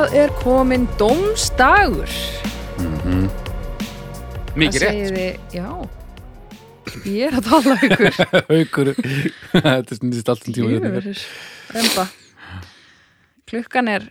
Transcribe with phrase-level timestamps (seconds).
[0.00, 2.12] það er komin dómstagur.
[4.56, 4.94] Mikið Það rétt.
[4.94, 5.66] segið þið, já,
[7.10, 8.16] ég er að tala ykkur.
[8.50, 8.90] Haukur
[9.66, 10.88] Þetta snýst allt um tíma
[11.74, 12.06] remba.
[13.50, 14.06] Klukkan er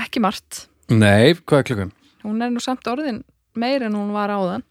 [0.00, 0.64] ekki margt.
[0.90, 1.92] Nei, hvað er klukkan?
[2.24, 3.22] Hún er nú samt orðin
[3.56, 4.66] meir en hún var áðan.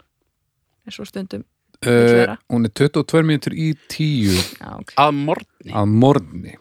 [0.85, 1.45] eins og stundum.
[1.79, 4.91] Uh, hún er 22 mínútur í 10 Já, ok.
[4.99, 5.13] Að
[5.95, 6.57] morgni.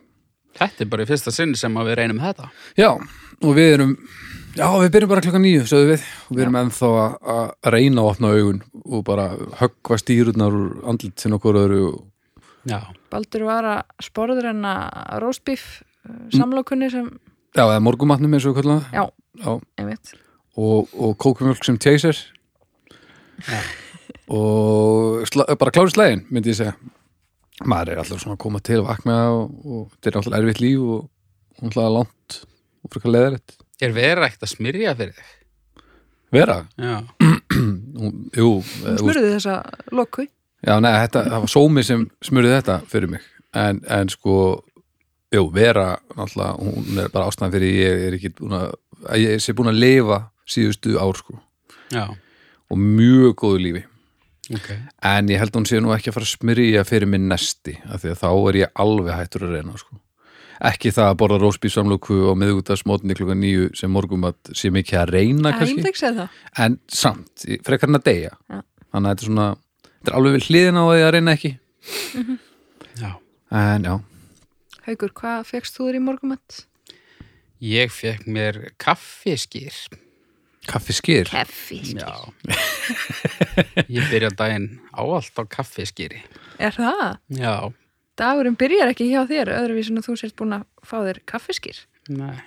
[0.59, 2.49] Þetta er bara í fyrsta sinn sem að við reynum þetta.
[2.79, 3.97] Já, og við erum
[4.59, 8.03] Já, við byrjum bara klukkan nýju, sögðu við og við erum ennþá að- að reyna
[8.03, 9.27] að opna augun og bara
[9.61, 12.01] höggva stýrurnar úr andlit sinna okkur öðru og...
[12.67, 12.81] Já.
[13.13, 15.67] Baldur var að sporður en að rósbíf
[16.35, 17.07] samlokunni sem,
[17.55, 19.05] Já, eða morgumatnum eins og það já,
[19.45, 20.15] Já, einmitt.
[20.59, 22.19] og, og kókumjölk sem chaser
[23.47, 23.61] Já.
[24.29, 26.75] og sla, bara klári slægin myndi ég segja
[27.67, 30.61] maður er alltaf svona að koma til að vakna og, og þetta er alltaf erfitt
[30.63, 31.09] líf og,
[31.63, 32.39] alltaf langt
[32.85, 35.35] og frekar leðaritt Er vera ekkert að smyrja fyrir þig?
[36.35, 36.97] vera, Já.
[37.99, 39.55] Hún- jú eh, þú- smurði þessa
[39.97, 40.27] loku.
[40.67, 43.25] já, nei, þetta, það var sómi sem smurði þetta fyrir mig
[43.57, 44.35] en, en sko
[45.35, 48.75] jú, vera alltaf, hún er bara ástæðan fyrir ég er ekki búin að
[49.09, 50.19] að ég sé búin að lifa
[50.51, 51.39] síðustu ár sko
[51.95, 52.05] Já.
[52.69, 53.83] og mjög góðu lífi
[54.57, 54.69] Ok.
[55.05, 57.77] En ég held að hún sé nú ekki að fara að smyrja fyrir minn nesti,
[57.89, 60.01] af því að þá er ég alveg hættur að reyna, sko.
[60.69, 65.13] Ekki það að borða rósbísamlöku á miðugutarsmótni klukkan nýju sem morgum að sé mikið að
[65.15, 65.53] reyna,
[66.19, 66.41] það.
[66.65, 68.35] En samt, frekar en að deyja.
[68.49, 68.63] Já.
[68.89, 69.49] Þannig að þetta er svona,
[69.93, 71.53] þetta er alveg við hliðina á því að reyna ekki.
[72.99, 73.11] Já.
[73.49, 73.95] En já,
[74.89, 76.59] Haukur, hvað fegst þú þér í morgumett?
[77.61, 79.75] Ég fekk mér kaffiskýr.
[80.69, 81.31] Kaffi skýr.
[81.33, 81.81] Keffi.
[81.97, 82.13] Já.
[83.97, 86.23] Ég byrja daginn áallt á kaffiskýri.
[86.61, 87.19] Er það?
[87.39, 87.55] Já.
[88.19, 91.83] Dagurinn byrjar ekki hjá þér öðruvísin að þú sért búin að fá þér kaffiskýr.
[92.11, 92.39] Nei.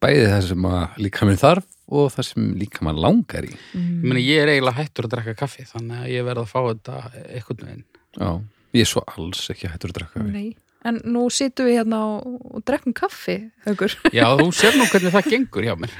[0.00, 3.52] Bæði það sem að líka minn þarf og það sem líka mann langar í.
[3.76, 6.60] Ég meni, ég er eiginlega hættur að drekka kaffi, þannig að ég verð að fá
[6.70, 7.84] þetta einhvern veginn.
[8.16, 8.30] Já,
[8.78, 10.32] ég er svo alls ekki hættur að drakka kaffi.
[10.34, 10.48] Nei.
[10.88, 13.36] En nú situm við hérna og, og drekkum kaffi,
[13.66, 13.92] Haukur.
[14.16, 15.98] Já, þú sér nú hvernig það gengur hjá mér.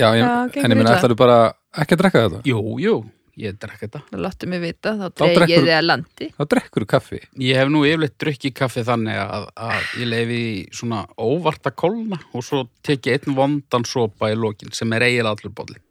[0.00, 0.34] Já, ég, Já,
[0.64, 1.38] en ég minna, ætlaðu bara
[1.82, 2.40] ekki að drekka þetta?
[2.48, 2.94] Jú, jú,
[3.40, 4.00] ég drekka þetta.
[4.10, 6.28] Það láttu mig vita, þá Þá dreigið drekkur- þið að landi.
[6.38, 7.20] Þá drekkur kaffi.
[7.46, 12.18] Ég hef nú yfirleitt drukkið kaffi þannig að, að ég leifi í svona óvarta kólna
[12.32, 15.82] og svo tek ég einn vondan sopa í lokin sem er eiginlega allur bollin.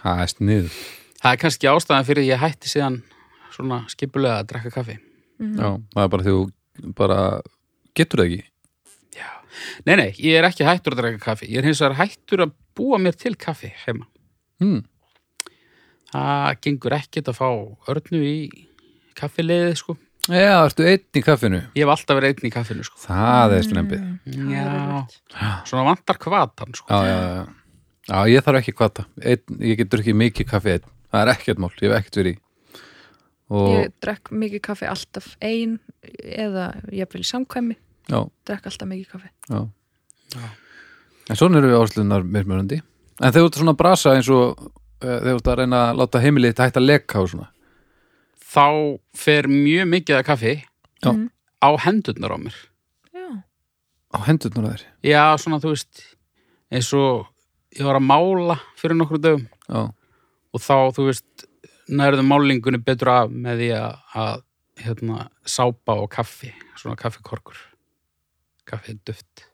[0.00, 0.80] Það er sniður.
[1.22, 2.98] Það er kannski ástæðan fyrir að ég hætti síðan
[3.56, 4.98] svona skipulega að drekka kaffi.
[5.40, 7.18] Já, það er bara því þú bara
[7.96, 8.44] getur það ekki.
[9.86, 11.48] Nei, nei, ég er ekki hættur að drekka kaffi.
[11.52, 14.06] Ég er hins vegar hættur að búa mér til kaffi heima.
[14.62, 14.82] Hmm.
[16.12, 17.48] Það gengur ekkert að fá
[17.92, 18.36] örnu í
[19.18, 19.96] kaffileiðið, sko.
[20.26, 21.60] Já, ertu einn í kaffinu?
[21.76, 22.98] Ég hef alltaf verið einn í kaffinu, sko.
[23.04, 24.08] Það er slempið.
[24.50, 24.66] Já,
[25.68, 26.88] svona vantar kvatan, sko.
[26.90, 27.44] Já, já, já.
[28.06, 29.04] Já, ég þarf ekki kvata.
[29.22, 30.90] Einn, ég get drukkið mikið kaffi einn.
[31.10, 32.40] Það er ekkert mál, ég hef ekkert verið í.
[33.46, 35.76] Og, Ég drekk mikið kaffi alltaf ein
[36.26, 37.76] eða jafnvel í samkvæmi.
[38.10, 39.30] Já, Drekk alltaf mikið kaffi.
[39.50, 39.60] já.
[40.36, 40.48] Já.
[41.30, 42.80] En svona eru við áslunar mismunandi.
[43.20, 44.70] En þegar þú ert svona að brasa eins og uh,
[45.02, 47.48] þegar þú ert að reyna að láta heimilið þetta hægt að leka og svona.
[48.46, 48.66] Þá
[49.18, 50.52] fer mjög mikið af kaffi
[51.02, 51.10] Já.
[51.12, 51.24] Mhm.
[51.62, 52.56] á hendurnar á mér.
[53.14, 53.26] Já.
[54.14, 54.84] Á hendurnar þær.
[55.02, 56.02] Já, svona, þú veist,
[56.70, 57.26] eins og
[57.76, 59.82] ég var að mála fyrir nokkru dögum Já,
[60.54, 61.46] og þá, þú veist,
[61.90, 64.42] nærðu málingunni betur af með því að, að
[64.86, 67.56] hérna, sápa og kaffi, svona kaffikorkur,
[68.70, 69.46] kaffiduft.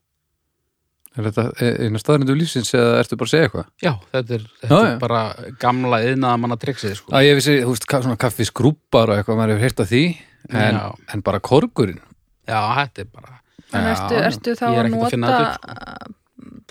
[1.13, 1.43] er þetta
[1.85, 3.67] eina staðrindu lífsins eða ertu bara að segja eitthvað?
[3.85, 4.99] Já, þetta er, þetta Já, er já.
[5.03, 5.21] bara
[5.61, 7.13] gamla yðnaða manna triksið, sko.
[7.19, 9.91] Að ég vissi, þú veist, ka- svona kaffi skrúpar og eitthvað, maður hefur heyrt af
[9.93, 10.03] því
[10.51, 10.87] en, Já.
[11.13, 12.01] en bara korgurinn
[12.49, 13.39] Já, þetta er bara,
[13.73, 14.25] En Já, ertu, já.
[14.31, 16.09] ertu þá er að að nota,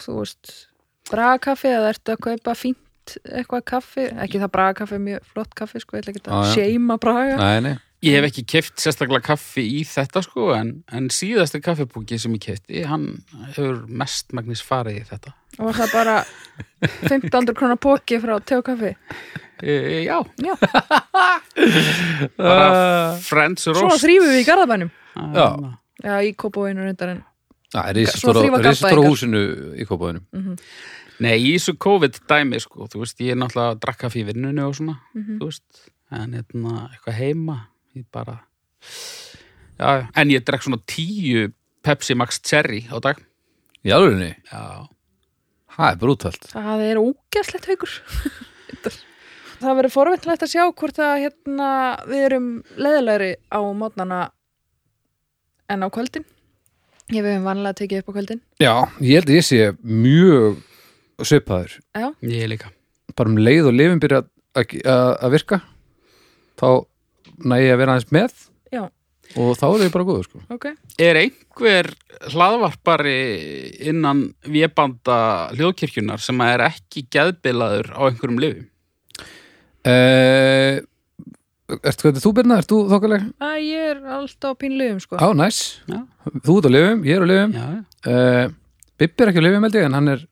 [0.01, 0.51] þú veist,
[1.09, 4.03] bragakaffi eða ertu að kaupa fínt eitthvað kaffi?
[4.25, 6.53] Ekki það bragakaffi er mjög flott kaffi, sko, ég ætla ekki Já, að já.
[6.57, 7.37] seima braga.
[7.41, 12.17] Nei, nei, ég hef ekki keft sérstaklega kaffi í þetta, sko, en, en síðasti kaffipúki
[12.21, 15.33] sem ég kefti, hann hefur mestmagnis farið í þetta.
[15.59, 16.15] Og var það bara
[17.09, 18.95] 1500 krónar póki frá teo kaffi?
[19.61, 19.73] E,
[20.07, 20.55] já, Já,
[22.37, 24.01] bara Friends Roast.
[24.03, 24.91] þrýfum við í garðabænum.
[25.35, 25.47] Já.
[26.01, 27.19] Já, í kópóinu reyndar en
[27.71, 29.41] það er risastóra húsinu
[29.77, 30.55] í kópaðunum
[31.21, 34.73] Nei, í þessu COVID-dæmi, sko, þú veist, ég er náttúrulega að drakka fyrir vinnunni og
[34.73, 35.35] svona, Mhm.
[35.37, 35.83] þú veist,
[36.17, 37.57] en hérna, eitthvað heima,
[37.97, 38.37] ég bara,
[39.79, 41.49] já, en ég drekk svona tíu
[41.85, 43.19] Pepsi Max Cherry á dag.
[43.81, 44.85] Í alvegni, Já,
[45.73, 47.95] það er brútalt það er ógæslegt haugur.
[49.61, 51.69] það verður forvindlegt að sjá hvort að hérna,
[52.09, 54.19] við erum leðilegri á mótnana
[55.71, 56.27] en á kvöldin.
[57.11, 58.41] Ég við höfum vanlega tekið upp á kvöldin.
[58.61, 58.73] Já,
[59.03, 60.61] ég held að ég sé mjög
[61.27, 61.73] svipaður.
[61.97, 62.71] Já, Ég líka.
[63.17, 64.21] Bara um leið og lifin byrja
[64.55, 65.59] að virka
[66.59, 66.67] þá
[67.45, 68.33] næ ég að vera aðeins með
[68.73, 68.83] já,
[69.39, 70.41] og þá er ég bara góður sko.
[70.51, 70.65] ok
[71.01, 71.89] Er einhver
[72.33, 73.17] hlaðvarpari
[73.91, 75.17] innan vébanda
[75.55, 78.67] hljóðkirkjunar sem er ekki geðbilaður á einhverjum lifum?
[79.87, 80.79] uh,
[81.87, 82.57] Ertu hvað, þú Birna?
[82.59, 83.27] Ert þú þokkaleg?
[83.39, 86.01] Æ, Ég er alltaf á pínlegum sko Á, næs, Já,
[86.43, 87.67] þú ert á lifum, ég er á lifum já.
[88.11, 88.49] uh,
[88.99, 90.25] Bibbi er ekki á lifum held ég en hann er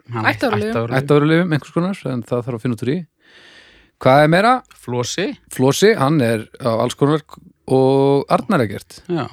[1.23, 2.97] á lifum einhvers konar en það þarf að finna út úr í
[3.99, 4.51] Hvað er meira?
[4.79, 7.23] Flósi, Flósi, hann er á alls konar
[7.69, 9.25] og Arnar er gert já.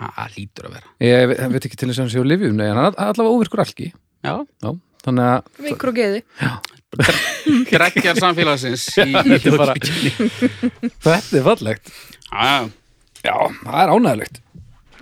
[0.00, 0.90] Það lítur að vera.
[1.04, 3.34] Ég ve- veit ekki til þess að hann sé á lifjum nei, hann er allavega
[3.34, 3.90] óvirkur algi
[4.24, 4.70] Já, Já,
[5.04, 6.22] þannig að Vikur og geði.
[7.70, 9.74] Drekkjar samfélagsins í Þetta er bara-
[11.04, 11.92] þetta er fallegt.
[12.30, 12.70] Já, já.
[13.20, 13.34] Já,
[13.66, 14.40] það er ánægilegt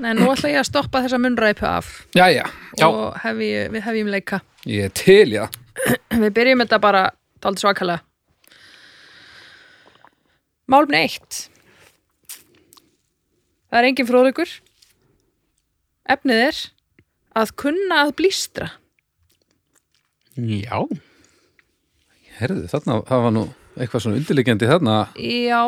[0.03, 1.87] Nei, nú ætla ég að stoppa þessa munnræpu af.
[2.15, 2.45] Jæja,
[2.79, 2.87] Já.
[2.87, 4.39] og hefi, við hefjum leika.
[4.71, 5.49] Ég er til, já.
[6.15, 7.01] Við byrjum þetta bara
[7.43, 8.05] dálítið svakalega
[10.69, 11.47] Málumni eitt.
[13.69, 14.51] Það er engin fróðugur
[16.09, 16.59] Efnið er
[17.37, 18.71] að kunna að blístra.
[20.39, 20.87] Já,
[22.39, 23.43] Herðu, þarna, það var nú
[23.79, 24.97] eitthvað svona undirliggjandi þarna.
[25.19, 25.63] Já,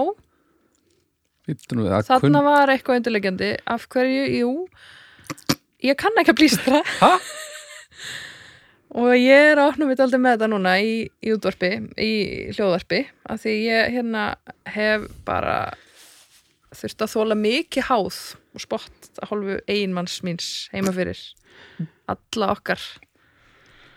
[1.74, 4.52] nú þarna var eitthvað undirleggjandi Af hverju, jú.
[5.84, 6.82] Ég kann ekki að blístra.
[7.00, 7.14] Ha?
[8.98, 12.12] Og ég er að opna mitt aldrei með þetta núna í, í útvarpi, í
[12.56, 14.24] hljóðvarpi af því ég hérna
[14.66, 15.60] hef bara
[16.74, 18.18] þurft að þóla mikið háð
[18.54, 21.20] og spott að hálfu eiginmanns míns heima fyrir
[22.10, 22.82] alla okkar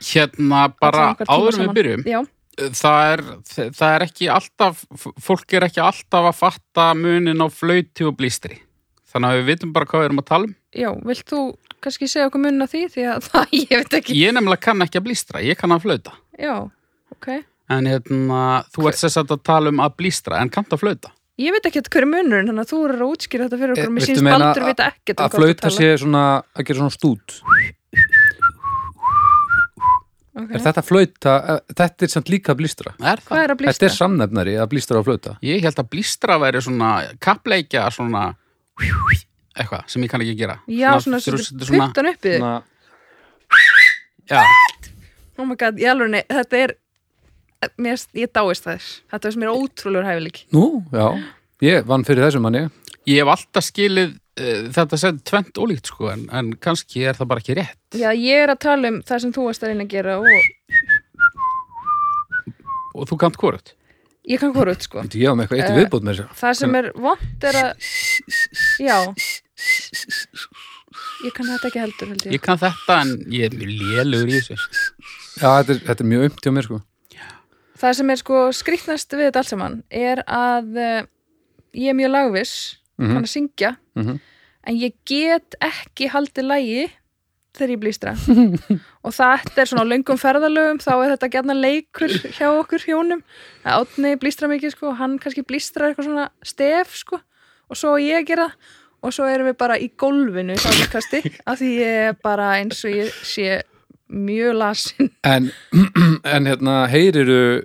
[0.03, 2.07] hérna bara áður við byrjum.
[2.09, 2.21] Já,
[2.53, 4.83] Það er, það er ekki alltaf,
[5.25, 8.59] fólk er ekki alltaf að fatta munin á flauti og blístri.
[9.09, 10.53] Þannig að við vitum bara hvað við erum að tala um.
[10.77, 11.39] já, vilt þú
[11.83, 15.01] kannski segja okkur munna því því að það, ég veit ekki Ég nefnilega kann ekki
[15.01, 16.15] að blístra, ég kann að flauta.
[16.39, 16.55] Já,
[17.15, 17.33] ok
[17.73, 18.39] En hérna,
[18.75, 21.13] þú ert sess að tala um að blístra, en kannt að flauta.
[21.41, 23.83] Ég veit ekki hver er munurinn, þannig að þú eru að útskýra þetta fyrir okkur
[23.83, 26.67] Eh, og mér viltu síns meina baldur vita ekkert um Að flauta sé svona, að
[26.67, 27.37] gera svona stút
[30.37, 30.53] okay.
[30.59, 33.23] Er þetta flauta, eh, þetta er samt líka blístra Er?
[33.25, 33.89] Hvað er að Þetta blístra?
[33.89, 36.91] er samnefnari að blístra og flauta Ég held að blístra væri svona
[37.23, 38.27] kappleikja svona
[39.57, 40.55] eitthvað sem ég kann ekki gera.
[40.67, 42.55] Já, svona, svona, setur svona, puttan upp í þig Svona,
[44.31, 44.41] já,
[45.39, 46.75] Oh my god, ég alveg nei, þetta er
[47.81, 48.83] mér, ég dáist það
[49.13, 51.07] þetta er sem er ótrúlegur hæfileik Nú, já,
[51.65, 52.67] ég vann fyrir þessum manni.
[53.09, 57.29] Ég hef alltaf skilið uh, þetta sem tvent ólíkt sko, en, en kannski er það
[57.33, 57.79] bara ekki rétt.
[57.99, 60.27] Já, ég er að tala um það sem þú varst að reyna að gera og
[62.93, 63.73] Og þú kannt hvort.
[64.29, 66.75] Ég kann hvort, sko Ég hef með eitthvað eitt Eh, viðbót með þessu það sem
[66.79, 67.71] er vond er að
[68.79, 68.97] já
[71.23, 74.31] ég kann þetta ekki heldur held ég Ég kann þetta en ég er mjög lélugur
[74.33, 74.57] í þessu.
[75.39, 76.81] Já, þetta er, þetta er mjög umt hjá mér sko
[77.83, 81.01] það sem er sko skrýtnast við þetta allt saman er að uh,
[81.75, 82.55] ég er mjög lagviss
[82.93, 83.09] Mhm.
[83.15, 84.19] kann að syngja Mhm.
[84.69, 86.83] en ég get ekki haldið lægi
[87.53, 88.13] þegar ég blístra.
[89.05, 93.23] Og þetta er svona á löngum ferðalögum þá er þetta gætna leikur hjá okkur hjónum
[93.63, 97.19] að átni blístra mikið sko og hann kannski blístrar eitthvað svona stef sko.
[97.69, 98.49] Og svo ég gera
[99.03, 102.95] og svo erum við bara í gólfinu sáðurkasti af því ég er bara eins og
[102.95, 103.61] ég sé
[104.13, 105.11] mjög lasin.
[105.27, 105.51] En,
[106.35, 107.63] en hérna, heyriru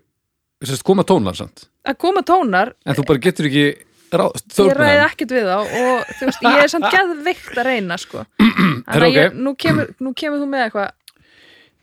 [0.84, 1.68] koma tónar samt?
[1.88, 2.74] Að koma tónar?
[2.84, 3.68] En þú bara getur ekki
[4.08, 7.98] ég með ræði ekkert við þá og þú veist, ég er samt geðveikt að reyna
[8.00, 8.24] sko.
[8.88, 10.94] þannig að ég, nú, kemur, nú kemur þú með eitthvað.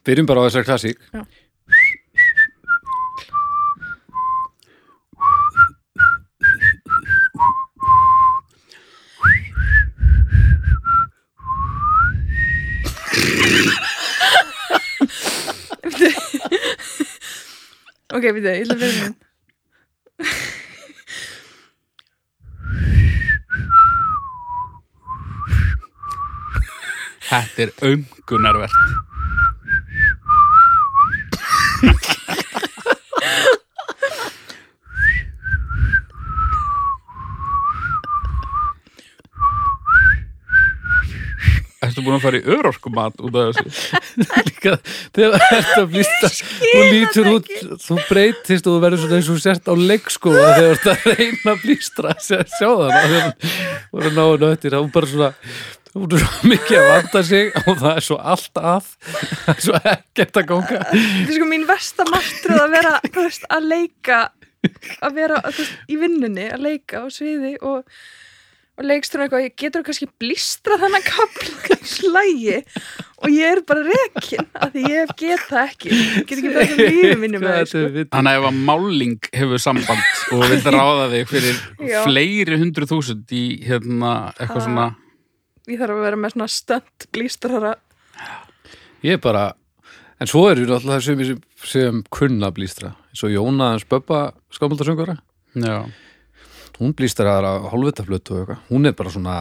[0.06, 0.98] Byrjum bara á þessari klassík.
[1.14, 1.26] Já.
[18.16, 19.16] ok, við þau, ég ætla að fyrir minn
[27.26, 28.80] Þetta er umgunarvert.
[41.86, 44.00] Ertu búin að fara í örorkumat út af þessu?
[44.48, 44.72] Líka,
[45.14, 47.52] þegar það ert að blýsta þú lítur út,
[47.84, 51.00] þú breytist og þú verður svona eins og sért á leikskóla þegar þú ert að
[51.20, 52.96] reyna að blýstra sjá sjá það,
[53.46, 55.30] þú voru náðu nöttir, er bara svona
[55.96, 59.64] þú er svo mikið að vanda sig og það er svo allt að það er
[59.68, 64.20] svo ekkert að ganga þetta er sko mín versta martröð að vera veist, að leika
[65.06, 67.86] að vera veist, í vinnunni að leika á sviði og,
[68.76, 72.58] og leikstur eitthvað, getur þú kannski blístra þennan kapla slægi
[73.22, 77.16] og ég er bara rekin af því ég get það ekki get ekki bara lífið
[77.24, 77.86] minni með það sko.
[78.18, 81.98] Þannig að ef að máling hefur samband og vil ráða þig fyrir Já.
[82.04, 84.92] fleiri hundru þúsund í hérna eitthvað svona
[85.72, 87.76] ég þarf að vera með svona stönd blístrara
[89.06, 89.46] Ég er bara,
[90.22, 95.20] en svo eru náttúrulega sem, sem, sem kunna blístra eins og Jóna hans Böbba skámaldasöngara
[95.56, 95.86] Já,
[96.80, 99.38] hún blístrar á hálfvitaflötu og eitthvað hún er bara svona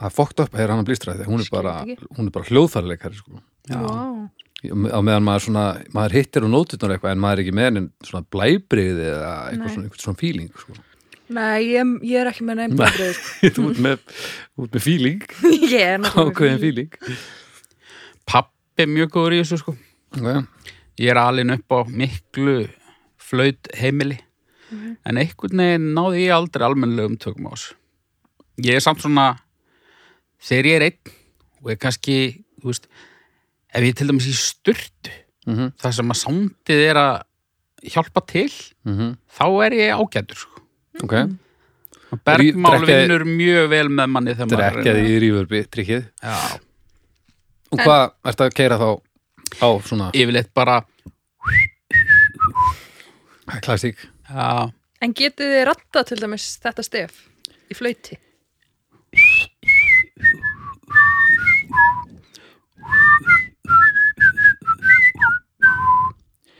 [0.00, 3.18] að fókt upp að heyra hann að blístra því hún er bara, er bara hljóðfærleikari
[3.18, 3.38] sko.
[3.70, 3.78] já.
[3.78, 4.24] wow.
[4.90, 5.64] á meðan maður svona,
[5.94, 9.74] maður hittir og nótutnar eitthvað en maður er ekki með henni svona blæbriði eða eitthvað
[9.76, 10.76] svona, eitthvað svona feeling sko.
[11.28, 13.98] Nei, ég, ég er ekki með nefn blístrið þú ert með,
[14.60, 15.24] ert með feeling
[15.74, 17.00] ég er náttúrulega ákveðin feeling
[18.24, 19.76] Pappi er mjög góður í þessu sko
[20.16, 20.44] okay.
[21.00, 22.68] Ég er alin upp á miklu
[23.18, 24.20] flaut heimili
[24.74, 27.74] en einhvern veginn náði ég aldrei almennlegum tökum á þessu.
[28.62, 29.26] Ég er samt svona
[30.44, 31.14] þegar ég er einn
[31.64, 32.16] og ég kannski,
[32.62, 32.88] þú veist
[33.74, 35.14] ef ég er til dæmis í sturtu
[35.46, 35.72] mm -hmm.
[35.82, 37.14] þar sem að sándið er að
[37.94, 38.50] hjálpa til,
[39.36, 40.53] þá er ég ágætur sko.
[41.02, 41.14] Ok,
[42.24, 46.36] Bergmál Drekkja- vinnur mjög vel með manni þegar maður drekjaði í rífurbi trikkið Já,
[47.74, 48.88] og hvað ertu að keira þá
[49.58, 50.78] á svona yfirleitt bara
[53.64, 53.98] klassík
[54.30, 54.70] já,
[55.02, 57.18] en getið þið ratta til dæmis þetta stef
[57.70, 58.18] í flauti?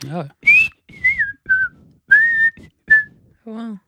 [0.05, 0.29] Já,
[3.47, 3.79] wow.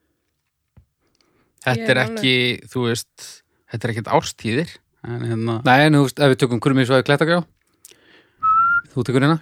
[1.67, 2.35] Þetta er ekki,
[2.71, 3.29] þú veist
[3.73, 4.73] þetta er ekkert árstíðir
[5.07, 7.41] en hérna, Nei, en þú veist, ef við tökum kurmi svo að klettagjá
[8.97, 9.41] Þú tekur hérna.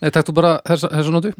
[0.00, 1.34] Nei, takk þú bara þessa, þessa nótu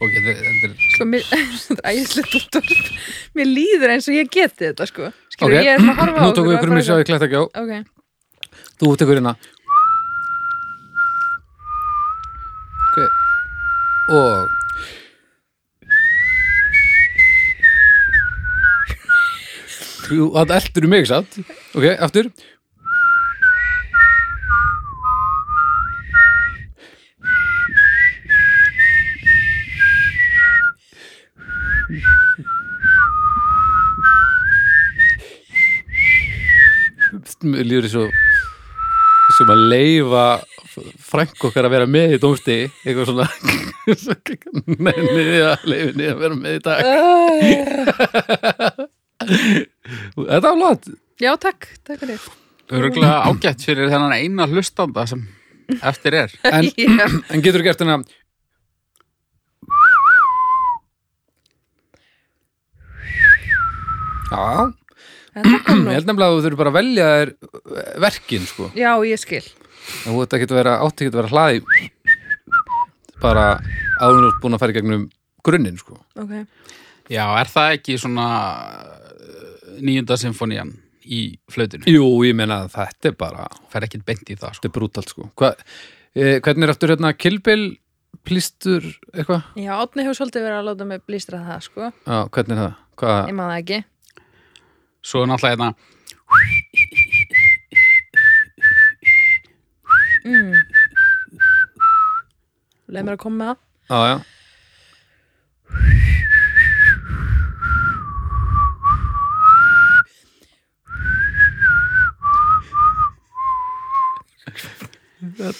[0.00, 0.59] og þetta, þetta er
[1.08, 1.22] sko,
[1.90, 2.70] ægislegt útvarp
[3.38, 5.64] mér líður eins og ég geti þetta sko skilur okay.
[5.66, 7.44] ég er að horfa á nú tókum við ykkur um í sjáði klætt ekki á
[7.48, 7.82] okay.
[8.80, 9.34] þú út ykkur hérna
[12.90, 13.12] okay.
[14.16, 14.56] og
[20.10, 21.36] og það eldur um mig, satt
[21.78, 22.30] ok, aftur
[37.42, 38.04] Líður svo
[39.30, 40.24] sem að leifa
[41.10, 42.70] frænk okkar að vera með í dómstigi.
[42.84, 43.26] Eitthvað svona
[44.78, 46.78] menni að leifinni að vera með í dag.
[50.30, 50.82] Þetta var lát
[51.20, 52.20] já takk, takk fyrir.
[52.70, 55.26] Örgulega ágætt fyrir þennan eina hlustanda sem
[55.82, 56.34] eftir er.
[56.46, 56.70] En,
[57.34, 58.00] en getur gert hérna?
[64.30, 64.70] Já,
[65.36, 69.22] ég held nefnilega að þú þurfur bara að velja þér eh, verkin sko já, ég
[69.22, 69.44] skil
[70.04, 71.62] þú ert ekki að vera, átti ekki að vera hlaði
[73.20, 73.46] bara
[74.00, 75.08] áður og búin að fara í gegnum
[75.46, 76.34] grunninn sko ok,
[77.10, 78.24] Já, er það ekki svona
[78.70, 80.68] uh, nýjunda symfónían
[81.10, 81.88] í flautinu?
[81.90, 84.60] Jú, ég meina að þetta er bara Fer ekkert beint í það, sko.
[84.60, 85.50] þetta er brútalt sko Hva,
[86.14, 87.64] eh, hvernig er aftur hérna kilbil
[88.26, 88.84] plístur
[89.14, 92.62] eitthvað já, Átni hefur svolítið verið að láta mig blístra það sko Já, hvernig er
[92.62, 92.78] það?
[93.00, 93.20] Hvað?
[93.32, 93.80] ég maður það ekki
[95.02, 95.74] svo náttúrulega hérna.
[100.20, 100.52] Mm.
[102.90, 103.58] leið mér að koma með það.
[103.90, 104.18] Já, já.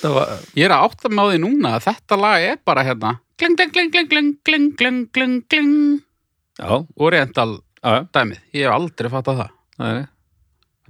[0.00, 0.30] Var...
[0.56, 3.16] Ég er að átta með á því núna að þetta lag er bara hérna.
[3.40, 5.75] Kling, kling, kling, kling, kling, kling, kling, kling.
[6.61, 8.40] Já, oriental já dæmið.
[8.54, 9.50] Ég hef aldrei fattað það.
[9.80, 10.06] Nei, nei.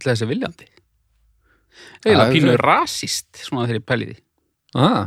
[0.01, 0.67] Ætli þessi viljandi?
[2.11, 4.17] Eða pínu rasist Svona þegar ég pæli því.
[4.81, 5.03] Aha,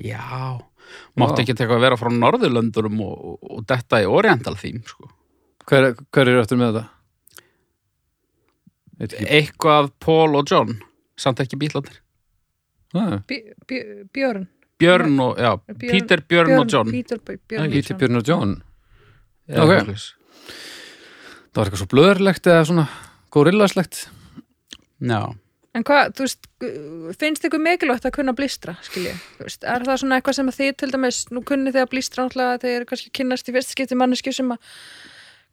[0.00, 0.60] Já,
[1.20, 5.10] mátti ekki teka að vera frá Norðurlöndurum og, og, og detta í Oriental þým sko.
[5.68, 6.86] hver, hver er aftur með þetta?
[9.00, 9.26] Veit ekki.
[9.38, 10.72] Eitthvað Paul og John
[11.20, 11.58] Samt ekki
[13.28, 14.46] Bj- Björn.
[14.80, 15.18] Björn.
[15.20, 16.90] Og, já, Björn- Peter, Björn, og John.
[16.90, 18.56] Peter, Björn, Píti Björn og John.
[19.50, 20.19] Ok.
[21.50, 21.54] Eitthvað.
[21.54, 22.86] Það var eitthvað svo blöðurlegt eða svona
[23.34, 24.00] górillaslegt
[25.00, 25.20] Já,
[25.70, 26.46] En hvað, þú veist,
[27.20, 29.12] finnst ykkur mikilvægt að kunna blístra, skilji?
[29.40, 32.56] Er það svona eitthvað sem að þið til dæmis, nú kunni þið að blístra náttúrulega
[32.58, 34.58] þegar þið eru kannski kynnast í fyrst skipti manneski sem að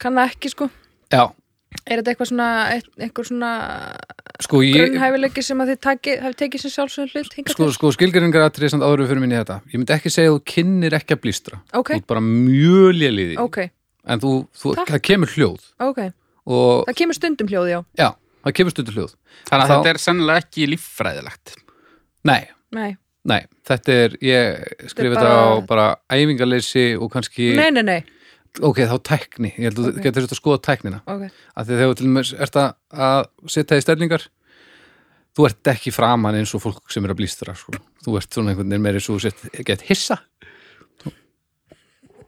[0.01, 0.69] kann það ekki, sko.
[1.13, 1.27] Já,
[1.85, 3.49] Er þetta eitthvað svona, eitt- einhver svona
[4.41, 8.45] sko, ég, grunnhæfileiki sem að þið taki, hafi tekið sem sjálfsögum hlut sko, sko skilgeringar
[8.47, 11.13] atrið samt áður við fyrir minni þetta ég myndi ekki segja að þú kynnir ekki
[11.17, 11.59] að blístra?
[11.75, 13.59] Ok, þú ert bara mjög léliði ok,
[14.07, 15.99] en þú, þú það kemur hljóð ok.
[16.47, 17.79] og Það kemur stundum hljóð, já.
[17.99, 18.09] já,
[18.45, 19.15] það kemur stundur hljóð
[19.47, 21.55] Þannig að Þá- þetta er sennilega ekki líffræðilegt.
[22.25, 27.69] nei, Nei, nei, þetta er ég skrifa bara- þetta á bara æfingarleysi og kannski nei,
[27.71, 27.99] nei, nei.
[28.61, 29.95] ok, þá tækni, ég held að Ok.
[29.99, 31.21] þú getur þetta að skoða tæknina Ok,
[31.55, 34.27] af því að þegar þú til dæmis ert að, að setja í stellingar
[35.37, 37.71] þú ert ekki framan eins og fólk sem er að blístra sko.
[38.03, 40.17] þú ert svona einhvern veginn meiri svo sett gett hissa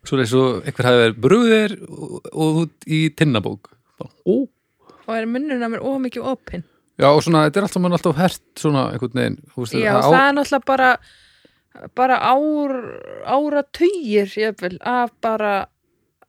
[0.08, 4.36] svo er og einhver hafi verið brúðir og, og út í tinnabók ó,
[5.10, 6.64] og er munnuna mér ómikið opinn.
[7.00, 10.08] já og svona, þetta er alltaf mann alltaf hert svona einhvern veginn veist, Já, á,
[10.08, 10.92] það er náttúrulega bara
[11.96, 12.74] bara ár
[13.26, 15.54] ára tugir jafnvel, af bara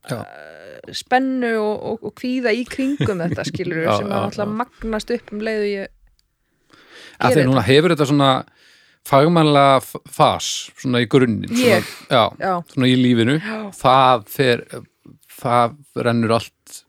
[0.09, 0.21] Já.
[0.23, 4.59] uh, spennu og, og, og kvíða í kringum þetta skilur Já, sem já, að náttúrulega
[4.63, 5.97] magnast upp um leiðu ég
[7.21, 8.31] að því núna hefur þetta svona
[9.09, 9.81] fagmannlega
[10.13, 11.81] fas svona í grunninn svona,
[12.11, 13.39] já, já, svona í lífinu.
[13.81, 14.65] Það fer
[15.41, 16.81] það rennur allt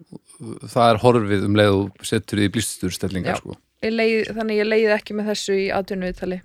[0.72, 3.42] það er horfið um leið og setur því blísturstellingar Já.
[3.42, 3.58] sko.
[3.82, 6.40] þannig ég leiði ekki með þessu í atvinnuviðtali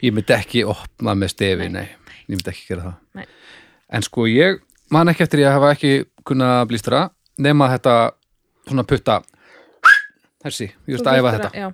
[0.00, 1.86] ég myndi ekki opna með stefi nei,
[2.26, 2.96] ég myndi ekki gera það.
[3.18, 3.26] Nei.
[3.98, 5.92] en sko ég man ekki eftir ég hafa ekki
[6.26, 7.02] kunnað blístra
[7.40, 7.94] nema þetta
[8.68, 9.20] svona putta.
[10.40, 11.50] Þessi, ég veist að æfa þetta.
[11.56, 11.66] já,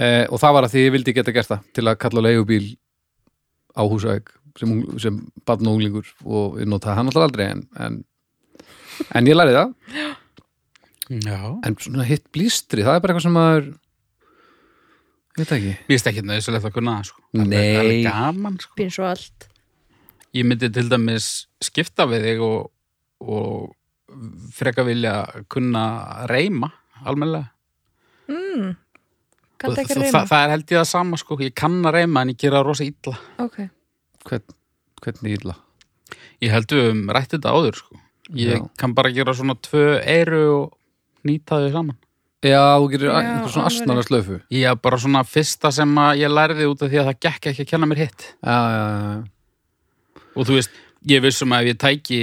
[0.00, 2.66] eh, og það var að því ég vildi geta gert það til að kalla leigubíl
[3.76, 8.00] á húsæk sem, sem barn og unglingur og ég notaði hann alltaf aldrei en, en,
[9.14, 9.76] en ég lærði það
[11.10, 11.38] Já.
[11.66, 15.94] en svona hitt blístri, það er bara eitthvað sem maður ég veit það ekki Mér
[15.94, 17.22] finnst ekki nöðsulegt að kunna það, sko.
[17.30, 17.74] Það er- Nei.
[17.74, 18.74] Það er gaman, sko.
[18.78, 19.46] býn svo allt
[20.36, 21.26] Ég myndi til dæmis
[21.66, 22.68] skipta við þig og,
[23.26, 23.72] og
[24.54, 25.14] freka vilja
[25.50, 25.82] kunna
[26.30, 26.68] reyma,
[27.02, 27.50] almennilega.
[28.30, 28.68] mm,
[29.60, 31.38] kann Og það ekki það, reyma það, það er held ég það sama, sko.
[31.44, 33.16] Ég kann að reyma en ég gera rosa illa.
[33.44, 33.56] ok,
[34.26, 34.54] Hvern,
[35.04, 35.56] hvernig illa
[36.40, 38.00] Ég held við um rætt þetta áður, sko.
[38.34, 38.68] Ég Já.
[38.78, 40.76] kann bara gera svona tvö eyru og
[41.26, 41.96] nýta þau saman.
[42.40, 43.80] já, þú Já, einhver svona alveg.
[43.80, 47.08] astnara slöfu Ég er bara svona fyrsta sem að ég lærði út af því að
[47.10, 48.22] það gekk ekki að kenna mér hitt.
[48.40, 49.24] já, já, já,
[50.36, 50.70] Og þú veist,
[51.10, 52.20] ég vissum að ef ég tæki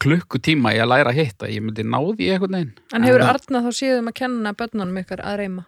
[0.00, 2.72] klukkutíma í að læra hitt að ég myndi náði í eitthvað neginn.
[2.94, 3.28] en hefur Já.
[3.34, 5.64] Arna þá síðum að kenna börnunum ykkar að reyma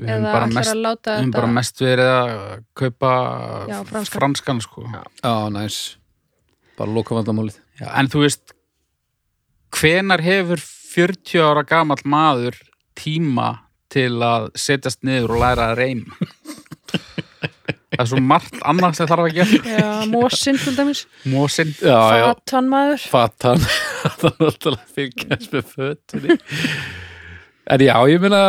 [0.00, 0.74] Við höfum eða bara mest
[1.10, 2.34] Við bara mest verið að
[2.80, 3.10] kaupa
[3.68, 4.14] Já, franskan.
[4.18, 4.84] franskan sko.
[4.88, 5.02] Já.
[5.24, 5.78] já, næs
[6.80, 8.54] bara loka vandamálið Já, en þú veist,
[9.76, 12.56] hvenar hefur 40 ára gamall maður
[12.98, 13.50] tíma
[13.92, 16.16] til að setjast niður og læra að reyma?
[17.90, 19.70] Það er svo margt annars sem þarf að gera.
[19.76, 21.72] já, mósin til dæmis Mósin.
[21.82, 23.64] já, já, fatan maður fatan
[24.20, 26.36] það er alltaf að fylgjast með fötunni
[27.74, 28.40] en já, ég meina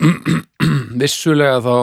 [1.00, 1.74] vissulega þá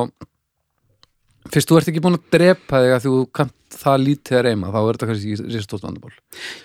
[1.52, 4.74] fyrst þú ert ekki búin að drepa þig að þú kannt það lítið að reyma
[4.74, 6.13] þá er þetta kannski ekki risastótt vandamál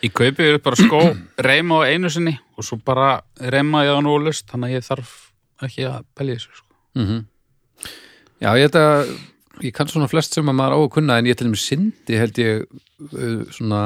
[0.04, 1.00] Ég kaupi upp bara skó,
[1.48, 3.14] reyma á einu sinni og svo bara
[3.54, 5.14] reyma ég á nú lust, þannig að ég þarf
[5.66, 6.76] ekki að pelja þessu sko.
[7.00, 7.24] mm
[8.42, 8.84] já, ég þetta
[9.64, 12.18] ég kann svona flest sem að maður á að kunna en ég til dæmis syndi
[12.20, 13.82] held ég uh, svona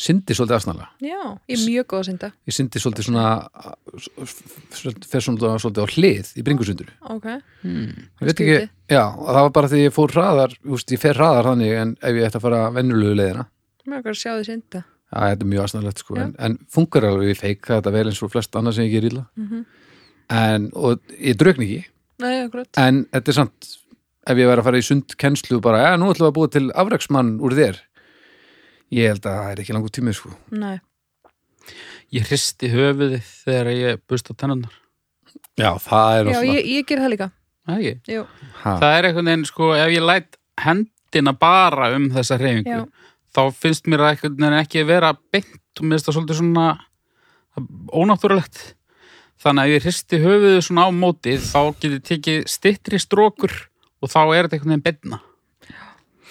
[0.00, 1.18] syndi svolítið afsnala já,
[1.50, 3.24] ég er mjög góð að synda ég syndi svolítið svona
[5.10, 7.26] fer svolítið á hlið í bringusunduru ok,
[7.60, 7.90] Hmm.
[8.20, 8.68] ég veit ekki, Skrítið.
[8.88, 11.90] já, og það var bara því ég fór hraðar, úst, ég fer hraðar þannig en
[12.00, 13.44] ef ég ætti að fara vennulegu leiðina.
[13.90, 17.28] Er að sjá því synda já, þetta er mjög aðstæðanlegt sko, en, en funkar alveg,
[17.34, 19.26] ég feika þetta vel eins og flest annað sem ég ger illa.
[19.36, 19.64] Mhm.
[20.30, 21.84] en, og ég draugn ekki.
[22.20, 23.70] Nei, en þetta er samt
[24.30, 26.66] ef ég væri að fara í sundkennslu bara, já, nú ætlum við að búa til
[26.72, 27.80] afræksmann úr þér
[28.90, 30.32] ég held að það er ekki langur tími sko.
[30.50, 30.78] nei
[32.10, 34.72] Ég hristi höfuðið þegar ég busta tennunnar.
[35.60, 37.28] já, það er já, ég, ég ger það líka
[37.68, 38.14] Það er ekki.
[38.16, 38.22] Jú,
[38.64, 43.10] ha, Það er einhvern veginn, sko, ef ég læt hendina bara um þessa reyfingu, Já.
[43.36, 46.66] þá finnst mér það einhvern veginn ekki vera beint og mér finnst það svolítið svona
[47.94, 48.60] ónáttúrulegt.
[49.40, 53.54] Þannig að ef ég hristi höfuðið svona á móti, þá get ég tekið stittri strókur
[54.00, 55.20] og þá er þetta einhvern veginn beinna.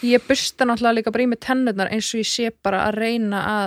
[0.05, 3.39] Ég busta náttúrulega líka bara í mig tennurnar eins og ég sé bara að reyna
[3.53, 3.65] að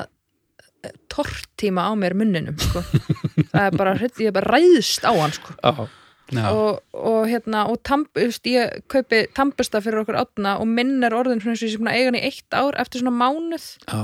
[0.89, 2.83] eh, tortíma á mér munninum sko.
[3.53, 5.57] það er bara, ég er bara ræðst á hann sko.
[5.61, 5.89] já,
[6.33, 6.47] Já.
[6.49, 11.13] og, og hérna og tamp, just, ég kaupi tampusta fyrir okkur átna og minn er
[11.13, 13.67] orðin eins og ég sé búin að eiga hann í eitt ár eftir svona mánuð
[13.85, 13.99] já,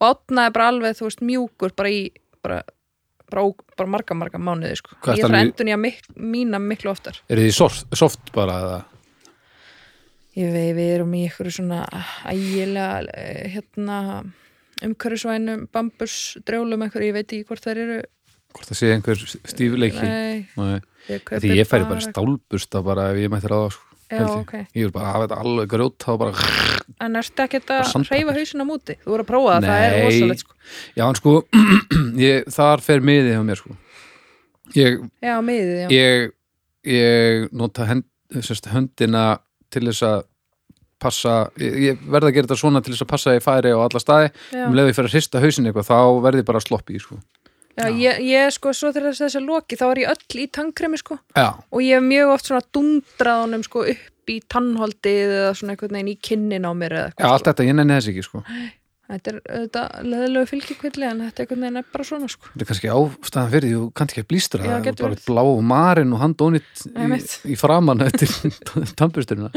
[0.00, 2.00] og átna er bara alveg, þú veist, mjúkur bara í,
[2.40, 2.62] bara,
[3.28, 3.44] bara,
[3.76, 4.96] bara marga, marga mánuði, sko.
[5.12, 7.20] Ég þarf að endur nýja mik mína miklu oftar.
[7.28, 8.80] er þið soft, soft bara eða?
[10.34, 11.84] Ég veit, við erum í ykkur svona
[12.26, 13.98] ægilega, eh, hérna,
[14.82, 17.98] umhverfisvænum, bambus, drjólum einhver, ég veit ekki hvort þær eru
[18.54, 20.80] hvort það sé einhver stífuleiki Nei, Nei.
[21.10, 24.66] ég því ég færi bara stálbursta bara ef ég mætti ráða sko, Já, held ég.
[24.84, 26.50] vil bara hafa þetta alveg grjót og bara
[27.00, 28.94] En ertu ekkert Bara að hausinn á móti?
[29.02, 30.54] Þú voru að prófa það, það er rosalegt sko.
[30.98, 31.34] já en sko
[32.28, 33.76] ég, þar fer miðið hjá mér sko
[34.74, 35.88] ég, Já, miðið, já.
[35.94, 36.34] ég,
[36.94, 38.06] ég nota hend,
[38.40, 39.24] sérst, höndina
[39.74, 40.24] til þess að
[41.04, 43.72] passa, ég, ég verð að gera þetta svona til þess að passa að ég færi
[43.74, 44.64] á alla staði já.
[44.64, 47.18] um leið og ég fer að hrista hausin eitthvað þá verð ég bara sloppi sko.
[47.74, 50.98] Já, ég, ég sko, svo þegar þessi, þessi loki, þá er ég öll í tannkremi,
[51.00, 55.48] sko, já, og ég hef mjög oft svona dundrað honum, sko, upp í tannholdið eða
[55.58, 58.12] svona einhvern veginn í kinnin á mér eða já, eitthvað, allt þetta, ég nenni þess
[58.12, 58.44] ekki sko.
[59.04, 62.48] Þetta er auðvitað leðilegu fylgikvilli, en þetta er einhvern veginn er bara svona, sko.
[62.54, 65.18] þetta er kannski ástæðan fyrir því þú kannt ekki að blístra Já, það getur bara
[65.28, 65.42] blá
[65.74, 67.18] marin og handónit í,
[67.52, 68.32] í framann eftir
[68.98, 69.50] tannbusturina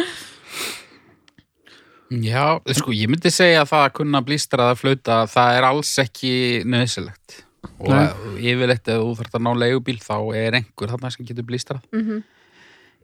[2.28, 2.44] Já,
[2.76, 6.32] sko, ég myndi segja að það að kunna blístra að flauta, það er alls ekki
[6.68, 7.42] nöðsilegt.
[7.84, 11.84] Og yfirleitt ef þú þarft að ná leigubíl þá er einhver þarna sem getur blístrað.
[11.96, 12.24] Mm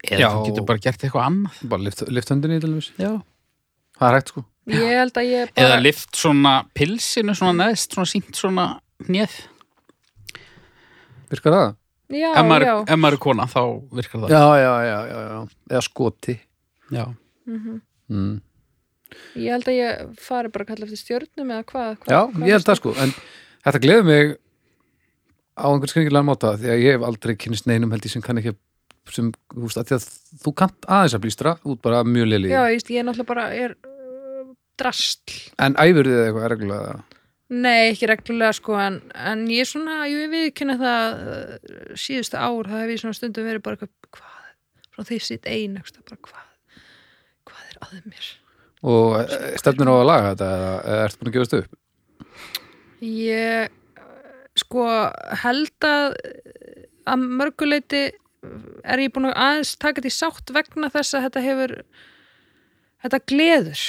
[0.04, 0.30] Eða Já.
[0.36, 1.60] þú getur bara gert eitthvað annað.
[1.72, 3.12] bara lift, lift höndinni til þess Já.
[3.96, 5.82] það er hægt sko Ég held að ég Eða bara...
[5.84, 8.68] lift svona pilsinu svona neðst, svona sínt svona
[9.10, 9.34] hnið.
[11.34, 11.74] virkar það?
[12.14, 12.74] Já, Ef maður, já.
[12.94, 13.62] ef maður er kona þá
[13.98, 14.34] virkar það.
[14.36, 15.38] já, já, já, já, já.
[15.74, 16.36] eða skoti
[16.94, 17.06] Já.
[17.50, 17.78] Mhm.
[18.10, 18.34] mm.
[19.38, 21.96] Ég held að ég fari bara að kalla eftir stjörnum eða hvað.
[22.04, 23.14] hvað já, hvað ég held það sko en
[23.66, 24.36] þetta gleður mig
[25.54, 28.40] á einhvern skringilega máta því að ég hef aldrei kynist neinum held ég sem kann
[28.42, 28.56] ekki
[29.14, 30.06] sem, þú veist, að því að
[30.46, 33.48] þú kannt aðeins að blístra út bara mjög lili Já, ég, ég er náttúrulega bara
[33.54, 33.74] er
[34.80, 35.40] drastl.
[35.62, 37.02] en æfur þið eitthvað reglulega
[37.54, 42.70] Nei, ekki reglulega sko, en, en ég er svona, ég viðkynna það uh, síðustu ár,
[42.72, 44.48] það hef ég svona stundum verið bara eitthvað, hvað,
[44.88, 46.48] svona því sitt ein, bara hvað,
[47.52, 48.32] hvað er að mér?
[48.84, 51.78] og eh, stefnir á að laga þetta eða, ertu búin að gefast upp?
[53.04, 53.78] Ég,
[54.60, 54.88] sko,
[55.44, 56.18] held að
[57.10, 58.04] að mörguleiti
[58.84, 61.76] er ég búin að aðeins taka þetta í sátt vegna þess að þetta hefur,
[63.04, 63.84] þetta gleður.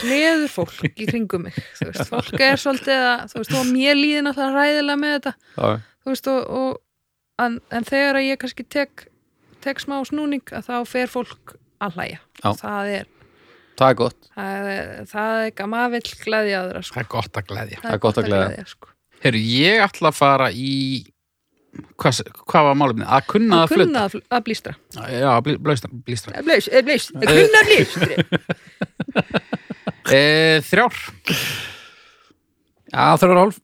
[0.00, 3.98] Gleður fólk í kringum mig, þú veist, fólk er svolítið að, þú veist, og mér
[3.98, 5.32] líðin að það ræðilega með þetta.
[5.56, 5.68] Já,
[6.04, 9.06] þú veist og, og en, en þegar að ég kannski tek,
[9.64, 12.50] tek smá snúning að þá fer fólk að hlæja Já.
[12.60, 13.08] það er,
[13.78, 16.94] það er gott það er, það er gama vill gleðja aðra sko.
[16.98, 17.80] Það er gott að gleðja.
[17.90, 18.68] er gott að gleðja.
[18.70, 18.92] sko.
[19.24, 20.70] Herru, ég ætla að fara í
[21.98, 23.06] hvað, hvað var málumni?
[23.08, 26.44] Að kunna að að kunna að, að blístra Já, blí- blístra, blístra.
[26.46, 28.12] Blís, blís, að kunna að blístra
[30.12, 30.96] E, þrjár.
[32.92, 33.60] Já, það er hálf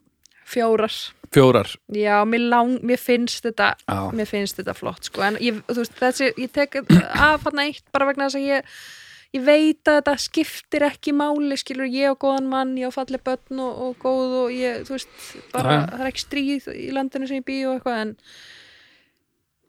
[0.51, 0.95] fjórar
[1.31, 3.99] Fjórar já, mér, lang, mér finnst þetta Já.
[4.17, 5.23] mér finnst þetta flott sko.
[5.23, 6.75] en ég, þú veist, þessi, ég tek
[7.15, 8.73] af hann eitt bara vegna þess að ég
[9.37, 13.21] ég veit að þetta skiptir ekki máli skilur ég og góðan mann, ég á falli
[13.23, 15.13] börn og, og góð og ég, þú veist
[15.55, 15.85] bara, Já.
[15.93, 18.17] það er ekki stríð í landinu sem ég bý og eitthvað en,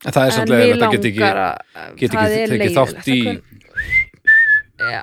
[0.02, 2.58] En það er en samt leiðilegt að geta ekki að get það ekki er tekið
[2.58, 5.02] leiðilegt þátt í Það kun- já,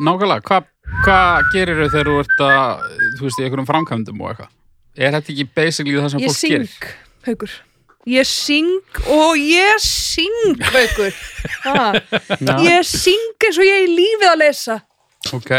[0.00, 0.68] Nákvæmlega, hvað
[1.02, 1.18] hva
[1.52, 2.84] gerir þau þegar þú ert að,
[3.18, 4.54] þú veist, í einhverjum framkvæmdum og eitthvað?
[4.96, 6.62] Er þetta ekki basically það sem ég fólk gerir?
[6.62, 6.94] Ég syng,
[7.26, 7.52] haugur.
[8.12, 8.70] Ég syng
[9.14, 11.12] og ég syng, haugur.
[12.66, 14.78] Ég syng eins og ég er í lífið að lesa.
[15.36, 15.52] Ok.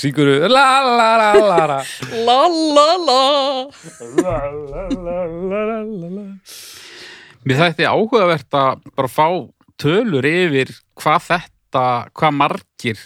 [0.00, 1.80] Syngur þú la la la la la.
[2.26, 3.20] La la la.
[4.18, 6.26] La la la la la la.
[7.44, 9.28] Mér þætti áhugavert að bara fá
[9.78, 11.53] tölur yfir hvað þetta
[12.14, 13.00] hvað margir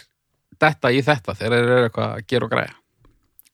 [0.59, 2.73] þetta í þetta þegar þeir eru eitthvað að gera og græja.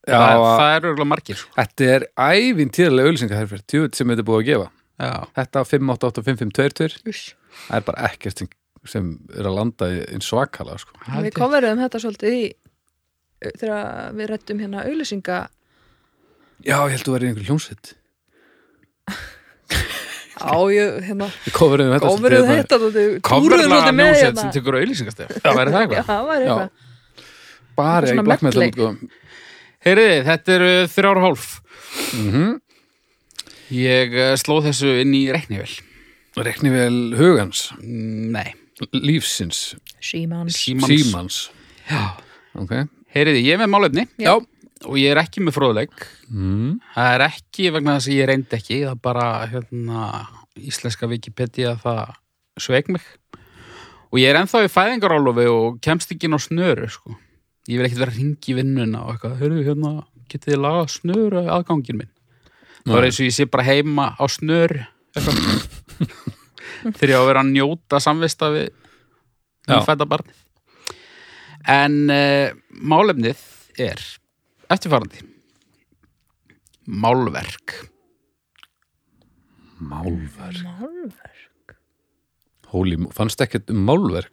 [0.05, 1.35] Já, það, að- það eru eitthvað margir.
[1.41, 1.51] sko.
[1.55, 5.11] þetta er ævintýrlega auðlýsingaherfyrir tjúið sem þetta er búið að gefa Já.
[5.35, 7.23] Þetta 5885522 Uss.
[7.67, 8.47] það er bara ekkert sem,
[8.85, 10.93] sem er að landa í eins svakalega sko.
[11.25, 12.45] við komurum þetta svolítið í
[13.59, 15.39] þegar við rettum hérna auðlýsinga
[16.63, 17.93] Já, ég held að þú verið einhver hljómsveit
[20.35, 24.41] Á, ég, hérna Kofurðum þetta Kofurðum þetta hérna, Kofurðum þetta með hérna.
[24.41, 26.07] sem tekur auðlýsingastef Það væri það eitthvað.
[26.11, 26.69] Það væri eitthvað.
[27.75, 28.89] Bara í blackmetal
[29.85, 31.49] Heyriði, þetta eru þrjára hálf.
[32.17, 32.53] Mm -hmm.
[33.75, 35.69] Ég eh, slóð þessu inn í reknivel
[36.35, 37.69] Reknivel hugans?
[37.79, 38.53] Mm, nei.
[38.91, 39.75] Lífsins?
[40.03, 40.57] Símans.
[40.57, 41.37] Símans.
[41.87, 42.17] Já.
[42.59, 42.73] Ok.
[43.15, 44.35] Heyriði, ég með málöfni Já
[44.83, 46.07] og ég er ekki með fróðleik.
[46.27, 46.71] mm.
[46.95, 50.01] Það er ekki vegna þess að ég reyndi ekki, það er bara hérna,
[50.59, 52.15] íslenska Wikipedia það
[52.59, 53.05] sveik mig.
[54.11, 57.15] Og ég er ennþá í fæðingarálofi og kemst ekki inn á snöru, sko.
[57.65, 59.93] Ég vil ekkert vera að ringi vinnuna og eitthvað, hörru, hérna,
[60.31, 62.11] getið þið lagað snöru aðgangin minn.
[62.85, 64.25] Það er eins og ég sé bara heima á
[65.15, 65.39] eitthvað.
[66.95, 68.67] Þegar ég á að vera að njóta samvista við
[69.65, 70.37] fæta barnið.
[71.65, 72.53] En uh,
[72.85, 73.41] málefnið
[73.81, 74.03] er
[74.69, 75.23] eftirfarandi.
[76.85, 77.73] málverk.
[79.81, 80.61] Málverk.
[80.63, 81.75] Málverk.
[82.71, 84.31] Holy, fannst ekkert um málverk?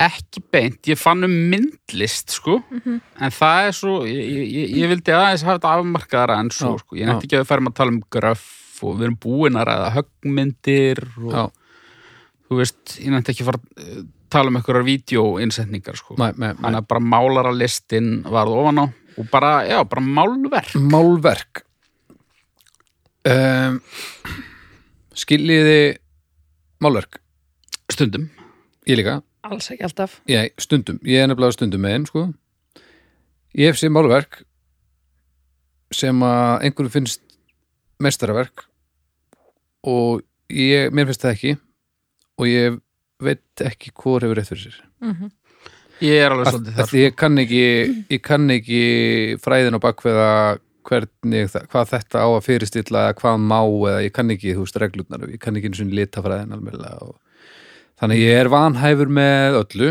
[0.00, 5.12] Ekki beint, ég fann um myndlist sko, en það er svo ég, ég, ég vildi
[5.12, 7.76] aðeins hafa þetta afmarkaðara en svo, Já, sko, ég nefndi ekki að við færum að
[7.80, 11.42] tala um gröff og við erum búin að ræða höggmyndir og Já,
[12.46, 16.70] þú veist, ég nefndi ekki að fara að eh, tala um einhverjar vídeoinnsetningar sko, þannig
[16.70, 18.86] að bara málaralistin varð ofan á
[19.18, 20.74] og bara, já, bara málverk.
[20.74, 21.64] Málverk.
[23.28, 23.80] Um,
[25.18, 25.98] Skiljiði
[26.80, 27.18] málverk?
[27.90, 28.30] Stundum,
[28.88, 29.20] Ég líka.
[29.46, 30.20] Alls ekki alltaf.
[30.28, 32.22] Ég, stundum, ég er nefnilega stundum með einn sko.
[33.56, 34.42] Ég hef séð málverk
[35.94, 37.22] sem að einhverju finnst
[38.00, 38.66] mestaraverk
[39.90, 41.54] og ég, mér finnst það ekki
[42.40, 42.78] og ég
[43.20, 44.80] veit ekki hvor hefur rétt fyrir sér.
[45.02, 45.30] Mm
[46.04, 47.62] ég er alveg svolítið þar því ég kann ekki
[48.16, 48.82] ég kann ekki
[49.44, 50.30] fræðin á bakveða
[50.90, 54.78] hvernig, hvað þetta á að fyrirstilla eða hvað má eða ég kann ekki, þú veist,
[54.80, 55.26] reglurnar.
[55.30, 57.16] Ég kann ekki eins og litafræðin almennilega og
[58.00, 59.90] þannig ég er vanhæfur með öllu.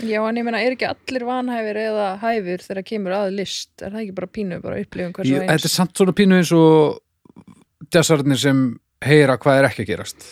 [0.00, 3.72] Já, en ég meina, er ekki allir vanhæfir eða hæfir þegar kemur að list?
[3.80, 5.50] Er það ekki bara pínu, bara upplifum hversu eins?
[5.50, 8.62] þetta er samt svona pínu eins og jazzarnir sem
[9.04, 10.30] heyra hvað er ekki að gerast.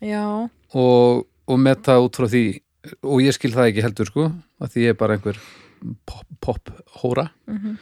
[0.00, 0.24] Já,
[0.80, 2.44] og, og metta út frá því
[3.04, 4.26] og ég skil það ekki heldur sko
[4.60, 5.40] að því ég er bara einhver
[6.08, 7.30] pop, pop hóra.
[7.50, 7.78] Mhm.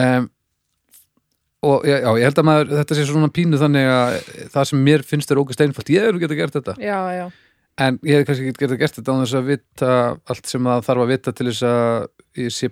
[0.00, 0.30] um,
[1.62, 4.14] og já, já, ég held að maður þetta sé svona pínu þannig að
[4.50, 6.74] það sem mér finnst er ógæst einfalt, ég hefur getað gert þetta.
[6.82, 7.30] Já,
[7.78, 9.92] en ég hef kannski getað gert þetta án þess að vita
[10.34, 12.70] allt sem það þarf að vita til þess að ég sé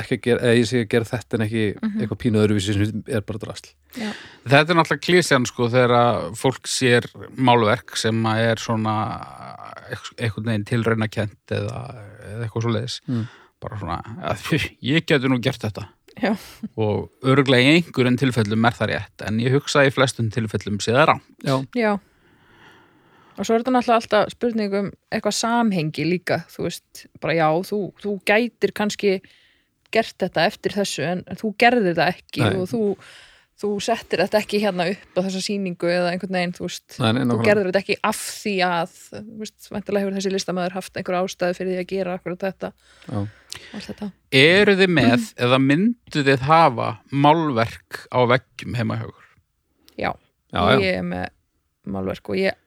[0.00, 1.64] ekki að gera, eða ég sé að gera þetta en ekki
[2.00, 3.70] eitthvað pínu öðruvísi sem er bara drasl.
[3.96, 8.94] Þetta er náttúrulega klísjan sko þegar að fólk sér málverk sem að er svona
[10.20, 11.82] einhvern veginn tilraunakent eða,
[12.32, 13.26] eða eitthvað svo leiðis Mm.
[13.62, 14.00] bara svona,
[14.32, 14.42] að,
[14.92, 15.86] ég getur nú gert þetta.
[16.16, 16.32] Já.
[16.80, 20.94] og örglega í einhverjum tilfellum er það rétt en ég hugsa í flestum tilfellum sé
[20.96, 21.90] það rám Já, Já.
[23.36, 27.48] Og svo er þetta náttúrulega alltaf spurning um eitthvað samhengi líka, þú veist, bara já,
[27.68, 29.10] þú, þú gætir kannski
[29.96, 32.50] gert þetta eftir þessu en, þú gerðir þetta ekki Nei.
[32.60, 32.82] og þú,
[33.56, 37.10] þú settir þetta ekki hérna upp á þessa sýningu eða einhvern veginn, þú veist, Nei,
[37.16, 41.00] nei, þú gerðir þetta ekki af því að, þú veist, vantilega hefur þessi listamæður haft
[41.00, 42.72] einhver ástæði fyrir því að gera akkurat þetta,
[43.06, 43.22] já.
[43.86, 44.10] þetta.
[44.42, 46.90] Eru þið með eða myndu þið hafa
[47.26, 49.32] málverk á veggjum heima hjá ykkur?
[49.96, 50.10] Já,
[50.52, 50.78] Já, já.
[50.84, 51.26] ég er með
[51.96, 52.62] málverk og ég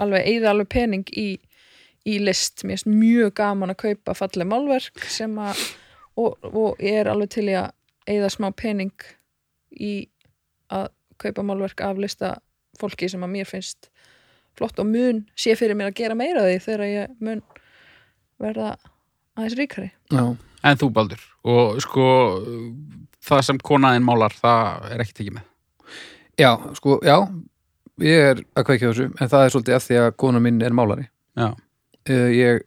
[0.00, 1.28] alveg eigði alveg pening í,
[2.08, 5.62] í list, mér finnst mjög gaman að kaupa falleg málverk sem að
[6.20, 7.72] og, og ég er alveg til í að
[8.10, 9.06] eigða smá pening
[9.70, 9.94] í
[10.72, 12.36] að kaupa málverk af lista
[12.80, 13.90] fólki sem að mér finnst
[14.58, 17.42] flott og mun sé fyrir mér að gera meira af því þegar ég mun
[18.40, 18.70] verða
[19.36, 19.90] aðeins ríkari.
[20.10, 20.24] Já.
[20.60, 22.06] En þú Baldur og sko
[23.24, 25.46] það sem konaðin málar það er ekki tekið með.
[26.40, 27.16] Já, sko, já
[28.00, 30.76] ég er að kveikja þessu en það er svolítið af því að kona mín er
[30.76, 31.06] málari.
[31.38, 32.64] Já, uh, ég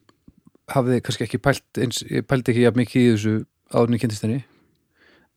[0.72, 3.34] hafði kannski ekki pælt eins, ég pældi ekki jafn mikið í þessu
[3.74, 4.40] áðurinn í kynntist henni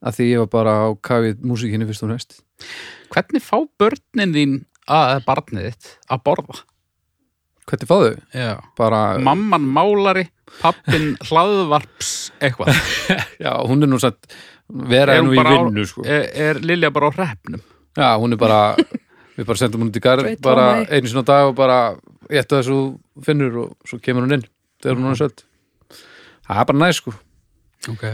[0.06, 2.38] að því ég var bara á kafið músíkinni fyrst og næst
[3.12, 6.58] hvernig fá börnin þín að barnið þitt að borða?
[7.66, 8.10] Hvernig fáðu?
[8.30, 10.28] Já, Bara, mamman málari
[10.60, 12.76] pappin hlaðvarps eitthvað
[13.44, 14.28] já, hún er nú satt
[14.70, 16.04] vera Er nú í bara á- vinnu sko.
[16.06, 17.64] er, er Lilja bara á hreppnum?
[17.98, 18.60] Já, hún er bara
[19.36, 21.80] við bara sendum hún út í garð bara einu sinna á dag og bara
[22.30, 22.78] ég ættu þessu
[23.26, 24.46] finnur og svo kemur hún inn
[24.82, 25.46] þegar hún er söld
[26.46, 27.12] Það er bara næ sko.
[27.90, 28.04] Ok.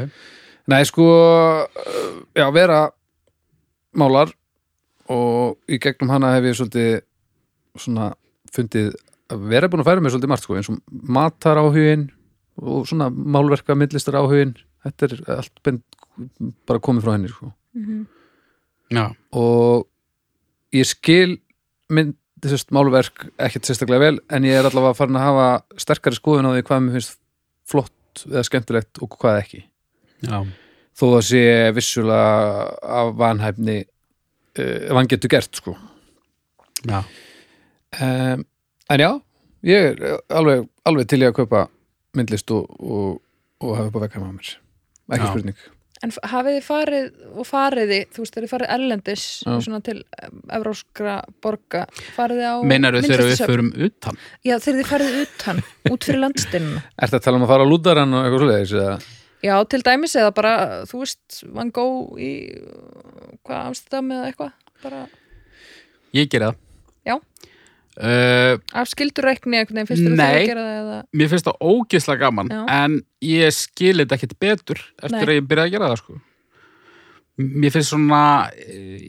[0.73, 1.07] Nei, sko,
[1.67, 2.81] uh, já, vera
[3.99, 4.33] málar
[5.13, 6.93] og í gegnum hana hef ég svolítið
[7.83, 8.13] svona
[8.53, 8.93] fundið
[9.33, 12.07] að vera búin að færa mér svolítið margt, sko, eins og matar áhugin
[12.63, 15.83] og svona málverka myndlistar áhugin, þetta er allt bend,
[16.69, 17.53] bara komið frá henni, sko.
[18.93, 19.89] Já, og
[20.77, 21.39] ég skil
[21.93, 26.51] mynd, þessast málverk ekkert sérstaklega vel, en ég er allavega farin að hafa sterkari skoðun
[26.51, 27.19] á því hvað mér finnst
[27.71, 29.63] flott eða skemmtilegt og hvað ekki.
[30.27, 30.39] Já,
[30.99, 31.43] þó að sé
[31.77, 32.65] vissulega
[33.01, 35.77] af vanhæfni uh, ef hann getur gert sko.
[36.83, 36.99] Já.
[38.03, 38.43] um,
[38.91, 39.11] en já,
[39.69, 41.69] ég er alveg, alveg til ég að kaupa
[42.19, 43.23] myndlist og, og,
[43.63, 44.53] og hafa upp á vekka með mér.
[45.13, 45.31] Ekki Já.
[45.31, 45.63] spurning
[46.03, 47.05] En hafið þið farið
[47.39, 49.25] og fariði, þú veist, þið farið erlendis
[49.87, 51.85] til um, evróskra borga,
[52.17, 54.19] farið þið á Meinar þegar við förum utan?
[54.43, 55.63] Já, þegar þið farið utan,
[55.95, 58.97] út fyrir landsteinuna Ertu að tala um að fara á lúdarann og eitthvað svoleiðis eða?
[59.43, 60.57] Já, til dæmis eða bara,
[60.91, 62.33] þú veist Van Gogh í
[63.47, 65.05] hvað Amsterdam eða eitthvað bara
[66.19, 66.61] Ég geri það
[67.03, 67.17] Já.
[68.01, 70.43] Uh, af skildureikni einhvern veginn fyrst þegar Nei.
[70.43, 72.61] þú gera það eða Mér finnst það ógislega gaman Já.
[72.81, 75.25] en ég skil þetta ekkit betur eftir Nei.
[75.29, 76.21] að ég byrjaði að gera það sko
[77.43, 79.05] mér finnst svona eh,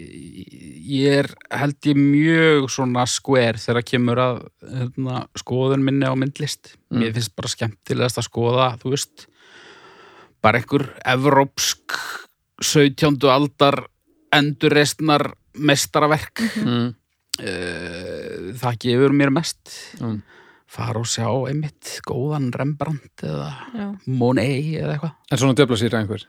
[0.93, 1.27] ég er
[1.59, 6.99] held ég mjög svona skver þegar kemur að hérna, skoðun minni á myndlist Mm.
[7.01, 9.23] mér finnst bara skemmtilegast að skoða þú veist
[10.43, 11.95] bara einhver evrópsk
[12.61, 13.17] 17.
[13.33, 13.79] aldar
[14.33, 16.91] endurreistnar mestaraverk mm.
[17.43, 19.73] Uh, það gefur mér mest.
[20.01, 20.21] Mm.
[20.73, 23.87] fara og sjá einmitt góðan Rembrandt eða Já.
[24.09, 25.11] Monet eða eitthvað.
[25.29, 26.23] En svona döfla sér einhver?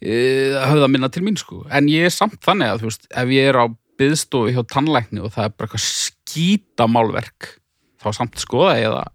[0.00, 1.64] Eh, það höfða minna til mín sko.
[1.74, 3.66] En ég er samt þannig að þú veist ef ég er á
[3.98, 7.48] byðstofu hjá tannlækni og það er bara eitthvað skýta málverk
[7.98, 9.10] þá samt skoða ég það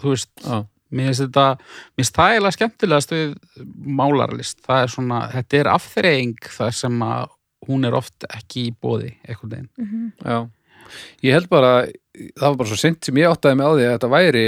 [0.00, 0.56] þú veist, Já,
[0.94, 3.34] mér finnst þetta mér finnst það eiginlega skemmtilegast við
[4.00, 7.36] málarlist, það er svona þetta er afþreying það sem að
[7.68, 9.70] hún er oft ekki í bóði eitthvað veginn.
[9.76, 10.08] Mhm.
[10.24, 10.38] já
[11.22, 11.72] Ég held bara,
[12.16, 14.44] það var bara svo sent sem ég áttaði mig á því að þetta væri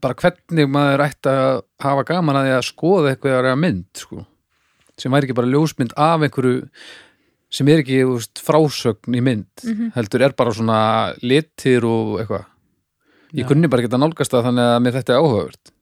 [0.00, 4.24] bara hvernig maður ætti að hafa gaman að því að skoða eitthvað að mynd sko.
[5.00, 6.68] sem væri ekki bara ljósmynd af einhverju
[7.50, 9.92] sem er ekki veist, frásögn í mynd Mhm.
[9.96, 12.44] heldur er bara svona litir og eitthvað
[13.34, 15.72] ég kunni bara ekki að nálgast það þannig að mér þetta er áhugavert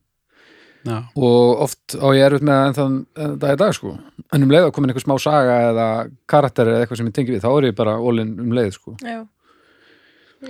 [0.87, 3.91] Já, og oft á ég erfitt með það en þann en það er dag sko
[4.33, 5.87] en um leið að komin einhver smá saga eða
[6.31, 8.95] karakter eða eitthvað sem ég tengi við þá er ég bara ólinn um leið sko
[9.03, 9.19] Já.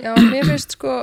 [0.03, 0.99] Já, mér finnst sko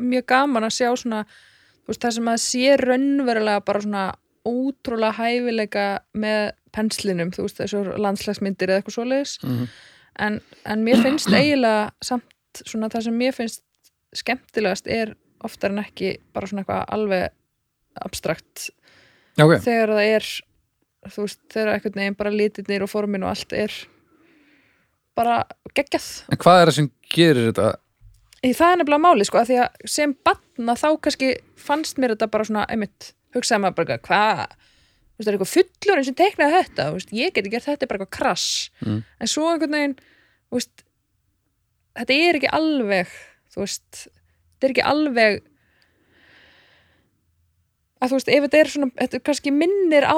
[0.00, 4.04] mjög gaman að sjá svona þú veist, það sem að sé raunverulega bara svona
[4.46, 9.66] ótrúlega hæfileika með penslinum, þú veist, þessu landslagsmyndir eða eitthvað svoleiðis Mhm.
[10.20, 13.62] en, en mér finnst eiginlega samt svona það sem mér finnst
[14.14, 17.30] skemmtilegast er oftar en ekki bara svona eitthvað alveg
[18.06, 18.68] abstrakt.
[19.38, 20.28] Já, ok, þegar það er
[21.10, 23.76] þú veist, þegar einhvern veginn bara litirnir og formin og allt er
[25.16, 25.38] bara
[25.76, 26.08] geggjað.
[26.32, 27.68] En hvað er það sem gerir þetta?
[28.46, 32.14] Í það er nefnilega máli sko, að því að sem batna þá kannski fannst mér
[32.14, 36.16] þetta bara svona, einmitt, hugsaði maður bara hvað, þú veist, það er eitthvað fullurinn sem
[36.20, 38.46] teiknaði þetta, þú veist, ég geti gert þetta bara eitthvað krass,
[38.80, 39.02] Mm.
[39.20, 39.96] en svo einhvern veginn,
[40.48, 40.84] þú veist
[42.00, 43.12] þetta er ekki alveg
[43.52, 44.00] þú veist,
[44.56, 45.40] þetta er ekki alveg
[48.00, 50.16] að þú veist, ef þetta er svona, þetta kannski minnir á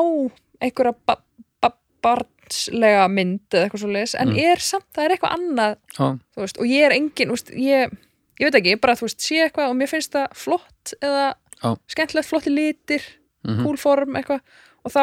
[0.62, 1.16] einhverja ba
[1.62, 1.70] ba
[2.02, 4.38] barnslega mynd eða eitthvað svo leis, en Mm.
[4.52, 7.50] er samt, það er eitthvað annað Já, þú veist, og ég er engin, þú veist,
[7.50, 7.98] ég
[8.40, 11.34] ég veit ekki, ég bara, þú veist, sé eitthvað og mér finnst það flott eða
[11.62, 11.76] Já.
[11.86, 13.02] skemmtilegt flotti litir,
[13.46, 13.62] mhm.
[13.64, 14.40] cool form eitthvað,
[14.84, 15.02] og þá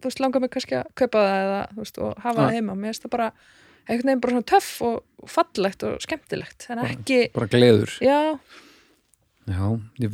[0.00, 2.44] þú veist, langar mig kannski að kaupa það eða, þú veist, og hafa Já.
[2.46, 3.32] það heima, mér finnst það bara
[3.88, 8.38] einhvern veginn bara svona töff og fallegt og skemmtilegt, en Bara- ekki bara gleður já,
[9.48, 10.12] Já, ég,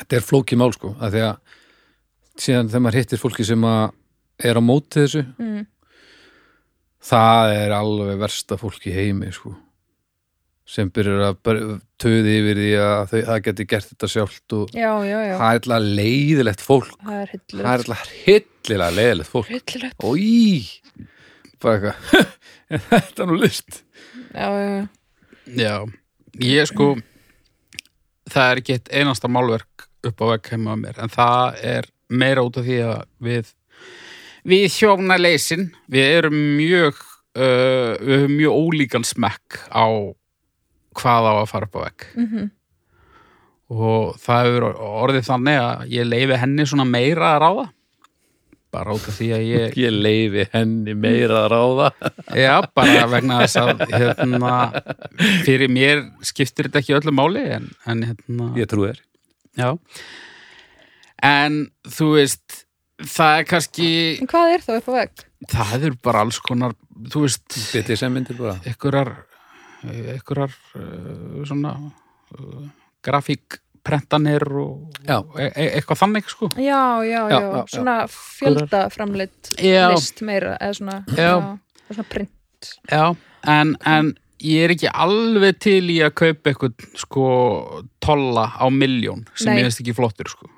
[0.00, 1.60] þetta er flókið mál sko að því að
[2.44, 3.84] síðan þegar maður hittir fólki sem að
[4.50, 5.66] er á móti þessu mm,
[7.10, 9.54] það er alveg versta fólk í heimi sko
[10.74, 14.90] sem byrjar að töði yfir því að þau, það geti gert þetta sjálft og já,
[15.04, 15.34] já, já.
[15.36, 16.94] það er alltaf leiðilegt fólk.
[17.04, 19.50] Það er er alltaf hillilega leiðilegt fólk.
[19.52, 21.04] Hillilegt, Ói!
[21.60, 22.32] Bara eitthvað.
[22.74, 23.82] Er þetta nú list?
[24.32, 24.86] Já, já, já.
[25.60, 25.74] Já,
[26.40, 26.94] ég sko
[28.30, 31.88] það er ekki eitt einasta málverk upp á vegg heima á mér en það er
[32.12, 33.52] meira út af því að við
[34.44, 36.98] við hjónaleysin við erum mjög
[37.38, 39.86] uh, við höfum mjög ólíkan smekk á
[40.94, 42.04] hvað á að fara upp á vegg.
[42.14, 42.50] Mhm,
[43.74, 47.64] og það hefur orðið þannig að ég leifi henni svona meira að ráða
[48.74, 51.88] bara út af því að ég ég leifi henni meira að ráða.
[52.34, 54.58] Já, bara vegna þess að hérna,
[55.46, 59.00] fyrir mér skiptir þetta ekki öllu máli en, en hérna, ég trú þér.
[59.54, 59.70] Já.
[61.24, 62.64] En þú veist
[63.02, 63.88] það er kannski
[64.22, 65.24] en hvað er þá upp á vegg?
[65.50, 66.74] það er bara alls konar
[67.10, 68.56] þú veist, betið sem myndir bara.
[68.64, 69.12] einhverjar
[69.84, 71.74] einhverjar uh, svona
[72.38, 72.68] uh,
[73.84, 75.22] grafíkprentanir og Já.
[75.38, 81.04] e e eitthvað þannig sko já, já, já, Já, svona fjöldaframleitt list meira, eða svona
[81.16, 81.58] Já.
[81.90, 82.30] svona print
[82.90, 83.16] Já,
[83.46, 89.26] en, en ég er ekki alveg til í að kaupa eitthvað sko tolla á miljón
[89.34, 89.60] sem Nei.
[89.60, 90.48] ég veist ekki flottur sko.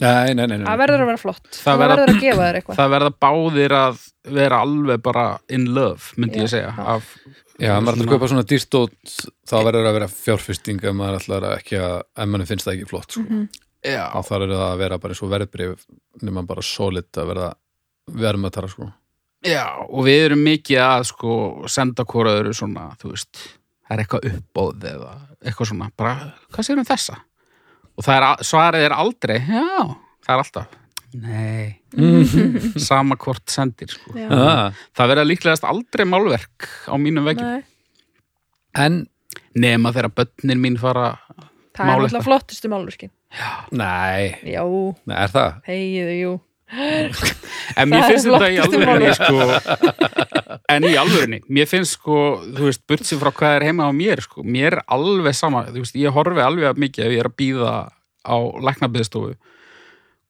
[0.00, 0.66] nei, nei, nei, nei.
[0.66, 3.72] það verður að vera flott, Það það verður að gefa þér eitthvað Það verða báðir
[3.72, 4.00] að
[4.36, 6.84] vera alveg bara in love, myndi Já, ég segja já.
[6.96, 7.14] af,
[7.56, 9.12] Já, maður ætlar að Svona- kaupa svona dýrstótt
[9.48, 12.74] þá verður að vera fjárfesting ef maður ætlar að ekki að, ef mann finnst það
[12.76, 13.22] ekki flott sko.
[13.24, 13.46] Mhm.
[13.86, 15.84] Já, þá þarf það að vera bara eins og verðbrif
[16.22, 17.50] nema bara solid að verða
[18.12, 18.92] verðmötara sko.
[19.46, 21.32] já, og við erum mikið að sko
[21.68, 23.32] senda hvora öðru svona, þú veist
[23.86, 25.12] það er eitthvað uppbóð eða
[25.44, 26.14] eitthvað svona, bara,
[26.52, 27.16] hvað séum þessa?
[27.96, 29.96] Og það er, svarið er aldrei já,
[30.26, 30.66] það er alltaf
[31.22, 31.76] nei,
[32.88, 34.14] sama hvort sendir sko.
[34.18, 34.28] Já.
[34.30, 34.80] ah.
[34.96, 37.58] Það verða líklegast aldrei málverk á mínum veggjum.
[37.58, 37.72] Nei,
[38.76, 39.04] En,
[39.56, 41.14] Nema þegar börnin mín fara
[41.76, 43.10] það er alltaf flottustu málverkin.
[43.76, 44.62] Nei, já,
[45.08, 45.56] nei, er það?
[45.68, 46.34] heiðu, jú.
[47.78, 51.96] En mér Það finnst er þetta í flottustu alvörinni sko, en í alvörinni mér finnst
[51.96, 52.16] sko,
[52.56, 55.64] þú veist, burt sér frá hvað er heima á mér, sko, mér er alveg sama
[55.68, 57.74] þú veist, ég horfi alveg að mikið ef ég er að býða
[58.26, 58.36] á
[58.68, 59.36] læknabiðstofu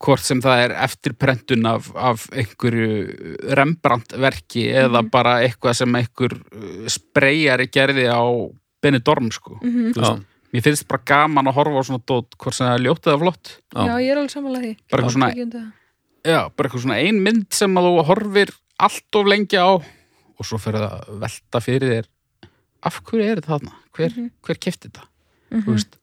[0.05, 2.89] hvort sem það er eftirprentun af, af einhverju
[3.57, 8.21] Rembrandt-verki eða bara eitthvað sem einhver uh, spreyjari gerði á
[8.83, 9.93] Benidorm, sko Mhm.
[9.97, 12.85] Þú veist, mér finnst bara gaman að horfa á svona dót hvort sem það er
[12.87, 13.87] ljótt eða flott Já.
[13.87, 15.73] Já, ég er alveg samanlega því bara eitthvað svona.
[16.27, 19.69] Já, bara eitthvað svona ein mynd sem að þú horfir allt of lengi á
[20.37, 22.09] og svo fyrir að velta fyrir þér
[22.87, 23.73] af hverju er þetta þarna?
[23.97, 24.31] Hver, Mhm.
[24.45, 25.07] hver kefti þetta?
[25.51, 25.63] Mhm.
[25.65, 25.97] Þú veist,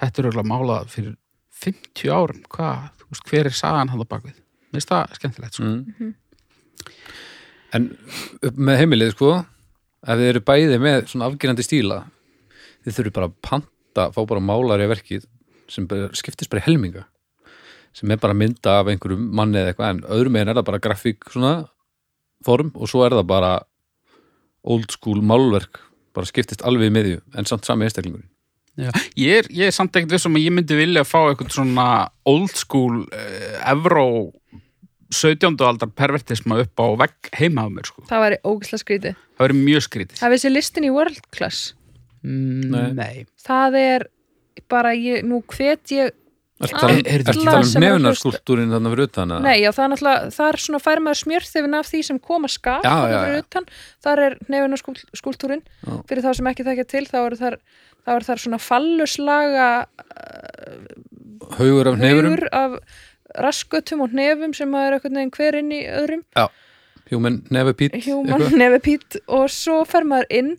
[0.00, 1.16] þetta er auðvitað málað fyrir
[1.56, 4.38] 50 árum, hvað, veist, hver er sagan hann á bakvið?
[4.70, 5.64] Mér finnst það skemmtilegt, sko.
[5.64, 6.14] mm.
[7.76, 7.90] En
[8.46, 9.32] upp með heimilið sko
[10.06, 12.02] ef þið eru bæði með svona afgerandi stíla
[12.84, 15.26] þið þurfum bara að panta fá bara málari verkið
[15.72, 17.06] sem skiptist bara í helminga
[17.96, 20.82] sem er bara mynda af einhverjum manni eða eitthvað en öðrum megin er það bara
[20.84, 21.54] grafík svona
[22.46, 23.52] form og svo er það bara
[24.66, 25.80] old school málverk
[26.16, 28.30] bara skiptist alveg í miðju en samt sami einstaklingurinn
[28.76, 28.90] Já.
[29.16, 31.86] Ég, er, ég er samt ekkert vissum að ég myndi vilja fá eitthvað svona
[32.28, 34.06] old school uh, evró
[35.14, 35.54] 17.
[35.62, 38.02] aldar pervertisma upp á vegg heima á mér, sko.
[38.10, 40.18] Það væri ógislega skrítið Það verður mjög skrítið.
[40.20, 41.72] Það vissi listin í World Class
[42.26, 43.26] Mm, Nei.
[43.44, 44.04] Það er
[44.72, 46.08] bara, ég, nú hvet ég
[46.58, 49.30] að Er- að er að nefnarskúltúrin þarna fyrir utan?
[49.36, 49.42] eða?
[49.44, 52.48] Nei, já, það er náttúrulega, það er svona fær maður smjörþefin af því sem koma
[52.50, 53.68] skap já, fyrir utan,
[54.02, 55.92] þar er nefnarskúltúrin Já.
[56.08, 57.58] fyrir þá sem ekki þekkja til þá eru þar,
[58.06, 59.68] þá eru þar svona falluslaga
[61.56, 62.78] Haugur af nefurum hugur af
[63.36, 66.22] raskötum og nefum sem maður er eitthvað neginn hver inn í öðrum.
[67.10, 70.52] Human nefupít human nefipít og svo fer maður inn.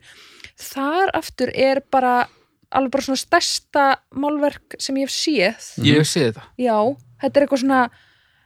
[0.57, 2.27] Þar aftur er bara
[2.75, 3.87] alveg bara svona stærsta
[4.19, 5.67] málverk sem ég hef séð.
[5.87, 6.45] Ég hef séð þetta.
[6.59, 6.77] já,
[7.23, 7.81] þetta er eitthvað svona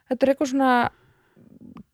[0.08, 0.72] þetta er eitthvað svona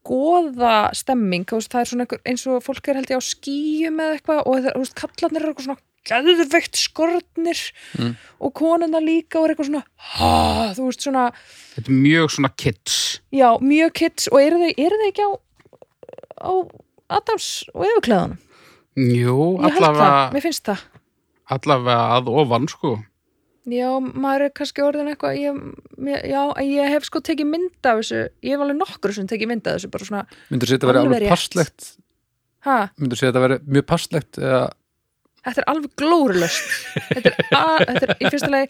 [0.09, 4.41] goða stemming, það er svona eins og fólk er held ég á skýjum eða eitthvað
[4.49, 7.61] og það, kallarnir eru eitthvað svona gæðveikt skornir
[7.99, 8.15] Mm.
[8.41, 11.33] og konuna líka og er eitthvað svona ha, þú veist, svona,
[11.75, 13.21] Þetta er mjög svona kids.
[13.33, 14.29] já, mjög kids.
[14.33, 15.31] Og eru þau, eru þau ekki á
[16.39, 16.53] á
[17.11, 18.39] Adams og yfirklæðanum
[18.99, 20.81] Jú, ég allavega, mér finnst það.
[21.55, 22.97] Allavega að ofan, sko.
[23.69, 25.61] Já, maður er kannski orðin eitthvað ég,
[26.27, 28.25] Já, ég hef sko tekið mynd af þessu.
[28.43, 31.01] Ég hef alveg nokkur sem tekið mynd af þessu bara svona, Myndur segja þetta verið
[31.05, 31.89] Alveg alveg passlegt
[32.67, 34.63] ha, Myndur segja þetta verið mjög passlegt eða
[35.49, 36.71] þetta er alveg glórulöst
[37.09, 38.69] Þetta er, að, þetta er í fyrsta lagi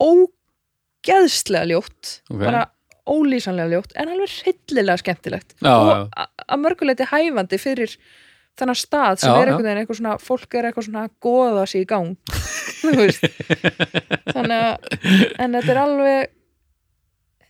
[0.00, 2.40] ógeðslega ljótt Ok.
[2.44, 2.64] bara
[3.10, 5.54] ólýsanlega ljótt en alveg hryllilega skemmtilegt.
[5.64, 6.10] Já, og
[6.46, 7.94] að mörguleiti hæfandi fyrir
[8.60, 11.64] þennan stað sem Já, er einhvern veginn eitthvað svona, fólk er eitthvað svona að goða
[11.70, 12.12] sig í gang
[14.34, 14.74] þannig að
[15.40, 16.18] en þetta er alveg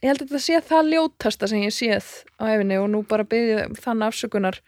[0.01, 2.07] ég held að þetta sé það ljótasta sem ég séð
[2.41, 4.61] á hefinni og nú bara byggði þann afsökunar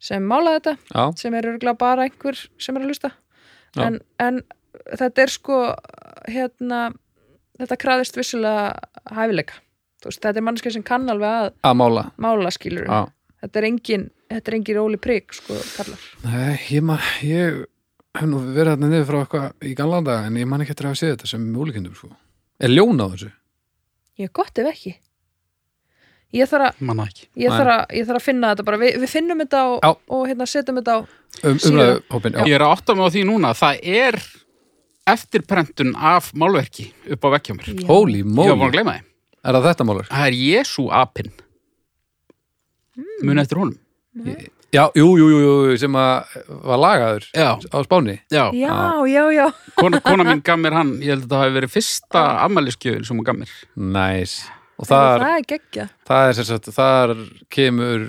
[0.00, 3.10] sem málaði þetta Já, sem er örgulega bara einhver sem er að lusta
[3.78, 4.40] en, en
[4.96, 5.58] þetta er sko
[6.30, 6.80] hérna
[7.60, 8.70] þetta kraðist vissulega
[9.12, 9.58] hæfileika.
[10.00, 12.06] Veist, þetta er mannskja sem kann alveg að að mála.
[12.16, 12.88] mála skilur
[13.42, 16.06] þetta er engin þetta er engin róli prik sko kallar.
[16.24, 17.60] Nei, ég, man, ég
[18.16, 20.88] hef nú verið þarna niður frá eitthvað í gamla daga en ég man ekki eftir
[20.88, 22.10] að hafa séð þetta sem múlikindum sko.
[22.60, 23.30] Er ljón á þessu?
[24.20, 24.96] ég gott ef ekki
[26.36, 27.26] ég þarf að, Manna ekki.
[27.36, 27.56] ég Nei.
[27.58, 29.90] þarf að, ég þarf að finna þetta bara, Vi, við finnum þetta og, Já.
[30.16, 31.00] og hérna setjum þetta á
[31.46, 32.42] Um, já.
[32.44, 34.16] Ég er að átta mig á því núna, það er
[35.06, 37.68] eftirprentun af málverki upp á vekkjá mér.
[37.70, 37.86] Já.
[37.86, 39.04] Holy Ég var búin að moly, gleyma því.
[39.46, 40.08] er það þetta málur?
[40.10, 41.30] Það er Jésu apinn.
[42.98, 43.14] Hmm.
[43.22, 43.78] Muni eftir honum.
[44.74, 45.38] Já, jú, jú, jú,
[45.70, 48.44] jú, sem að var lagaður Já, á Spáni já.
[48.54, 48.74] já,
[49.10, 49.46] já, já,
[49.78, 53.16] Kona, kona mín gaf mér hann, ég held að það hafi verið fyrsta ammæliskjöfin sem
[53.18, 53.54] hún gaf mér.
[53.76, 54.36] Næs
[54.80, 57.14] Og það, þar, það er geggja það er sem sagt, þar
[57.52, 58.06] kemur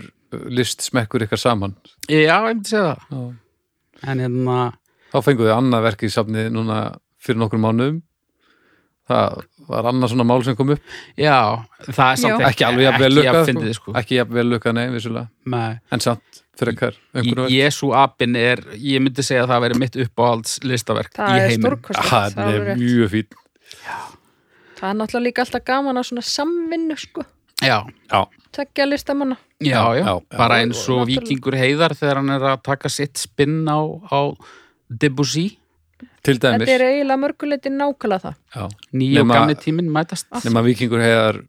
[0.55, 1.73] list smekkur ykkar saman
[2.07, 3.01] Já, ég myndi segja það.
[3.11, 3.25] Já.
[4.11, 4.59] En hérna,
[5.11, 6.77] Þá fengum við annað verk í safni núna
[7.21, 7.99] fyrir nokkur mánuðum
[9.11, 11.35] Það var annað svona mál sem kom upp já,
[11.89, 12.47] það er samt Já.
[12.47, 13.93] Ekki alveg jafn vel ekki lukkað fyndið, sko.
[13.99, 15.73] Ekki jafn vel lukkað, nei, vissulega Nei.
[15.91, 19.79] En samt, fyrir hver einhverju verk Jésu apinn er, ég myndi segja að það veri
[19.83, 21.65] mitt uppáhalds listaverk það í er heiminum.
[21.81, 22.81] stórkostlegt Það það, er er rétt.
[22.85, 23.37] mjög fín
[24.81, 27.23] það er náttúrulega líka alltaf gaman að svona samvinnu sko,
[27.61, 27.77] Já,
[28.09, 28.19] Já,
[28.51, 30.37] tekja listamanna já, já, Já, já.
[30.37, 31.21] bara eins og Náttúrulega.
[31.21, 33.77] Víkingur Heiðar þegar hann er að taka sitt spinn á,
[34.09, 34.19] á
[34.89, 35.57] Debussy,
[36.25, 38.65] til dæmis þetta er eiginlega mörguleiti nákvæmlega það Já.
[38.97, 40.25] nýja og Nema- gamni tíminn mætast.
[40.43, 41.43] nema vikingur heiðar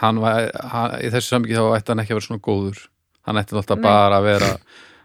[0.00, 2.80] hann var, hann, í þessu samvikið þá ætti hann ekki að vera svona góður
[3.28, 3.82] hann ætti alltaf Nei.
[3.84, 4.50] bara að vera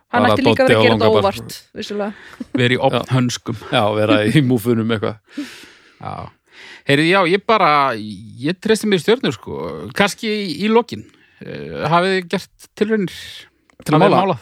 [0.09, 2.13] hann ætti líka Doddi verið að gera þetta óvart vissulega.
[2.57, 3.59] Verið í opn hönskum.
[3.71, 5.19] já, vera í múfunum eitthvað
[5.99, 6.29] Já.
[6.89, 9.57] Heyrðu, já, ég bara, ég treysti mér í stjörnur, sko.
[9.97, 11.03] Kanski í, í lokin.
[11.39, 13.19] Uh, hafið þið gert tilraunir?
[13.85, 14.35] Til að mála?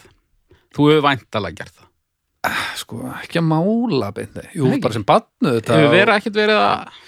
[0.73, 1.83] Þú hefur væntalega gert það.
[2.79, 4.47] sko, ekki að mála beint, nei.
[4.55, 6.99] jú, Nei, bara sem þetta Hefur verið ekkert verið að...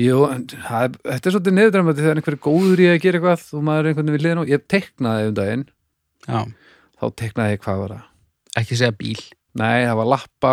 [0.00, 3.44] jú, en það þetta er svolítið neðurdræmandi þegar einhver er góður í að gera eitthvað
[3.58, 5.62] og maður er einhvern veginn við liðin og ég teiknaði um daginn
[6.26, 6.40] Já,
[6.98, 9.22] þá teiknaði ég hvað var það ekki segja bíl.
[9.60, 10.52] nei, það var lappa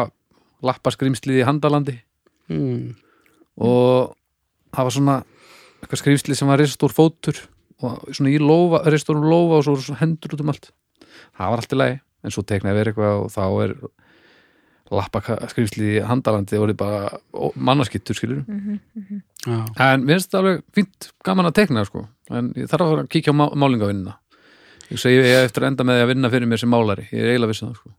[0.69, 1.97] lappa skrýmslið í handalandi
[2.47, 2.93] Mm.
[3.59, 4.13] og
[4.75, 5.15] það var svona
[5.81, 7.37] eitthvað skrýmslið sem var risastór fótur
[7.85, 10.71] og svona í lófa, risastórum lófa og svo voru svona hendur út um allt
[11.37, 13.75] það var allt í lagi, en svo teiknaði verið eitthvað og þá er
[14.97, 15.19] lappa
[15.51, 18.43] skrýmslið í handalandi og er bara ó- mannaskittur skilur
[19.47, 19.57] Já.
[19.83, 22.07] en mér finnst þetta alveg fínt gaman að teikna sko.
[22.31, 24.15] en ég þarf að kíkja á má, málingavinnina
[24.89, 27.33] ég segi ég eftir að enda með að vinna fyrir mér sem málari, ég er
[27.35, 27.91] eiginlega vissin það sko.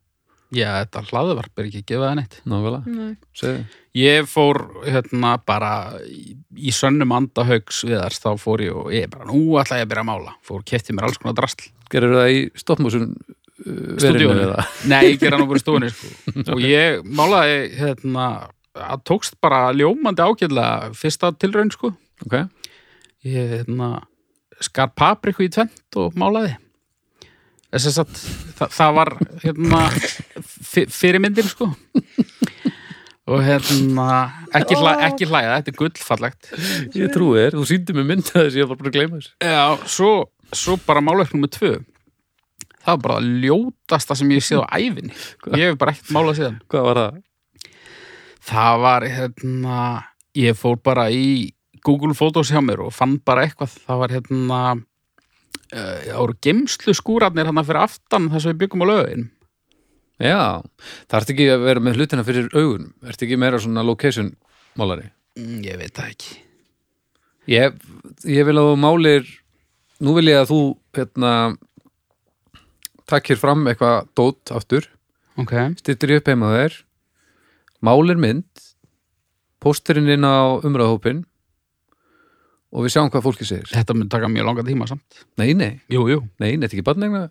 [0.55, 2.37] Já, þetta hlaðvarp er ekki að gefa það neitt.
[2.49, 3.17] nákvæmlega, Nei.
[3.37, 3.65] segi
[3.99, 5.71] Ég fór hérna bara
[6.09, 9.91] í, í sönnum andahaugs viðars, þá fór ég og ég bara, nú ætla ég að
[9.91, 10.33] byrja að mála.
[10.47, 11.67] Fór, kefti mér alls konar drastl.
[11.93, 14.45] gerir það í stoppmúsun uh, Stúdíóinu.
[14.47, 16.13] eða Nei, ég gera nú bara í stofunni, sko.
[16.55, 18.29] Og ég málaði, hérna,
[18.79, 21.93] að tókst bara ljómandi ágætlega fyrsta tilraun, sko.
[22.25, 22.39] ok,
[23.27, 23.91] Ég, hérna,
[24.63, 26.55] skar papriku í tvent og málaði.
[27.69, 28.13] Þess að
[28.57, 29.11] það, það var,
[29.43, 29.81] hérna,
[30.79, 31.69] fyr- fyrirmyndin, sko.
[33.29, 34.07] Og hérna,
[34.57, 36.51] ekki, hlæ, ekki hlæða, þetta er gullfallegt.
[36.97, 39.65] ég trúi þér, þú síndi mig mynda þess ég var bara að gleyma þess Já,
[39.85, 40.13] svo,
[40.57, 41.75] svo bara málverk nummer tvö.
[42.79, 45.13] Það var bara það ljótasta sem ég séð á æfinni
[45.61, 46.57] ég hef bara ekkert málað síðan.
[46.73, 47.19] Hvað var það?
[48.49, 49.79] það var hérna
[50.39, 51.29] ég fór bara í
[51.85, 53.75] Google Photos hjá mér og fann bara eitthvað.
[53.85, 58.85] Það var hérna uh, það voru gemslu skúrarnir hann fyrir aftan þar sem við byggum
[58.85, 59.29] á lögin
[60.23, 60.63] já,
[61.09, 62.91] það ert ekki að vera með hlutina fyrir augun?
[63.07, 64.33] Ert ekki meira svona location
[64.79, 65.09] málari?
[65.39, 66.37] Mm, ég veit það ekki.
[67.49, 67.79] Ég,
[68.29, 69.31] ég vil að þú málir
[70.05, 70.61] nú vil ég að þú
[70.99, 71.33] hérna
[73.09, 74.91] takkir fram eitthvað dót aftur.
[75.39, 76.79] Ok, stittir upp heima þér.
[77.87, 78.67] Málir mynd.
[79.63, 81.25] Pósturinn inn á umræðahópin
[82.69, 83.71] og við sjáum hvað fólki segir.
[83.73, 85.23] Þetta mun taka mjög langa tíma samt.
[85.41, 87.25] Nei, nei, jú, jú, nei, þetta er ekki barnegna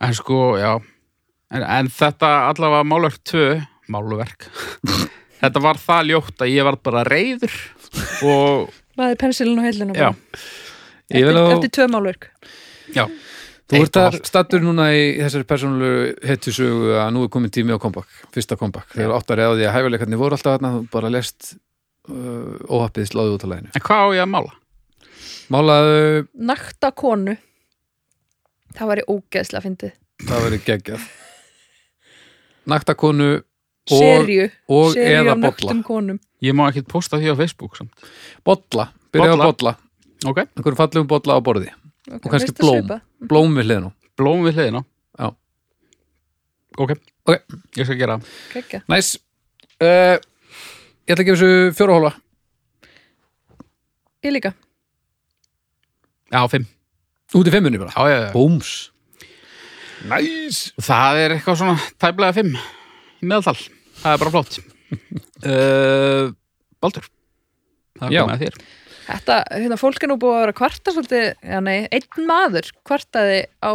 [0.00, 0.72] en sko, já.
[1.50, 3.46] En, en þetta allavega málverk tvö
[3.90, 4.46] málverk.
[5.40, 7.54] Þetta var það ljótt að ég var bara reyður
[8.28, 8.68] og
[9.00, 10.10] Laði pensilin á heilinu já,
[11.08, 12.26] eftir, að- eftir tvö málverk.
[12.92, 13.06] Já.
[13.70, 17.72] Þú ert og að stattur núna í þessari persónulegu hetjusögu að nú er komin tími
[17.72, 18.90] á comeback, fyrsta comeback.
[18.92, 21.52] Þegar áttar eða því að hæfileikarnir voru alltaf þarna þú bara lest
[22.10, 23.70] uh, óhappið sláði út á læginu.
[23.78, 24.56] En hvað á ég að mála?
[25.54, 27.36] Málaðu, Nakta konu
[28.76, 29.92] Það væri ógeðslega fyndið
[30.28, 31.06] það verið geggjað
[32.70, 33.42] Naktakonu og,
[33.90, 37.74] Serju og Serju eða á bolla naktum konum Ég má ekkert posta því á Facebook
[37.76, 37.92] samt.
[38.46, 39.50] Bolla, byrjaði á Bolla.
[39.52, 39.72] bolla
[40.30, 42.80] Ok, einhverjum fallegum bolla á borði okay, Og kannski veistu blóm.
[42.84, 43.02] svipað?
[43.32, 43.90] blóm við hliðinu
[44.20, 44.82] blóm við hliðina.
[45.16, 45.28] Já.
[46.80, 46.90] Ok,
[47.28, 47.36] Ok.
[47.76, 48.16] ég skal gera.
[48.20, 48.32] það.
[48.54, 48.80] Gekkja.
[48.92, 49.14] Næs
[49.80, 50.16] uh,
[51.08, 52.12] Ég ætla að gefa þessu fjóra hóla
[54.24, 54.52] Ég líka
[56.30, 56.66] Já, fimm.
[57.38, 58.30] Út í fimmunni bara Já, já, já.
[58.34, 58.72] Búms
[60.10, 62.54] Næs Það er eitthvað svona tæplega fimm
[63.20, 63.56] í meðaltal.
[64.00, 64.54] Það er bara flott.
[65.50, 66.30] uh,
[66.80, 67.08] Baldur.
[68.00, 68.56] Það er komið að þér.
[69.10, 73.40] Þetta, hérna, fólk er nú búið að vera kvarta svolítið, já nei, einn maður kvartaði
[73.60, 73.70] á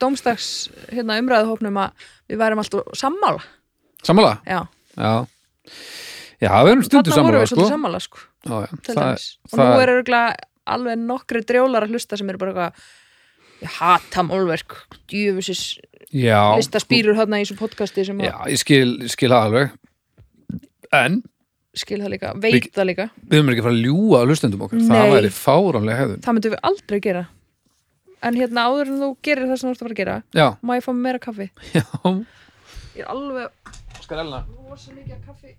[0.00, 0.48] dómstags
[0.88, 3.44] hérna, umræðuhópnum að við værum alltaf sammála.
[4.06, 4.34] Sammála?
[4.48, 4.60] Já,
[4.98, 5.12] Já
[6.38, 7.56] Já, við erum stundu þarna sammála vorum við sko.
[7.58, 8.70] svolítið sammála, sko, Já, já.
[8.88, 9.26] Það, dæmis.
[9.44, 10.34] Og það- nú er örgulega
[10.68, 12.88] alveg nokkri drjólar að hlusta sem eru bara eitthvað
[13.62, 14.76] ég hata málverk,
[15.10, 15.62] djöfusis
[16.14, 19.74] já, lista spýrur þarna í þessu podcasti sem Já, ég skil, skil það alveg.
[20.98, 21.22] En
[21.78, 23.08] skil það líka, veit það líka.
[23.28, 24.84] við höfum ekki að fara að ljúga að hlustendum okkar.
[24.88, 25.14] Það Nei.
[25.16, 27.24] væri fáránlega hefðun það myndum við aldrei gera.
[28.18, 30.46] En hérna áður en þú gerir það sem þú ert að fara að gera Já,
[30.58, 31.50] má ég fá mér meira kaffi?
[31.78, 31.84] Já.
[32.98, 33.52] Ég er alveg
[35.28, 35.52] kaffi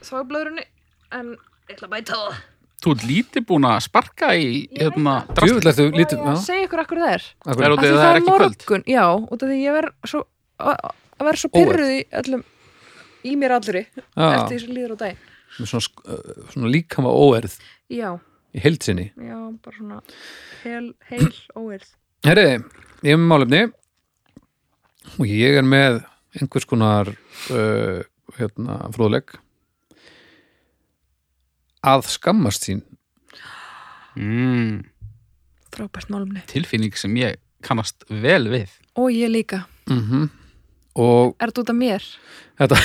[0.00, 0.64] þá er blöðrunni
[1.16, 1.34] en
[1.68, 2.38] ég ætla að bæta það
[2.80, 5.68] Þú ert lítið búin að sparka í hérna Djúvill drastl.
[5.72, 7.24] ertu og lítið að segja ykkur akkur það er.
[7.44, 8.56] Er Akkur, út Af því það er ekki kvöld.
[8.56, 10.22] morgun, já, út af því ég verð svo
[10.60, 12.44] að vera svo pyrruð í öllum
[13.28, 13.82] í mér allri
[14.16, 14.28] Já.
[14.32, 15.26] eftir því sem líður á dag
[15.60, 16.16] með svona,
[16.54, 17.56] svona líkama óerð
[17.92, 18.08] já,
[18.56, 19.98] í heildsinni já, bara svona
[20.64, 21.28] heil, heil
[21.58, 21.90] óerð
[22.24, 22.46] Herri,
[23.04, 23.60] ég er með málefni.
[25.18, 26.02] Og ég er með
[26.36, 28.00] einhvers konar uh,
[28.36, 29.32] hérna, fróðleg
[31.86, 32.82] að skammast sín.
[34.18, 34.82] Mm,
[35.72, 38.68] frábært málumni tilfinning sem ég kannast vel við.
[38.98, 39.64] og ég líka.
[39.90, 40.28] Mm
[41.00, 42.02] og Er þetta út af mér?
[42.58, 42.76] þetta,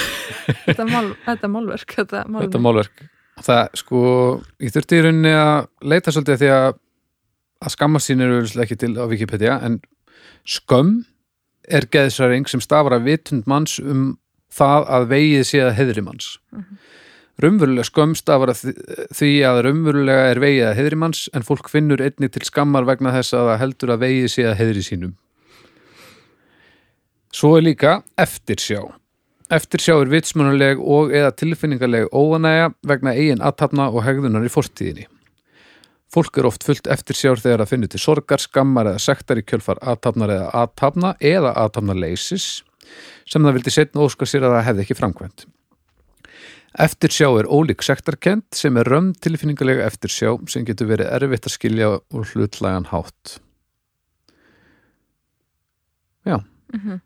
[0.67, 3.01] Þetta, mál, þetta málverk, þetta þetta málverk.
[3.41, 4.01] Það sko,
[4.61, 6.67] ég þurfti í rauninni að leita svolítið að því að
[7.65, 9.79] að skammast sín eru ekki til á Wikipedia en
[10.45, 11.05] skömm
[11.67, 14.17] er geðsræring sem stafar af vitund manns um
[14.53, 16.27] það að vegið sé að heðri manns.
[16.53, 17.04] Raunverulega
[17.39, 22.31] skömm stafar af því- að raunverulega er vegið að heðri manns en fólk finnur einnig
[22.31, 25.15] til skammar vegna þess að það heldur að vegið sé að heðri sínum.
[27.31, 28.93] Svo er líka eftirsjá.
[29.51, 35.05] Eftirsjá er vitsmunuleg og eða tilfinningarleg óanæja vegna eigin aðtapna og hegðunar í fortíðinni.
[36.13, 39.81] Fólk er oft fullt eftirsjár þegar það finnur til sorgar, skammar eða sektar í kjölfar
[39.83, 42.63] aðtapnar eða aðtapna eða aðtapnarleysis
[43.27, 45.45] sem það vildi setna óskar sér að það hefði ekki framkvæmt.
[46.75, 51.89] Eftirsjá er ólík sektarkend sem er römm tilfinningarlega eftirsjá sem getur verið erfitt að skilja
[52.11, 53.37] úr hlutlægan hátt.
[56.25, 56.41] Já.
[56.73, 57.01] Mhm.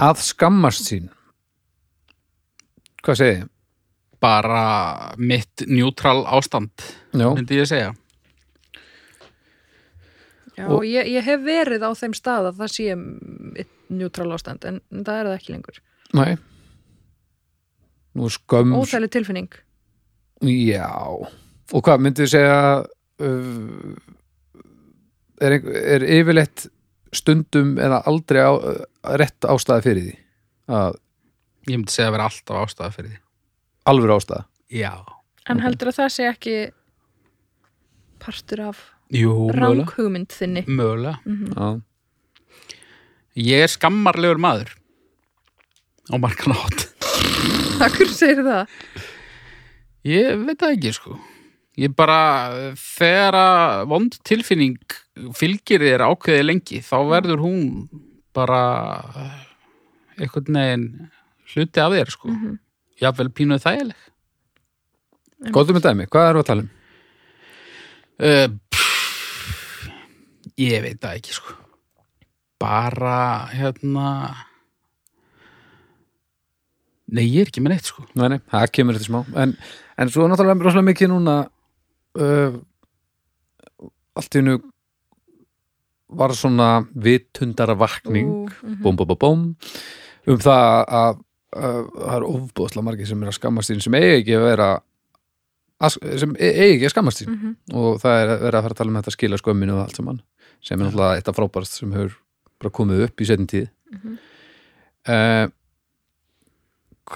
[0.00, 1.10] Að skammast sín.
[3.04, 3.48] Hvað segið þið?
[4.20, 6.70] bara mitt njútral ástand
[7.16, 7.94] Já, myndi ég segja
[10.58, 12.88] Já, Og- ég, ég hef verið á þeim stað að það sé
[13.62, 15.78] eitt njútrál ástand en það er það ekki lengur.
[16.12, 16.36] nei.
[18.18, 19.52] Nú er skömm Óþæli tilfinning.
[20.42, 20.88] Já,
[21.70, 23.94] og hvað myndið þið segja uh,
[25.44, 25.56] er,
[25.94, 26.66] er yfirleitt
[27.14, 28.52] stundum eða aldrei á,
[29.20, 30.16] rétt ástæða fyrir því
[30.70, 30.98] að
[31.70, 33.20] ég myndi segja að vera alltaf ástæða fyrir því.
[33.90, 34.44] Alveg ástæða?
[34.70, 34.92] Já,
[35.50, 36.56] En heldur að það sé ekki
[38.22, 40.62] partur af ranghugmynd þinni?
[40.68, 41.18] mögulega.
[41.26, 41.80] Já,
[43.40, 44.74] ég er skammarlegur maður
[46.10, 46.86] á margan átt
[47.86, 48.68] Akkur segir það?
[50.08, 51.14] ég veit það ekki sko
[51.80, 52.16] ég bara
[52.76, 54.76] þegar að vond tilfinning
[55.36, 57.62] fylgir þér ákveði lengi þá verður hún
[58.36, 58.60] bara
[60.20, 60.86] einhvern veginn
[61.54, 62.58] hluti af þér sko Mhm.
[63.00, 64.00] jafnvel pínuð þægileg
[65.54, 66.70] góðum með dæmi, hvað erum við að tala um?
[68.20, 69.88] uh, pff,
[70.60, 71.56] ég veit það ekki sko
[72.60, 74.08] bara hérna
[77.10, 79.54] nei ég er ekki með neitt sko Nei, nei, það kemur þetta smá en,
[80.00, 81.36] en svo er náttúrulega rosalega mikið núna
[82.18, 82.58] uh,
[84.20, 84.58] allt í hennu
[86.10, 88.78] var svona vitundara vakning Ú, mhm.
[88.82, 89.42] búm, búm, búm, búm
[90.30, 91.18] um það að
[91.56, 94.70] uh, það er ofbúðslega margir sem er að skammast sín sem eigi ekki að vera
[95.80, 97.54] að, sem e- eigi ekki að skammast sín Mhm.
[97.78, 100.20] og það er verið að fara að tala um þetta skila skömminu og allt saman
[100.60, 102.18] sem er náttúrulega eitt af frábærast sem hefur
[102.60, 104.18] bara komið upp í setjum tíð Mhm.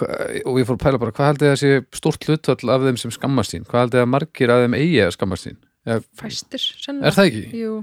[0.02, 3.12] Og ég fór að pæla bara hvað haldið það sé stórt hlutvall af þeim sem
[3.14, 3.66] skammast sín?
[3.68, 5.58] Hvað haldið að margir af þeim eigi að skammast sín?
[5.86, 7.06] Er, Fæstir, sennilega.
[7.10, 7.44] er það ekki?
[7.60, 7.74] Jú,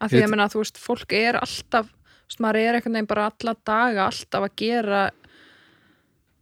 [0.00, 2.96] að því Ég- að menna, þú veist, fólk er alltaf, þú veist, maður er einhvern
[2.98, 5.02] veginn bara alla daga alltaf að gera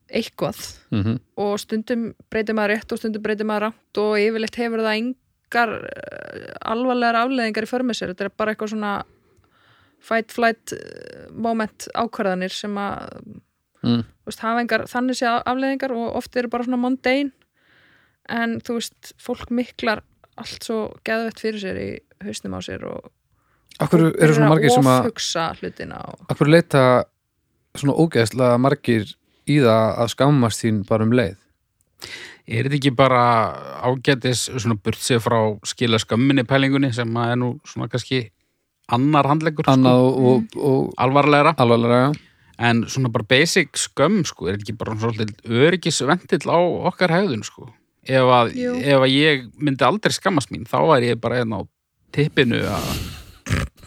[0.09, 0.61] eitthvað.
[0.95, 4.97] Mm og stundum breytir maður rétt og stundum breytir maður rátt og yfirleitt hefur það
[4.99, 8.95] engar uh, alvarlegar afleðingar í förmið sér, þetta er bara eitthvað svona
[10.03, 13.21] fight, flight uh, moment ákvarðanir sem að
[13.85, 14.03] mm.
[14.05, 17.33] þú veist, hafa engar þannig sé afleðingar og oft eru bara svona mundane
[18.29, 20.03] en þú veist, fólk miklar
[20.39, 21.91] allt svo geðvett fyrir sér í
[22.25, 23.15] hausnum á sér og
[23.79, 26.83] Akkur eru svona margir sem að ofhugsa hlutina og Akkur leita
[27.79, 29.13] svona ógeðslega margir
[29.49, 31.37] í það að skammast þín bara um leið?
[32.49, 33.23] Er þetta ekki bara
[33.85, 38.23] ágætis svona burt sér frá skila skömminni pælingunni sem að er nú svona kannski
[38.89, 41.53] annar handleggur annað sko, og, og, og alvarlegra.
[41.61, 42.09] alvarlega
[42.59, 46.59] en svona bara basic skömm sko er ekki bara svolítið öryggisvendill á
[46.91, 47.69] okkar hegðun sko.
[48.09, 51.61] Ef að, ef að ég myndi aldrei skammast mín þá er ég bara einn á
[52.15, 52.91] tippinu að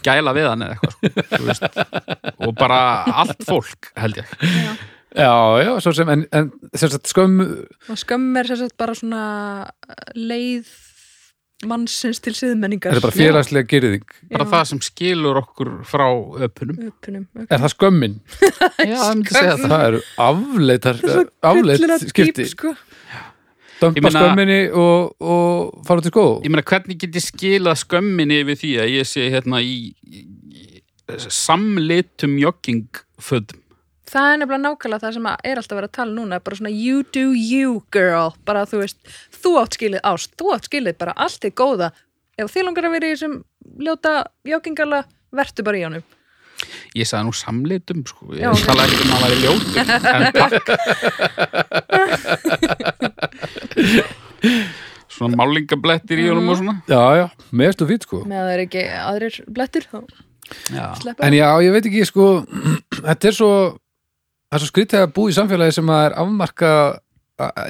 [0.06, 1.86] gæla við hann eða eitthvað sko,
[2.46, 2.80] og bara
[3.22, 4.34] allt fólk held ég.
[4.40, 4.72] Já.
[5.12, 8.94] Já, já, svo sem, en, en sem sagt skömm og skömm er sem sagt bara
[8.96, 9.24] svona
[10.16, 10.70] leið
[11.68, 12.92] mannsins til siðmenningar.
[12.92, 16.06] Er það bara félagslega gyrðing bara það sem skilur okkur frá
[16.46, 18.16] öpunum uppunum Er það skömmin?
[18.90, 19.84] Já, það myndi segja það.
[19.88, 21.00] Eru afleitar
[21.52, 22.48] afleitt skipti.
[22.50, 22.74] sko.
[23.82, 28.42] Dömpa meina- skömminni og, og fara til skóð Ég meina, hvernig get ég skilað skömminni
[28.44, 29.74] yfir því að ég sé hérna í,
[30.06, 30.22] í,
[30.54, 30.82] í
[31.32, 33.61] samlitum joggingfötum
[34.12, 36.72] það er nefnilega nákvæmlega það sem að er alltaf verið að tala núna bara svona
[36.74, 38.30] you do you girl.
[38.48, 38.98] Bara þú veist,
[39.42, 41.88] þú átt skilið ást þú átt skilið bara allt er góða.
[42.40, 43.34] Ef þið langar að vera í þessum
[43.86, 44.12] ljóta
[44.48, 45.00] joggingala,
[45.32, 46.04] vertu bara í honum.
[46.94, 48.22] Ég sagði nú samlitum, sko.
[48.36, 49.76] Ég Já, tala ekki um að það væri ljótur
[50.12, 50.66] En takk.
[55.12, 56.74] Svona málingablettir í honum og svona.
[56.88, 58.18] Já, já, meðstu fýt sko.
[58.28, 59.98] Með að það er ekki aðrir blettir þá
[60.72, 62.24] Já, sleppa En já, ég veit ekki, sko
[63.08, 63.50] þetta er svo
[64.52, 66.72] það er svo skrítið að búa í samfélagi sem að er afmarka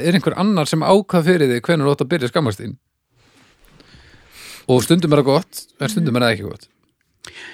[0.03, 2.77] er einhver annar sem ákvað fyrir þig hvernig þú átt að byrja skammast þín
[4.73, 6.69] og stundum er það gott en stundum er það ekki gott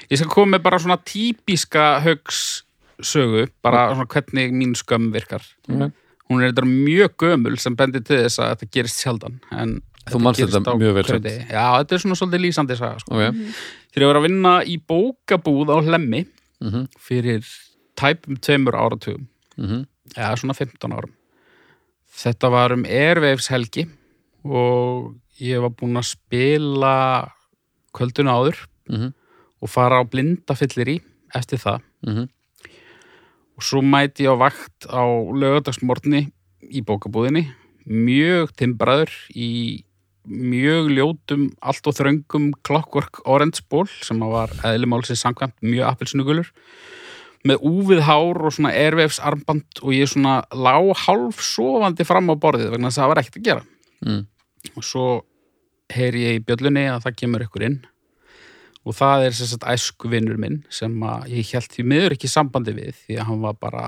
[0.09, 5.45] Ég skal koma með bara svona típiska högssögu, bara svona hvernig mín skömm virkar.
[5.68, 5.93] Ok.
[6.29, 9.39] Hún er þetta mjög gömul sem bendir til þess að þetta gerist sjaldan.
[9.53, 11.47] En Þú gerist þetta mjög vel degi.
[11.53, 13.01] Já, þetta er svona svolítið lýsandi saga.
[13.03, 13.16] Sko.
[13.16, 13.41] Ok,
[13.93, 16.22] Þegar ég var að vinna í bókabúð á Hlemmi
[16.64, 17.49] mhm, fyrir
[17.99, 19.28] tæpum tveimur áratugum,
[19.59, 19.86] mhm.
[20.16, 21.12] Eða svona 15 árum.
[22.09, 23.84] Þetta var um Airwaves helgi
[24.44, 26.94] og ég var búinn að spila
[27.92, 29.12] kvöldinu áður mhm,
[29.61, 30.99] og fara á blindafyllir í
[31.36, 31.84] eftir það.
[32.07, 32.28] Mhm.
[33.59, 35.03] Og svo mæti ég á vakt á
[35.34, 36.30] lögadagsmorni
[36.62, 37.49] í bókabúðinni
[37.88, 39.84] mjög timbraður í
[40.28, 46.51] mjög ljótum allt og þröngum Clockwork Orange ból sem var eðlimálsins samkvæmt mjög appelsnugulur
[47.47, 50.74] með úfið hár og svona airwaves armband og ég svona lá
[51.05, 53.64] hálf sofandi fram á borðið vegna þess að það var ekkert að gera
[54.07, 54.24] mm.
[54.74, 55.07] og svo
[55.95, 57.78] heyri ég í bjöllunni að það kemur ykkur inn
[58.89, 62.30] og það er sem sagt æsku vinnur minn sem að ég held því miður ekki
[62.32, 63.84] sambandi við því að hann var bara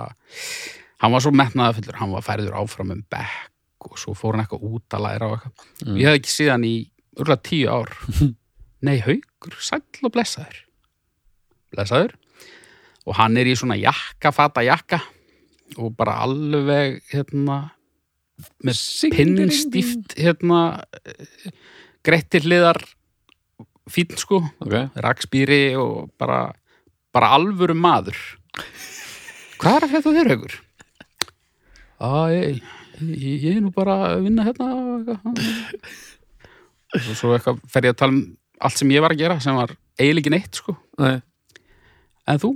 [1.01, 4.67] hann var svo metnaðafullur, hann var færður áfram um bekk og svo fór hann eitthvað
[4.69, 5.69] út að læra og eitthvað.
[5.87, 5.95] Mm.
[5.97, 6.75] Ég hef ekki síðan í
[7.17, 7.95] urlega tíu ár
[8.87, 10.65] Nei, haukur, sæll og blessaður
[11.73, 12.17] blessaður
[13.07, 15.01] og hann er í svona jakka, fata jakka.
[15.79, 17.61] Og bara alveg hérna
[18.65, 18.81] með
[19.15, 20.61] pinnstíft hérna
[22.07, 22.81] greitt til hliðar
[23.91, 26.51] fín sko, Ok, rakspýri og bara,
[27.15, 28.19] bara alvöru maður.
[29.61, 30.55] Hvað er að þetta þér haugur?
[32.01, 32.61] Æ, ég,
[33.03, 34.69] ég, ég er nú bara að vinna hérna
[36.91, 38.23] og svo, eitthvað fer ég að tala um
[38.61, 40.75] allt sem ég var að gera sem var eiginlega ekki neitt sko.
[41.01, 41.21] Nei.
[42.29, 42.55] En þú?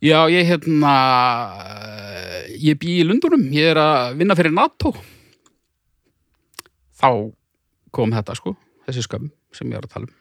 [0.00, 0.92] Já, ég hérna
[1.60, 4.94] eh, ég bý í Lundunum ég er að vinna fyrir NATO
[7.00, 7.10] þá
[7.94, 8.54] kom þetta sko,
[8.86, 10.16] þessi skömm sem ég er að tala um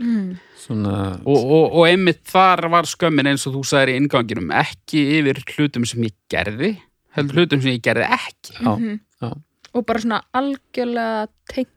[0.00, 0.38] Mm.
[0.56, 0.92] Svona
[1.28, 5.42] og, og, og einmitt þar var skömmin eins og þú sagðir í inganginum ekki yfir
[5.58, 6.70] hlutum sem ég gerði
[7.18, 8.94] heldur hlutum sem ég gerði ekki Já, Mhm.
[9.20, 9.28] já.
[9.76, 11.74] og bara svona algjörlega tengt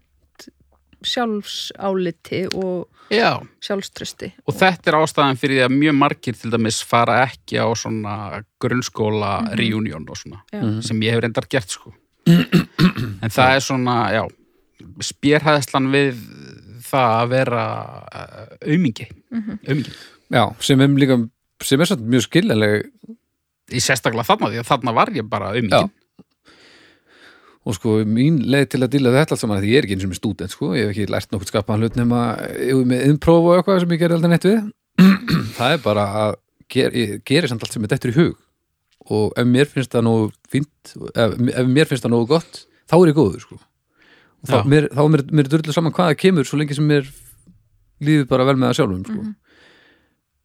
[1.04, 3.42] sjálfsáliti og Já.
[3.62, 7.68] sjálfströsti og þetta er ástæðan fyrir því að mjög margir til dæmis fara ekki á
[7.76, 9.58] svona grunnskóla Mhm.
[9.60, 10.62] reunion og svona Já.
[10.64, 10.82] Mhm.
[10.82, 11.94] sem ég hef reyndar gert sko
[12.26, 14.24] en það er svona, já
[15.04, 16.16] spjörhæðslan við
[16.84, 17.64] það að vera
[18.14, 19.60] uh, aumingi Mhm.
[19.68, 19.92] aumingi
[20.32, 21.30] já, sem er líka
[21.64, 22.90] sem er samt mjög skiljanleg
[23.74, 25.90] í sérstaklega þarna því að þarna var ég bara aumingi Já.
[27.64, 30.06] Og sko mín leið til að díla þetta allt saman því ég er ekki eins
[30.06, 32.22] og með stúdent sko, ég hef ekki lært nokkuð skapaðan hlut nema
[32.90, 34.64] með innpróf og eitthvað sem ég gerði aldrei neitt við.
[35.58, 36.34] Það er bara að
[36.74, 38.40] ger, ég geri samt allt sem er dettur í hug.
[39.14, 42.96] Og ef mér finnst það nógu fínt ef, ef mér finnst það nógu gott þá
[43.00, 43.60] er ég góður sko.
[44.44, 46.88] Og þá, mér, þá er mér, mér drullu saman hvað það kemur svo lengi sem
[46.88, 47.10] mér
[48.04, 49.26] líður bara vel með það sjálfum sko.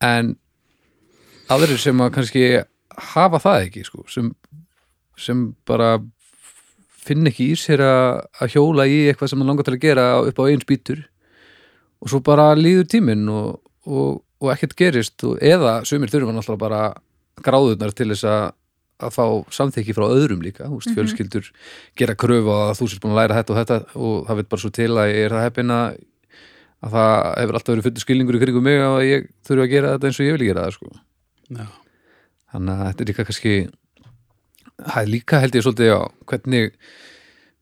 [0.09, 0.35] en
[1.55, 2.45] aðrir sem að kannski
[3.15, 4.31] hafa það ekki sko, sem,
[5.19, 5.97] sem bara
[7.09, 10.07] finn ekki í sér að, að hjóla í eitthvað sem hann langar til að gera
[10.23, 11.03] upp á einn spýtur
[11.99, 16.61] og svo bara líður tíminn og, og, og ekkert gerist og, eða sumir hann alltaf
[16.61, 16.83] bara
[17.45, 18.47] gráðurnar til þess að
[18.99, 21.51] að fá samþykki frá öðrum líka veist, fjölskyldur
[21.99, 24.63] gera kröfu að þú sért búin að læra þetta og þetta og það veit bara
[24.65, 26.01] svo til að ég er það heppin að
[26.79, 29.93] að það hefur alltaf verið fullu skilningur í kringum mig að ég þurfi að gera
[29.95, 30.91] þetta eins og ég vil gera það sko.
[31.49, 31.67] Já.
[32.55, 33.55] þannig að þetta er líka kannski
[34.85, 36.75] það er líka held ég svolítið á hvernig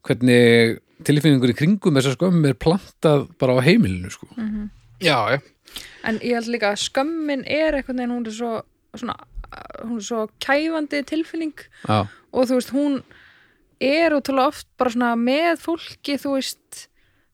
[0.07, 4.29] hvernig tilfinningur í kringum þessar skömm er plantað bara á heimilinu sko.
[5.03, 5.39] já, já,
[6.05, 8.53] en ég held líka að skömmin er einhvern veginn, hún er svo
[8.97, 9.17] svona,
[9.85, 13.01] hún er svo kæfandi tilfinning já, og þú veist, hún
[13.81, 16.87] er útrúlega oft bara svona með fólki, þú veist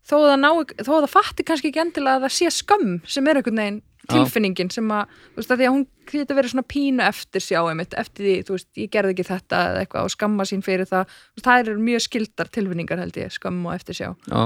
[0.03, 0.51] þó að það, ná,
[0.83, 3.92] þó að það fatti kannski ekki endilega að það sé skömm sem er veginn Já.
[4.11, 7.61] Tilfinningin sem að, þú veist, að því að hún getur verið svona pínu eftir sjá
[7.71, 10.89] einmitt, eftir því, þú veist, ég gerði ekki þetta eða eitthvað og skamma sín fyrir
[10.91, 14.43] það Þú veist, það eru mjög skildar tilfinningar held ég, skömm og eftir sjá já.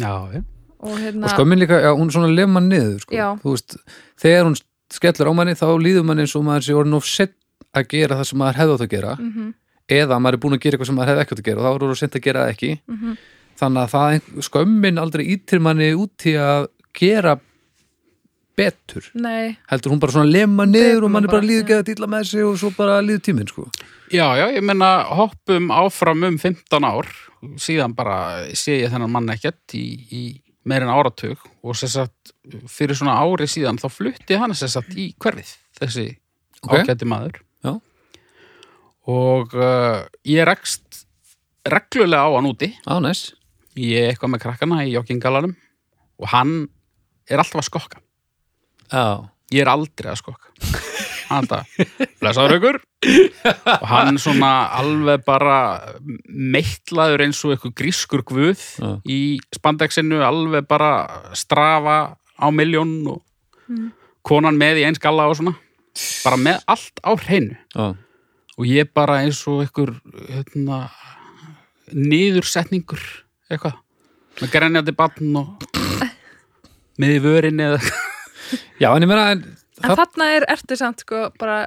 [0.00, 0.42] já, já.
[0.84, 3.14] og hérna, og skömmin líka, já, hún er svona að lema niður sko.
[3.14, 3.28] Já.
[3.44, 3.76] þú veist,
[4.24, 4.56] þegar hún
[4.94, 7.36] skellur á manni þá líður manni eins og maður sé orðin of sett
[7.74, 9.52] að gera það sem maður hefði átt að gera mm
[9.92, 11.64] eða maður er búin að gera eitthvað sem maður hefði ekki átt að gera og
[11.64, 13.16] þá er orðin sent að gera ekki Mhm.
[13.60, 17.34] þannig að það skömmin aldrei ítir manni út í að gera
[18.58, 19.06] betur.
[19.18, 22.28] Nei, heldur hún bara svona lema niður og mann er bara líður geða dýla með
[22.30, 23.66] sig og svo bara líður tíminn sko.
[24.12, 27.08] já, já, ég menna hoppum áfram um 15 ár.
[27.60, 30.22] Síðan bara sé ég þennan mann ekkert í, í
[30.64, 31.40] meir en áratug.
[31.66, 32.32] Og sem sagt
[32.70, 36.06] fyrir svona ári síðan þá flutti hann sem sagt í hverfið þessi
[36.64, 36.78] Ok.
[36.80, 37.42] ágæti maður.
[37.64, 37.74] Já.
[39.10, 41.02] og uh, ég rekst
[41.68, 42.70] reglulega á hann úti.
[42.88, 43.34] Á, næs.
[43.76, 45.52] Ég er eitthvað með krakkana í joggingalanum.
[46.22, 46.54] Og hann
[47.28, 48.00] er alltaf að skokka
[48.94, 49.06] Já,
[49.54, 50.50] ég er aldrei að skokka.
[51.34, 51.62] Það,
[52.20, 52.76] blessaður ykkur
[53.72, 55.56] og hann svona alveg bara
[56.28, 58.90] meittlaður eins og eitthvað grískur guð Já.
[59.08, 59.18] í
[59.56, 60.92] spandexinu, alveg bara
[61.34, 61.96] strafa
[62.38, 63.24] á miljón og
[64.22, 65.56] konan með í eins galla og svona.
[66.22, 67.58] Bara með allt á hreinu.
[67.74, 67.86] Já,
[68.54, 69.96] og ég bara eins og einhver
[70.28, 70.84] hérna,
[71.90, 73.02] niðursetningur
[73.50, 73.80] eitthvað.
[74.38, 75.68] Með grenjandi batn og
[77.00, 77.80] með í vörinni eða
[78.82, 79.44] já en ég meina en,
[79.84, 81.64] En þarna er ertu samt sko bara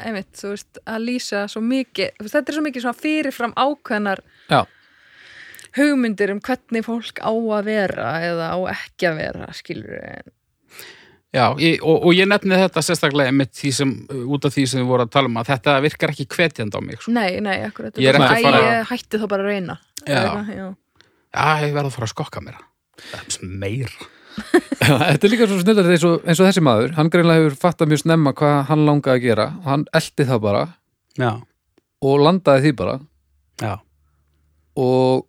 [0.00, 4.22] einmitt, þú veist, að lýsa svo mikið, veist, þetta er svo mikið svona fyrirfram ákveðnar
[4.50, 4.60] Já,
[5.76, 10.30] hugmyndir um hvernig fólk á að vera eða á ekki að vera, skilur en
[11.30, 13.90] Já, ég, og, og ég nefni þetta sérstaklega því sem,
[14.34, 16.80] út af því sem við vorum að tala um að þetta virkar ekki hvetjandi á
[16.82, 17.12] mig sko.
[17.14, 19.76] Nei, nei, akkurat Ég ekki fara- ég hætti þá bara að reyna
[20.08, 20.22] Já.
[20.50, 20.66] Já.
[21.30, 23.20] Já, ég verð að fara að skokka mér Já,
[24.80, 28.02] þetta er líka svo snillar eins, eins og þessi maður hann greinlega hefur fattað mjög
[28.04, 30.66] snemma hvað hann langaði að gera og hann eldi það bara
[31.18, 31.30] Já,
[32.06, 32.98] og landaði því bara.
[33.60, 33.72] Já,
[34.80, 35.26] og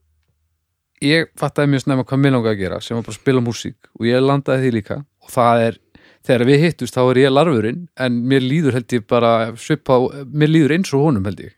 [1.03, 3.89] ég fattaði mjög snemma hvað mér langaði að gera sem var bara að spila músík
[3.97, 4.99] og ég landaði því líka.
[5.25, 5.79] Og það er,
[6.27, 9.99] þegar við hittust þá er ég larfurinn en mér líður held ég bara svipa,
[10.29, 11.53] mér líður eins og honum held ég.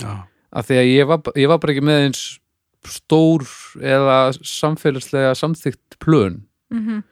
[0.00, 0.24] Já.
[0.56, 2.26] Af því að ég var, ég var bara ekki með eins
[2.86, 3.42] stór
[3.82, 7.02] eða samfélagslega samþykkt plön Mhm.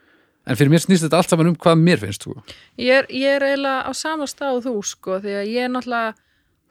[0.46, 2.42] en fyrir mér snýst þetta allt saman um hvað mér finnst sko.
[2.78, 6.14] Ég ég er eiginlega á sama stað og þú sko, því að ég er náttúrulega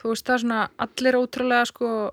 [0.02, 2.12] þú veist, það er svona allir ótrúlega sko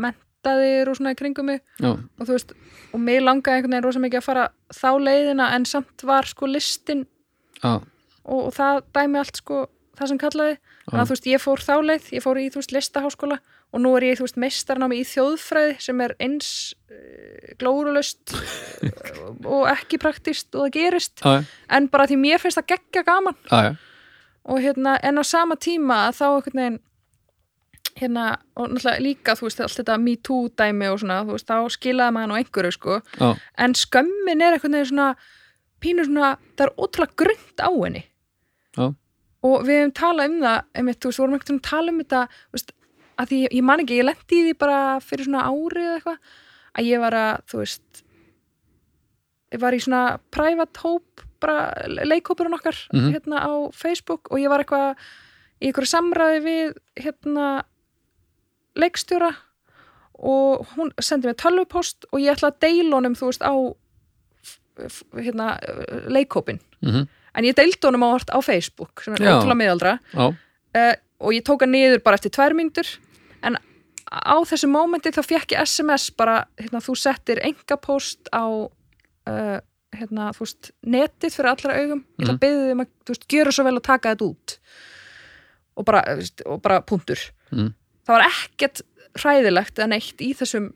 [0.00, 1.60] mentaðir og svona í kringum mig.
[1.80, 2.54] Já, og þú veist,
[2.94, 6.46] og mig langaði einhvern veginn rosa mikið að fara þá leiðina en samt var sko
[6.50, 7.06] listin
[7.62, 7.84] og,
[8.24, 10.56] og það dæmi allt sko það sem kallaði,
[10.88, 13.38] þannig að þú veist, ég fór þá leið ég fór í, þú veist, listaháskóla
[13.74, 16.48] og nú er ég, þú veist, meistarnámi í þjóðfræði sem er eins
[16.92, 18.34] uh, glórulust
[19.56, 21.42] og ekki praktist og það gerist já,
[21.74, 23.38] en bara því mér finnst það geggja gaman.
[23.50, 23.74] Já.
[24.44, 26.82] og hérna, en á sama tíma þá einhvern veginn
[27.94, 28.24] hérna,
[28.58, 31.76] og náttúrulega líka, þú veist, allt þetta me too dæmi og svona, þú veist, þá
[31.76, 33.28] skilaði maður nú einhverju, sko, já.
[33.58, 35.08] en skömmin er einhvern veginn svona,
[35.82, 38.04] pínur svona það er ótrúlega grönt á henni.
[39.44, 42.00] Og við hefum talað um það einmitt, þú veist, vorum einhvern veginn að tala um
[42.00, 42.73] þetta þú veist,
[43.18, 46.18] að því, ég man ekki, ég lendi í því bara fyrir svona ári eða eitthvað
[46.74, 48.02] að ég var að, þú veist
[49.54, 50.02] ég var í svona
[50.34, 51.58] private hóp, bara
[52.08, 53.12] leikhópurinn okkar Mhm.
[53.14, 54.96] hérna á Facebook og ég var eitthvað
[55.62, 57.64] í einhverju samræði við hérna
[58.76, 59.30] leikstjóra
[60.18, 63.54] og hún sendi mér tölvupost og ég ætla að deila honum, þú veist, á
[65.20, 65.58] hérna,
[66.10, 70.26] leikhópin Mm en ég deildi honum á, á Facebook sem er ótrúlega miðaldra já.
[70.30, 70.94] uh,
[71.24, 72.88] og ég tók hann niður bara eftir tvær mínútur
[73.42, 73.56] en
[74.12, 79.58] á þessu mómenti þá fekk ég SMS bara, hérna, þú settir engapóst á uh,
[79.94, 83.26] hérna, þú veist, netið fyrir allra augum ég ætla að byggði um að, þú veist,
[83.32, 84.56] gjöra svo vel að taka þetta út
[85.76, 86.02] og bara,
[86.46, 87.18] og bara punktur
[87.54, 87.72] Mm.
[88.06, 88.80] það var ekkert
[89.20, 90.72] hræðilegt en eitt í þessum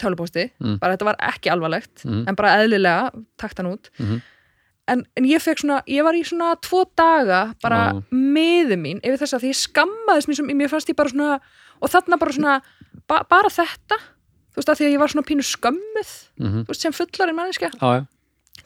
[0.00, 0.78] tölupósti, Mm.
[0.80, 2.24] bara þetta var ekki alvarlegt Mm.
[2.28, 4.22] en bara eðlilega, takt hann út Mhm.
[4.92, 8.00] En, en ég fekk svona, ég var í svona tvo daga bara Já.
[8.12, 11.36] miður mín yfir þess að því ég skammaðist mér, sem, mér fannst ég bara svona
[11.82, 12.56] og þarna bara svona,
[13.10, 13.98] ba, bara þetta
[14.52, 16.10] þú veist að því að ég var svona pínu skömmuð
[16.42, 16.64] Mhm.
[16.66, 18.06] þú veist sem fullarinn manneskja já, já.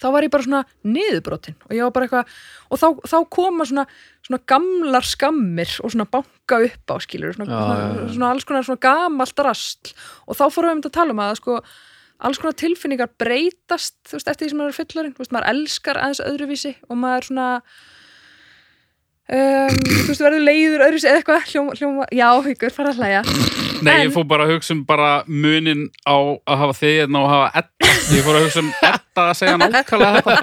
[0.03, 2.35] þá var ég bara svona niðurbrotin og ég var bara eitthvað
[2.71, 3.85] og þá, þá koma svona,
[4.27, 8.15] svona gamlar skammir og svona banka upp á skilur svona, Já, svona, já, já.
[8.17, 9.95] svona alls konar svona gamalt rastl
[10.27, 11.61] og þá fórum við um þetta að tala um að sko
[12.25, 15.51] alls konar tilfinningar breytast þú veist, eftir því sem maður er fullorinn, þú veist, maður
[15.53, 17.49] elskar aðeins öðruvísi og maður svona
[19.33, 23.23] um, þú veist, verður leiður öðruvísi eða eitthvað, hljóma, hljóma, já, haukur, fara að hlæja.
[23.85, 27.21] Nei, En- ég fór bara að hugsa um bara munin á að hafa þig hérna
[27.27, 30.37] og hafa etta Ég fór að hugsa um etta að segja nákvæmlega þetta.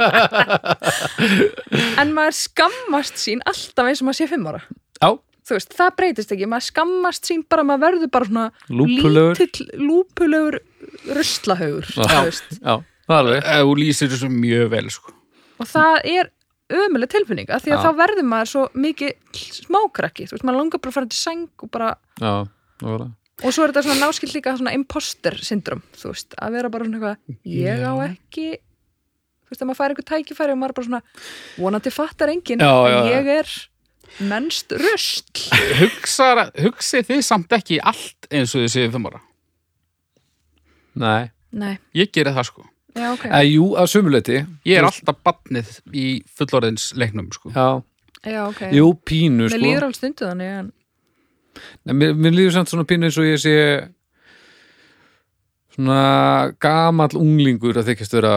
[2.03, 4.61] En maður skammast sín alltaf eins og maður sé fimm ára.
[5.43, 9.39] Þú veist, það breytist ekki, maður skammast sín bara, maður verður bara svona Lúpulegur.
[9.39, 10.59] lítill, lúpulegur
[11.17, 12.05] ruslahaugur, Já.
[12.07, 12.75] þú veist já,
[13.07, 15.13] það er alveg Ef Þú lýsir þessu mjög vel sko.
[15.59, 16.31] og það er
[16.73, 17.83] ömuleg tilfinning af því að Já.
[17.83, 19.11] þá verður maður svo mikið
[19.59, 21.89] smákrakki, þú veist, maður langar bara að fara til sæng og bara,
[22.21, 22.33] já,
[22.79, 23.11] það var það
[23.43, 26.85] og svo er þetta svona náskilt líka svona imposter syndrom, þú veist, að vera bara
[26.87, 30.77] svona eitthvað, ég á ekki þú veist, að maður fær eitthvað tækifæri og maður er
[30.79, 31.01] bara svona,
[31.57, 33.15] vonandi fattar enginn Já, já, en já.
[33.17, 33.53] ég er
[34.19, 35.23] mennst rusl.
[35.79, 39.23] Hugsar, Hugsið þið samt ekki allt eins og þið séu fimm ára?
[41.01, 42.67] Nei, nei, Ég geri það sko.
[42.93, 43.25] Já, ok.
[43.25, 44.35] Eh, jú, að sumuleiti
[44.69, 47.49] Ég er alltaf batnið í fullorðins leiknum sko.
[47.55, 47.81] Já,
[48.21, 48.61] já, ok.
[48.77, 49.63] Jú, pínu mér sko.
[49.63, 50.71] líður alveg stundu þannig en
[51.85, 53.55] Nei, mér, mér líður samt svona pínu eins og ég sé
[55.73, 58.33] svona gamall unglingur að þykjast vera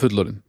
[0.00, 0.40] fullorinn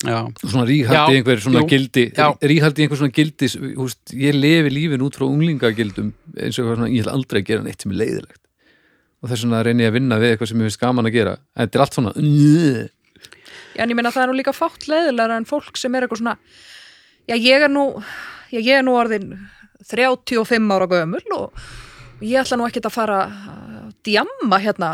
[0.00, 2.06] svona ríhaldi einhver svona jú, gildi
[2.40, 7.04] ríhaldi einhver svona gildi húst, ég lefi lífin út frá unglingagildum eins og svona, ég
[7.04, 8.40] ætla aldrei gera neitt sem er leiðilegt
[9.20, 11.34] og þess vegna reyni ég að vinna við eitthvað sem ég finnst gaman að gera.
[11.52, 12.12] En þetta er allt svona.
[13.76, 16.22] Já, en ég meina það er nú líka fátt leiðilega en fólk sem er eitthvað
[16.22, 16.36] svona
[17.28, 17.86] já, ég er nú,
[18.50, 19.34] já, ég er nú orðin
[19.90, 21.60] 35 ára gömul og
[22.24, 23.20] ég ætla nú ekkert að fara
[24.06, 24.90] djamma hérna.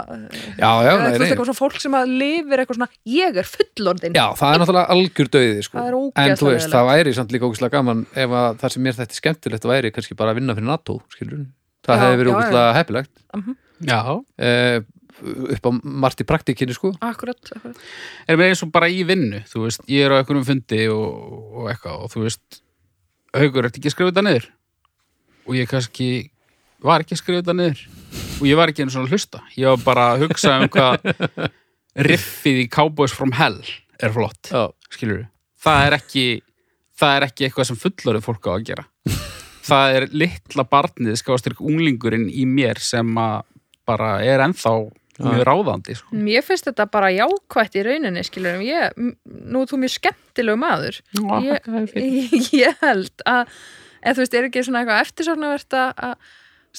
[0.57, 3.51] Já, já, Eða, nei, veist, eitthvað svona fólk sem að lifir eitthvað svona ég er
[3.51, 5.79] fullorðin já, það er náttúrulega algjör döiði sko.
[5.79, 8.87] Það er en þú veist, það væri samt líka ógæslega gaman ef að það sem
[8.87, 11.47] mér þetta skemmtilegt væri kannski bara að vinna fyrir NATO, skilur
[11.87, 13.25] það hefði verið já, ógæslega heppilegt.
[13.87, 14.01] Já.
[14.41, 14.79] Eh,
[15.57, 16.93] upp á margt í praktikinni sko.
[17.05, 17.81] Akkurat, akkurat.
[18.29, 21.07] Er mér eins og bara í vinnu Þú veist, ég er á einhverjum fundi og,
[21.57, 22.61] og eitthvað og þú veist
[23.37, 24.49] Haukur, ertu ekki að skrifa þetta niður?
[25.47, 26.09] Og ég kannski
[26.85, 27.83] var ekki að skrifa þetta niður
[28.41, 29.41] og ég var ekki einu svona að hlusta.
[29.57, 31.07] Ég var bara að hugsa um hvað
[32.09, 33.61] riffið í Cowboys from Hell
[34.03, 35.23] er flott já, skilur
[35.65, 36.25] það er ekki
[37.01, 38.85] það er ekki eitthvað sem fullorðið fólk á að gera.
[39.67, 43.41] Það er litla barnið skástir unglingurinn í mér sem að
[43.89, 44.73] bara er ennþá
[45.17, 46.13] mjög ráðandi sko.
[46.15, 50.61] Mér finnst þetta bara jákvætt í rauninni skilur ég, m- nú er þú mjög skemmtilegu
[50.63, 51.01] maður.
[51.43, 51.67] Ég,
[52.63, 53.51] ég held að
[54.07, 56.15] eða þú veist, er ekki svona eitthvað eftirsofnavert að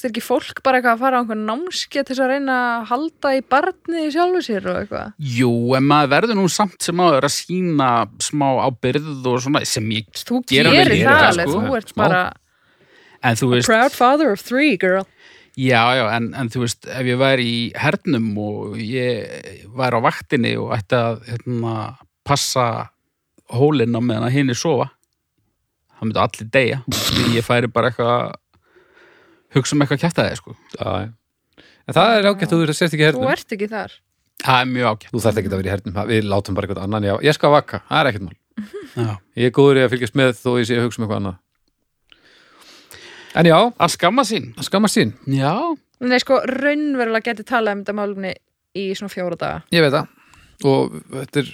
[0.05, 2.85] er ekki fólk bara eitthvað að fara á einhvern námskeið til þess að reyna að
[2.91, 7.01] halda í barnið í sjálfu sér og eitthvað Jú, en maður verður nú samt sem
[7.01, 7.89] áður að sína
[8.21, 11.61] smá ábyrð og svona sem ég þú gerir í það þetta, alveg, sko.
[11.63, 12.01] þú ert Smá.
[12.03, 12.21] bara
[13.23, 15.05] en þú veist, proud father of three girl
[15.57, 20.05] já, já, en, en þú veist ef ég væri í hernum og ég væri á
[20.05, 21.73] vaktinni og ætti að hérna,
[22.27, 22.67] passa
[23.55, 24.91] hólinn á meðan að hinn er sofa
[25.97, 26.83] það myndi allir deyja
[27.33, 28.35] ég færi bara eitthvað
[29.55, 30.55] hugsa um eitthvað að þið sko.
[30.75, 31.63] Já, já.
[31.87, 33.31] en það er ágætt að þú sérst ekki í þú hernum.
[33.33, 33.95] ert ekki þar.
[34.43, 36.83] Það er mjög ákjæft þú þarft ekki að vera í hernum, við látum bara eitthvað
[36.83, 38.37] annan já, ég skal vakka, það er ekkert mál.
[38.97, 39.09] Já.
[39.37, 41.39] ég er góður í að fylgjast með þó ég sé að hugsa um eitthvað annað.
[43.37, 44.51] En já, að skamma sín.
[44.57, 45.11] Að skammast sín.
[45.29, 45.53] Já,
[45.97, 48.33] Nei, sko, raunverulega geti talað um þetta málumni
[48.77, 49.61] í svona fjóra daga.
[49.73, 50.16] Ég veit það
[50.65, 51.49] og þetta er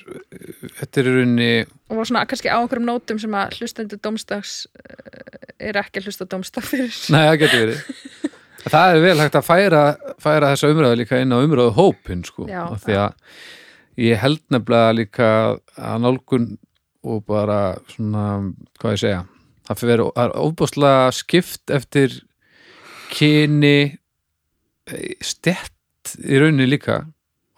[0.80, 1.49] þetta er rauninni
[1.91, 6.08] og var svona kannski á einhverjum nótum sem að hlustendur domstags eh, er ekki að
[6.08, 7.84] hlusta domstag fyrir Nei, það getur verið.
[8.64, 9.80] Það er vel hægt að færa,
[10.24, 12.45] færa þessa umræðu líka inn á umræðu hópin sko.
[12.47, 13.34] Já, því að
[13.99, 15.32] ég held nefnilega líka
[15.76, 16.45] að nálgun
[17.04, 17.58] og bara
[17.91, 18.28] svona,
[18.80, 19.20] hvað ég segja
[19.68, 22.16] það fyrir er ofbúslega skipt eftir
[23.12, 23.97] kyni
[25.24, 27.04] stett í rauninni líka.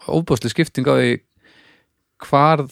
[0.06, 1.14] Ofbúslega skipting á því
[2.24, 2.64] hvar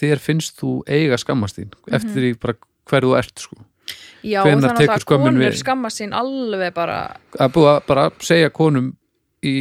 [0.00, 2.56] þér finnst þú eiga skammast þín eftir því bara
[2.90, 3.64] hver þú ert sko
[4.22, 5.54] Já, Hvenær þannig að konur við?
[5.58, 6.98] skamma sín alveg bara
[7.40, 8.92] að búið að bara segja konum
[9.42, 9.54] í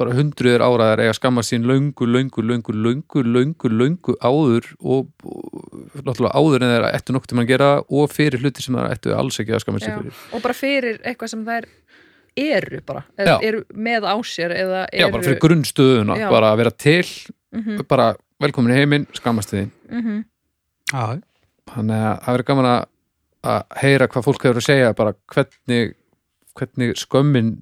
[0.00, 6.00] bara hundruður áraðar eiga skamma sín löngu, löngu, löngu, löngu, löngu, löngu áður og, og
[6.06, 9.12] náttúrulega áður en þeir ættu nokkuð til að gera og fyrir hluti sem það ættu
[9.16, 10.22] alls ekki að skamma já, sér fyrir.
[10.32, 11.68] og bara fyrir eitthvað sem þær
[12.40, 13.34] eru bara, Já.
[13.44, 17.04] eru með á sér eða eru Já, bara fyrir grunnstöðuna, bara að vera til
[17.50, 20.24] Mhm, bara velkomin í heiminn, skammast þín mhm.
[20.92, 21.20] já,
[21.72, 22.80] þannig að það verður gaman að
[23.40, 25.94] að heyra hvað fólk hefur að segja bara hvernig,
[26.58, 27.52] hvernig skömmin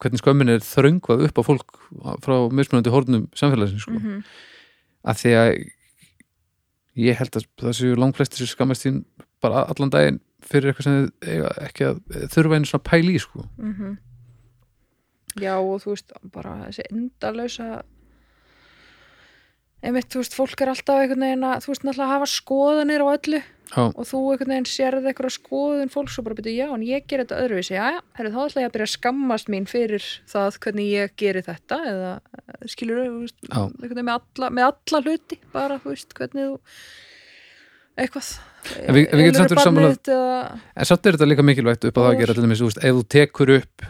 [0.00, 1.76] hvernig skömmin er þröngvað upp á fólk
[2.24, 3.98] frá mismunandi hórnum samfélagsins sko.
[3.98, 4.24] Mhm.
[5.04, 5.50] að því að
[7.00, 9.04] ég held að það séu langflestir sem skammast þín
[9.40, 12.00] bara allan daginn fyrir eitthvað sem þið eiga ekki að
[12.34, 13.46] þurfa einu svona pæli í sko.
[13.58, 13.98] Mhm.
[15.38, 17.82] Já og þú veist bara þessi endalösa
[19.82, 23.00] einmitt, þú veist, fólk er alltaf einhvern veginn að, þú veist, náttúrulega að hafa skoðanir
[23.04, 26.66] á öllu Já, og þú einhvern veginn sérði eitthvað skoðun fólks og bara byrju, já,
[26.74, 27.74] en ég ger þetta öðruvísi.
[27.76, 31.12] Já, já, herri, þá ætla ég að byrja að skammast mín fyrir það hvernig ég
[31.22, 33.60] geri þetta eða eh, skilur Já.
[33.62, 36.58] einhvern veginn með alla, með alla hluti bara, þú veist, hvernig þú
[38.00, 38.30] eitthvað.
[38.80, 40.36] En við- við getum barnið þitt eða,
[40.76, 42.82] en samt er þetta líka mikilvægt upp á það að gera til dæmis, þú veist,
[42.84, 43.86] ef þú tekur upp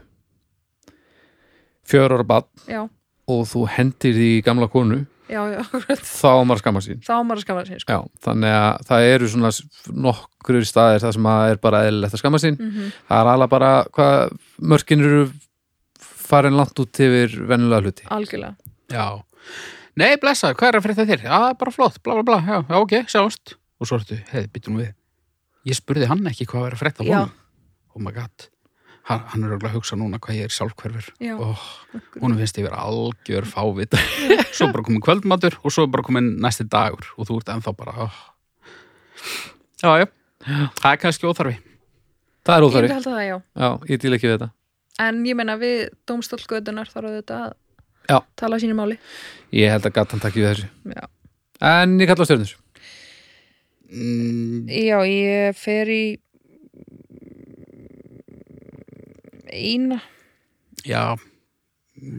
[1.91, 2.15] fjör
[5.31, 5.61] já, já,
[6.21, 7.01] þá á maður að skamma sín.
[7.07, 7.97] Þá á maður að skammast sín sko.
[7.97, 9.53] Já, þannig að það eru svona
[10.07, 12.59] nokkur staðir það sem að er bara eðlilegt að skamma sín.
[12.61, 14.37] Mm það er alveg bara hvað
[14.75, 15.25] mörkin eru
[16.31, 18.07] farin langt út yfir venjulega hluti.
[18.13, 18.73] Algjörlega.
[18.91, 19.07] Já.
[20.01, 21.27] Nei, blessa, hvað er að frétta þér?
[21.27, 23.57] já, bara flott, bla bla bla, já, já ok, sjáumst.
[23.81, 24.95] Og svo ertu, heiði, byttum við.
[25.69, 27.19] Ég spurði hann ekki hvað var að frétta Já.
[27.25, 27.37] honum.
[27.97, 28.51] Oh my god
[29.11, 31.35] hann, hann er örugglega að hugsa núna hvað ég er sjálfhverfur Já.
[31.37, 31.65] oh,
[32.23, 33.97] hún finnst ég vera algjör fávit
[34.57, 38.07] svo bara komin kvöldmatur og svo bara komin næsti dagur og þú ert ennþá bara
[38.07, 38.21] oh.
[39.83, 40.07] já, já,
[40.81, 41.59] það er kannski óþarfi
[42.47, 43.37] það er Ég myndi halda það, já.
[43.65, 44.51] já, ég dýl ekki við þetta
[45.01, 47.53] En ég meina við dómstólgötunar þarf þetta að
[48.11, 48.19] Já.
[48.37, 48.97] tala sínu máli.
[49.55, 51.05] ég held að gatan takki við þessu Já.
[51.71, 52.57] en ég kalla á stjörnus
[53.91, 56.03] mm, Já, ég fer í
[59.53, 60.01] eina.
[60.87, 61.17] já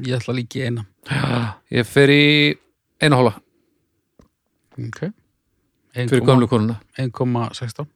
[0.06, 0.86] ég ætla líka í eina.
[1.74, 2.24] Ég fer í
[3.02, 3.32] eina hóla
[4.78, 5.00] ok.
[5.96, 6.78] Fyrir gömlu konuna.
[7.02, 7.88] 1,16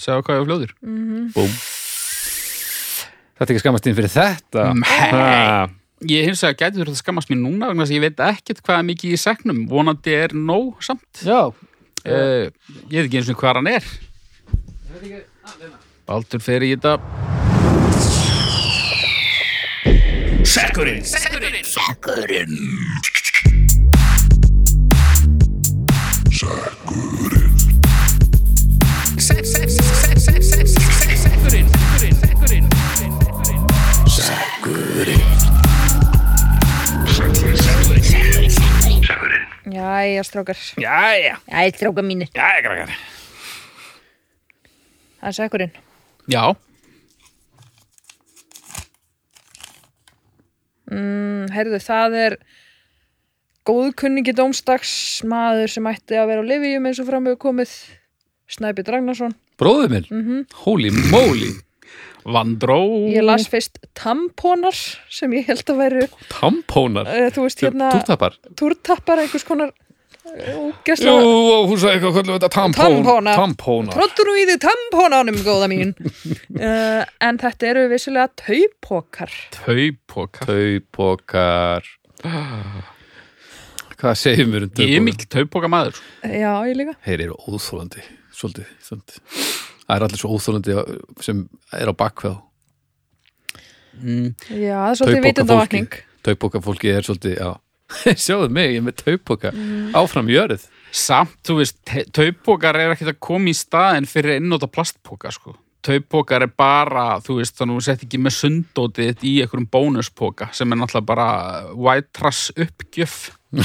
[0.00, 0.72] Sjáðu hvað ég er fljóður
[1.36, 1.52] Búm.
[3.36, 4.64] þetta er ekki skammast inn fyrir þetta.
[4.76, 5.10] Nei.
[5.12, 5.68] Ha.
[6.08, 8.62] Ég hins vegar gæti þurft að skammast mér núna vegna þess að ég veit ekkert
[8.64, 11.22] hvað er mikið í segnum vonandi er nóg samt.
[11.26, 12.44] Já, uh,
[12.88, 13.90] Ég veit ekki eins og hvað hann er.
[16.08, 16.96] Baldur fer í þetta
[39.70, 40.56] Jæja, strákar.
[40.78, 42.28] Jæja, Jæja, strákar mínir.
[42.34, 42.90] jæja, krakkar
[45.20, 45.72] Það er sekkurinn.
[46.32, 46.54] Já,
[50.90, 52.36] Mm, heyrðu, það er
[53.68, 54.92] góðkunningi dómstags
[55.28, 57.74] maður sem ætti að vera á Livium eins og fram hefur komið.
[58.50, 59.34] Snæbjörn Ragnarsson.
[59.60, 61.52] Bróður minn, Mm holy moly.
[62.24, 62.80] Vandró.
[63.08, 64.76] Ég las fyrst tamponar
[65.08, 68.36] sem ég held að væru, Tampónar, uh, þú veist hérna, túrtappar?
[68.60, 69.72] Túrtappar, einhvers konar
[70.30, 70.60] Jú,
[71.10, 73.32] og hún sagði eitthvað, hvað er þetta tampón Tampóna.
[73.38, 75.90] Tampónar Trottur nú í þið tamponanum, góða mín.
[75.98, 79.34] uh, en þetta eru vissulega taupokar.
[79.56, 81.88] Taupoka Taupokar
[84.00, 86.94] Hvað segir mér um Ég er mikil taupoka maður Já, ég líka.
[87.06, 88.04] Þeir eru óþólandi
[88.36, 90.78] Svolítið, svolítið Það er allir svo óþólandi
[91.26, 91.42] sem
[91.76, 92.38] er á bakveð
[93.98, 94.30] mm.
[94.54, 95.98] Já, það er svolítið vitundavakning.
[96.24, 97.50] Taupoka fólki er svolítið, já
[98.24, 99.50] Sjáðu mig, ég er með taupoka
[99.98, 101.76] Áfram jörið Samt, þú veist,
[102.16, 105.52] taupokar er ekkert að koma í staðin fyrir einnóta plastpoka sko.
[105.86, 110.48] Taupokar er bara, þú veist, þannig að þú sett ekki með sundótið í einhverjum bónuspoka
[110.56, 111.28] sem er náttúrulega bara
[111.78, 113.14] white trash uppgjöf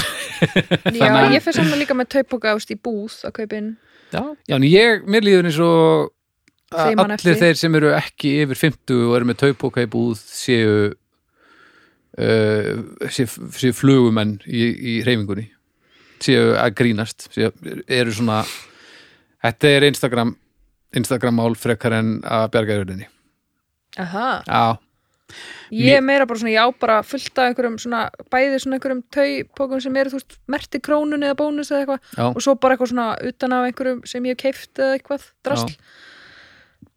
[0.95, 3.71] Já, að- ég fyrir saman líka með taupoka ást í búð að kaupa inn.
[4.13, 6.11] Já, Já, en ég, mér líður eins og
[6.75, 7.37] allir eftir.
[7.41, 10.93] þeir sem eru ekki yfir 50 og eru með taupoka í búð séu
[12.15, 13.27] séu,
[13.59, 15.49] séu flugumenn í, í reyfingunni
[16.23, 17.51] séu að grínast séu,
[17.91, 18.41] eru svona
[19.43, 20.35] þetta er Instagram
[20.95, 23.07] Instagram mál frekar en að bjarga jörðinni.
[23.99, 24.27] Aha.
[24.47, 24.77] Já,
[25.73, 28.99] Ég er meira bara svona, ég á bara fullt af einhverjum svona, bæði svona einhverjum
[29.11, 32.11] taupókum sem eru, þú veist, merti krónun eða bónus eða eitthvað.
[32.15, 35.25] Já, og svo bara eitthvað svona utan af einhverjum sem ég hef keift eða eitthvað
[35.43, 35.73] drasl.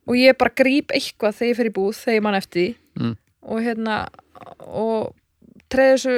[0.07, 2.69] Og ég bara gríp eitthvað þegar ég fer í búð þegar ég mann eftir
[2.99, 3.17] Mm.
[3.49, 3.97] og hérna
[4.67, 5.15] og
[5.69, 6.13] treði þessu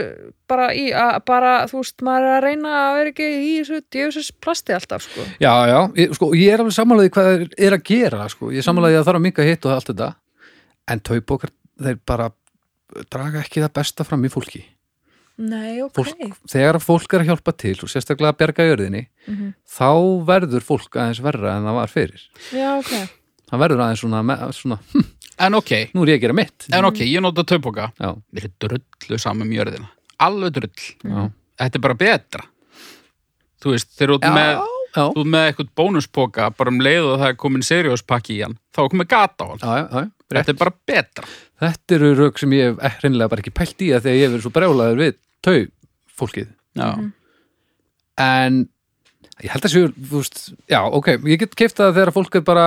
[0.51, 3.81] bara í að bara, þú veist, maður er að reyna að vera ekki í þessu
[3.91, 5.25] djöfisins plasti alltaf, sko.
[5.43, 8.51] já, já ég, sko, ég er alveg sammálaði hvað er, er að gera sko.
[8.55, 10.11] ég er sammálaði að það þarf að minka hitt og allt þetta
[10.91, 11.51] en taupokar,
[11.83, 12.31] þeir bara
[13.11, 14.63] draga ekki það besta fram í fólki
[15.41, 15.95] Nei, ok.
[15.97, 19.55] fólk, þegar fólk er að hjálpa til og sérstaklega að bjarga jörðinni Mhm.
[19.69, 19.91] þá
[20.27, 22.23] verður fólk aðeins verra en það var fyrir
[22.53, 22.93] Já, ok.
[23.51, 25.07] Það verður aðeins svona, svona hm,
[25.47, 26.69] en ok, nú er ég að gera mitt.
[26.77, 29.91] En ok, ég nota taupoka já, Mér er drullu saman um jörðina.
[30.21, 30.89] Alveg drull.
[31.05, 31.21] Já,
[31.61, 32.45] Þetta er bara betra.
[33.61, 34.65] Þú veist, þegar þú ert með já,
[34.97, 38.57] Þú ert með eitthvað bónuspoka bara um leið og það er komin serióspakki í hann
[38.75, 39.61] þá er komin gata á hann.
[39.63, 40.11] Já, já, já.
[40.31, 41.29] Þetta er bara betra.
[41.61, 44.35] Þetta eru rauk sem ég hef hreinlega bara ekki pælt í að þegar ég hef
[44.35, 45.59] verið svo brjálaður við tau
[46.21, 46.49] fólkið
[46.79, 46.89] Já,
[48.21, 48.61] en
[49.45, 50.41] ég held að séu, þú veist,
[50.71, 52.65] já, ok ég get keift það þegar fólk er bara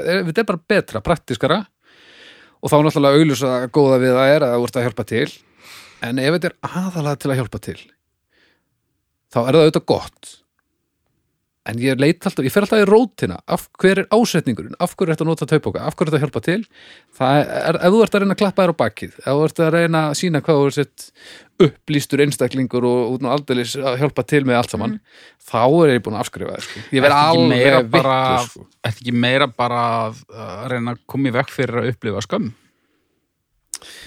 [0.00, 1.58] er- þetta er bara betra, praktiskara
[2.64, 5.26] og þá náttúrulega augljósa góða við það er að þú ert að hjálpa til.
[6.04, 7.76] En ef þetta er aðalega til að hjálpa til
[9.34, 10.32] þá er það auðvitað gott
[11.70, 13.38] en ég leit alltaf, ég fer alltaf í rótina.
[13.48, 16.20] Af hver er ásetningurinn, af hverju er þetta að nota taupóka, af hverju er þetta
[16.20, 16.58] að hjálpa til?
[17.24, 19.72] Er, ef þú ert að reyna að klappa þér á bakið ef þú ert að
[19.78, 21.04] reyna að sína hvað þú er sett
[21.64, 24.96] upplýstur einstaklingur og út og aldeilis að hjálpa til með allt saman
[25.46, 26.82] þá er ég búin að afskrifa það sko.
[26.96, 28.66] ég verð Ertu ekki meira alveg bara- vitlaus, sko.
[28.84, 32.50] Þetta ekki meira bara að að reyna að koma í vekk fyrir að upplifa skömm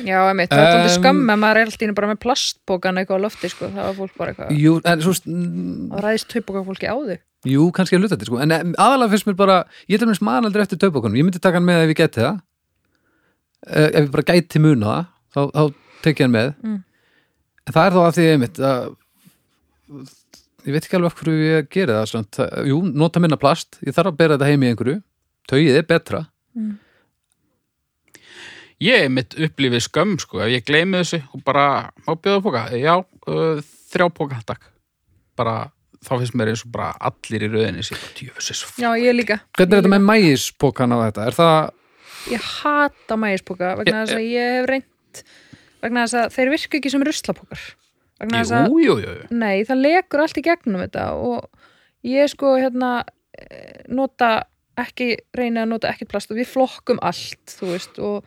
[0.07, 3.19] Já, einmitt, það er um, Um, skömm en maður er alltaf bara með plastbókan eitthvað
[3.19, 6.87] á lofti, sko, það var fólk bara eitthvað jú, en svo og ræðist taupóka fólki
[6.89, 7.17] á þau.
[7.47, 8.39] jú, kannski að luta þetta sko.
[8.43, 9.57] en aðalega finnst mér bara,
[9.89, 12.39] ég til mér manaldur eftir taupókunum, ég myndi taka hann með ef ég geti það
[13.67, 15.73] eh, ef ég bara gæti muna það þá, þá
[16.03, 16.79] tek ég hann með Mm.
[17.67, 18.95] en það er þá að því einmitt að
[20.67, 22.31] ég veit ekki alveg af hverju ég geri það samt.
[22.35, 25.01] Það- jú, nota minna plast ég þarf að bera þetta heim í einhverju
[28.79, 32.43] taugið er Ég mitt upplifið skömm, sko, ef ég gleymi þessu og bara, má bjóða
[32.45, 32.93] póka, já,
[33.27, 34.67] uh, þrjá póka, takk.
[35.35, 35.71] Bara,
[36.05, 37.97] þá finnst mér eins og bara allir í rauðinni sér.
[38.77, 39.39] Já, ég líka.
[39.57, 41.25] hvernig er þetta með mægispókan á þetta?
[41.27, 41.71] er það,
[42.27, 45.23] Ég hata mægispoka vegna Ég- þess að ég hef reynt
[45.81, 47.61] vegna þess að þeir virka ekki sem ruslapokar.
[48.19, 51.47] Vegna þess að, Jú, jú, jú, nei, það lekur allt í gegnum þetta og
[52.03, 53.05] ég sko hérna
[53.39, 54.43] eh, nota
[54.77, 58.23] ekki, reyna að nota ekkert plast og við flokkum allt, þú veist, og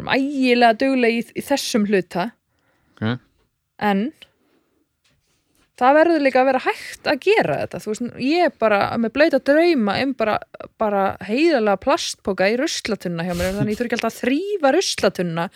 [0.00, 2.30] erum ægilega duglega í, í þessum hluta
[2.96, 3.18] okay.
[3.78, 4.08] en
[5.80, 9.14] það verður líka að vera hægt að gera þetta þú veist, ég er bara með
[9.16, 10.40] blöyt að drauma um bara,
[10.80, 15.46] bara heiðalega plastpoka í ruslatunna hjá mér þannig ég þurfi ekki alltaf að þrýfa ruslatunna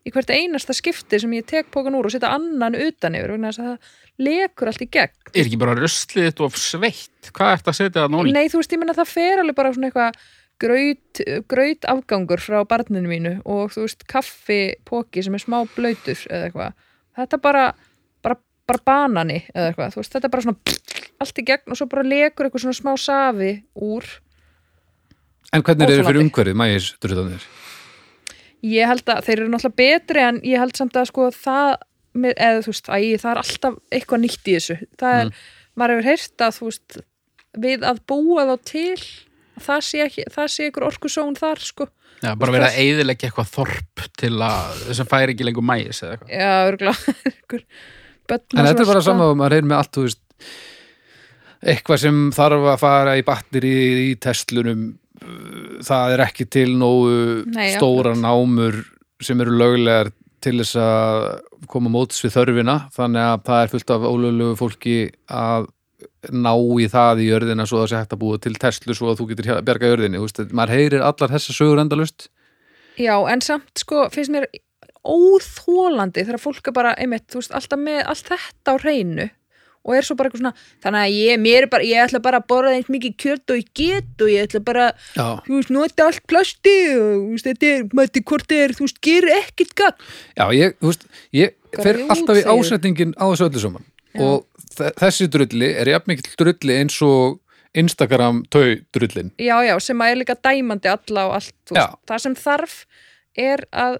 [0.00, 3.90] í hvert einasta skipti sem ég tek pokan úr og setja annan utan yfir það
[4.20, 7.30] lekur allt í gegn Er ekki bara ruslið þetta of sveitt?
[7.36, 8.32] Hvað ert að setja það núli?
[8.34, 10.22] Nei, þú veist, ég menna það fer alveg bara svona eitthvað
[10.60, 16.48] graut, graut afgangur frá barninu mínu og þú veist, kaffipoki sem er smá blöytur eða
[16.48, 16.74] eitthvað.
[17.20, 17.64] Þetta bara,
[18.24, 18.38] bara,
[18.68, 19.94] bara banani eða eitthvað.
[19.94, 20.80] Þú veist, þetta er bara svona
[21.20, 24.08] allt í gegn og svo bara lekur eitthvað svona smá safi úr.
[25.52, 27.46] en hvernig er þetta fyrir umhverfið mægisdrutanir?
[28.70, 31.80] Ég held að þeir eru náttúrulega betri en ég held samt að sko það,
[32.12, 34.76] með, eða þú veist, æ, það er alltaf eitthvað nýtt í þessu.
[35.00, 35.32] Það er,
[35.80, 36.98] maður hefur heyrt að þú veist,
[37.64, 39.00] við að búa þá til
[39.64, 41.88] það sé, ekki, það sé ykkur orkusón þar sko.
[42.20, 46.16] Já, bara verið að eyðileggja eitthvað þorp til að þessum færi ekki lengur mægis eða
[46.16, 46.34] eitthvað.
[46.36, 47.62] Já, örgulega
[48.30, 50.20] En þetta er bara saman að maður er með allt, þú veist,
[51.72, 53.72] eitthvað sem þarf að fara í batteri
[54.04, 54.84] í testlunum,
[55.84, 57.16] það er ekki til nógu
[57.50, 58.22] Nei, stóra akkurat.
[58.22, 58.78] námur
[59.20, 63.92] sem eru löglegar til þess að koma móts við þörfina, þannig að það er fullt
[63.96, 64.96] af ólöglegu fólki
[65.26, 65.68] að
[66.28, 69.22] ná í það í jörðina svo það sé hægt að búa til Tesla svo að
[69.22, 72.28] þú getur bjarga jörðinni, þú veist, maður heyrir allar þessar sögur endalust.
[73.00, 74.48] Já, en samt sko finnst mér
[75.00, 79.30] óþólandi þegar fólk er bara, einmitt, þú veist, alltaf með allt þetta á hreinu
[79.80, 82.40] og er svo bara eitthvað svona, þannig að ég, mér er bara, ég ætla bara
[82.42, 85.40] að borða eins mikið kjöt og ég get og ég ætla bara, Já.
[85.46, 89.00] þú veist, nota allt plasti og þú veist, þetta er, mætti hvort er, þú veist,
[89.08, 90.10] gerir ekkert gagn.
[90.36, 93.88] Já, ég, þú veist, ég fer Grjót, alltaf í ásetningin á þessu öllu saman
[94.20, 94.44] og
[94.76, 97.40] þessi drulli er jafn mikill drulli eins og
[97.76, 99.30] Instagram tau drullin.
[99.38, 102.76] Já, já, sem að er líka dæmandi alla og allt, veist, það sem þarf
[103.38, 103.98] er að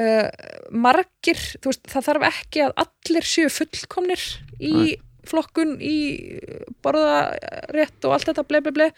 [0.00, 0.30] uh,
[0.72, 4.24] margir, þú veist, það þarf ekki að allir séu fullkomnir
[4.60, 4.94] í
[5.28, 5.98] flokkun, í
[6.84, 8.88] borðarétt og allt þetta ble, ble, ble,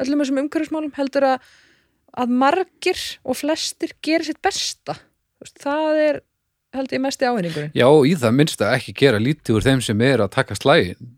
[0.00, 1.52] öllum þessum umhverfismálum heldur að,
[2.24, 4.96] að margir og flestir gerir sitt besta.
[5.40, 6.20] Veist, það er
[6.76, 9.80] held ég mesti ávinningurinn Já, og í það minnst að ekki gera lítið úr þeim
[9.84, 11.08] sem er að taka slægin.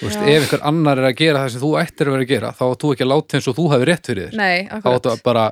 [0.00, 0.28] Þú veist, Já.
[0.30, 2.62] ef einhver annar er að gera það sem þú ættir að vera að gera, þá
[2.70, 4.38] átt þú ekki að láta eins og þú hafi rétt fyrir þér.
[4.38, 5.44] Nei, Þá akkurat áttu að bara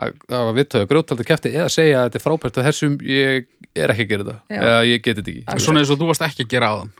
[0.00, 3.92] að, að vittöðu grjótaldi kefti eða segja að þetta er frábært og þessum ég er
[3.94, 4.36] ekki að gera þetta.
[4.48, 4.60] Já.
[4.60, 5.42] Eða ég geti þetta ekki.
[5.44, 5.64] Akkurat.
[5.66, 6.92] Svona eins og þú varst ekki að gera á þann.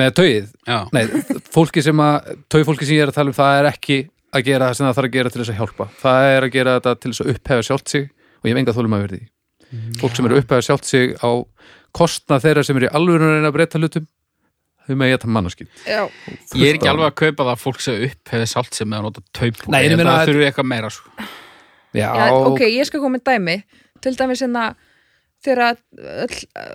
[0.00, 0.78] Með tauið, Já.
[0.94, 1.04] Nei,
[1.50, 3.98] fólki sem að, taufólki sem ég er að tala um, það er ekki
[4.30, 5.86] að gera það sem það þarf að gera til þess að hjálpa.
[6.00, 8.74] Það er að gera þetta til þess að upphefa sjálft sig og ég hef enga
[8.76, 9.20] þólum að verði.
[10.00, 11.30] Fólk sem eru að upphefa sjálft sig á
[11.94, 14.06] kostnað þeirra sem eru í alvöru að reyna að breyta hlutum,
[14.86, 15.66] þau með ég þetta mannaskil.
[15.86, 16.00] Já,
[16.58, 18.98] Ég er ekki alveg að kaupa það að fólk sé upp hefði salt sem með
[18.98, 19.70] að nota taupu.
[19.70, 21.10] Nei, meina það að- þurfi eitthvað meira sko.
[21.94, 23.56] Já, Já, ok, ég skal koma með dæmi
[24.00, 24.64] til dæmis hérna
[25.44, 26.34] þegar all,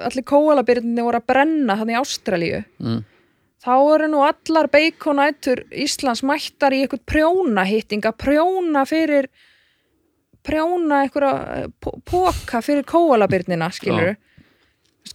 [0.09, 3.03] allir kóalabyrðinni voru að brenna hann í Ástralíu Mm.
[3.63, 9.27] þá eru nú allar beikonætur Íslands mættar í eitthvað prjónahitting að prjóna fyrir
[10.45, 14.15] prjóna einhverja po- poka fyrir kóalabyrnina skilur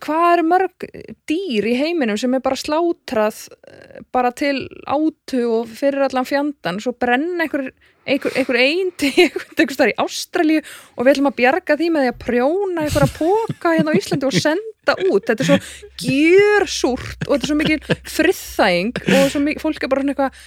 [0.01, 0.85] hvað eru mörg
[1.29, 6.79] dýr í heiminum sem er bara slátrað eh, bara til átu og fyrir allan fjandan
[6.81, 7.73] svo brenna einhver,
[8.07, 10.63] einhver, einhver eindi einhver starf í Ástralíu
[10.95, 14.31] og við ætlum að bjarga því með því að prjóna einhverja póka hérna á Íslandi
[14.31, 15.27] og senda út.
[15.27, 15.59] Þetta er svo
[16.07, 17.81] gjörsúrt og þetta er svo mikil
[18.15, 20.41] friðþæging og svo mikil, fólk er bara svona eitthvað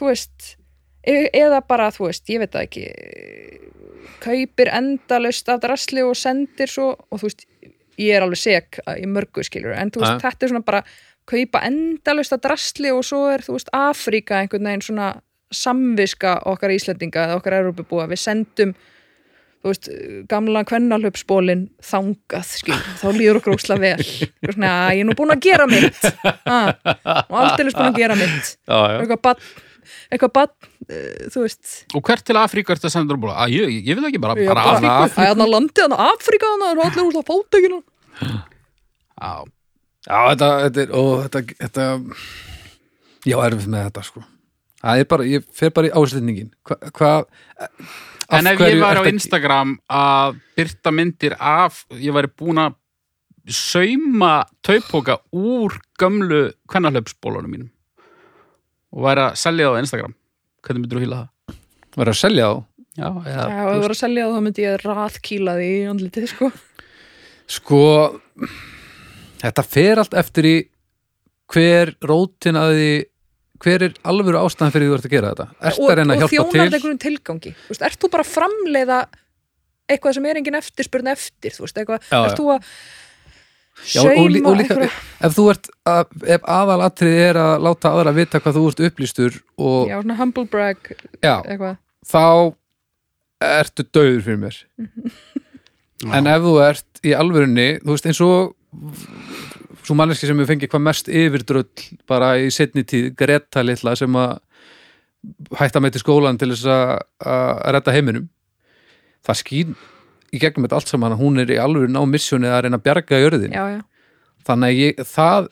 [0.00, 0.50] þú veist
[1.02, 2.84] e eða bara, þú veist, ég veit það ekki
[4.22, 7.46] kaupir endalaust af drasli og sendir svo og þú veist,
[7.98, 10.30] ég er alveg sek í mörgu skilur, en þú veist, Ja.
[10.30, 10.82] þetta er svona bara
[11.26, 15.10] kaupa endalaust af drasli og svo er, þú veist, Afríka einhvern veginn svona
[15.52, 18.74] samviska okkar Íslendinga eða okkar Európubúa, við sendum
[19.62, 19.88] þú veist,
[20.28, 25.30] gamla kvennalöpsbólin þangað, skilur, þá líður okkur ósla vel, svona, "Æ, ég er nú búin
[25.30, 26.02] að gera mitt.
[26.46, 26.74] Ha,
[27.30, 28.56] og aldrei búin að gera mitt.
[28.66, 28.98] Já.
[28.98, 29.36] eitthvað bann
[30.12, 30.52] eitthvað bann,
[30.88, 31.72] uh, þú veist.
[31.96, 33.36] Og hvert til Afríku ertu að senda búla?
[33.44, 35.14] Að ég, ég vil ekki bara, Já, bara bara- Afríku.
[35.16, 37.80] Það er hann að landi hann að Afríka hann er allir úr það fótækina
[39.22, 39.32] Já,
[40.02, 41.88] Já, þetta, þetta er, og þetta, þetta
[43.30, 44.24] já, erfið með þetta, sko.
[44.82, 47.12] Það er bara, ég fer bara í áslendingin hvað, hva,
[48.32, 52.78] En ef ég var á Instagram að byrta myndir af, ég væri búin að
[53.52, 57.70] sauma taupóka úr gömlu kvennalöpsbólunum mínum
[58.92, 60.16] og væri að selja það á Instagram.
[60.62, 61.28] Hvernig myndir þú hýla það?
[61.96, 62.54] var að selja á?
[62.92, 65.68] Já, eða, Já, ef þú það voru að selja það þá myndi ég raðkýla því
[65.72, 66.50] í andlitið, sko.
[67.52, 67.80] Sko
[69.42, 70.54] þetta fer allt eftir í
[71.52, 72.92] hver rótin að því
[73.62, 75.46] hver er alvöru ástæðan fyrir því þú ert að gera þetta?
[75.70, 77.52] Ertu að reyna að og hjálpa þjónar til einhverjum tilgangi.
[77.62, 78.98] Þú veist, ert þú bara að framleiða
[79.92, 82.72] eitthvað sem er engin eftirspurn eftir þú veist, eitthvað, Já, ert þú að
[83.82, 84.76] Já, og, lí- og líka,
[85.26, 89.38] ef þú ert að, ef aðalatrið er að láta aðra vita hvað þú ert upplýstur
[89.58, 90.92] og já, svona humble brag
[91.22, 91.76] já, eitthvað,
[92.06, 92.22] þá
[93.42, 94.60] ertu döður fyrir mér.
[96.18, 98.54] En ef þú ert í alvörunni þú veist eins og
[99.86, 101.68] svo manneski sem við fengið hvað mest yfirdröll
[102.10, 104.38] bara í setni tíð, Greta litla sem að
[105.60, 106.92] hætta með til skólan til þess að
[107.22, 108.24] að redda heiminum
[109.22, 109.76] það skýn
[110.32, 112.86] í gegnum þetta allt saman að hún er í alvörun á missjóni að reyna að
[112.86, 113.80] bjarga jörðin já, já,
[114.48, 115.50] þannig að ég, það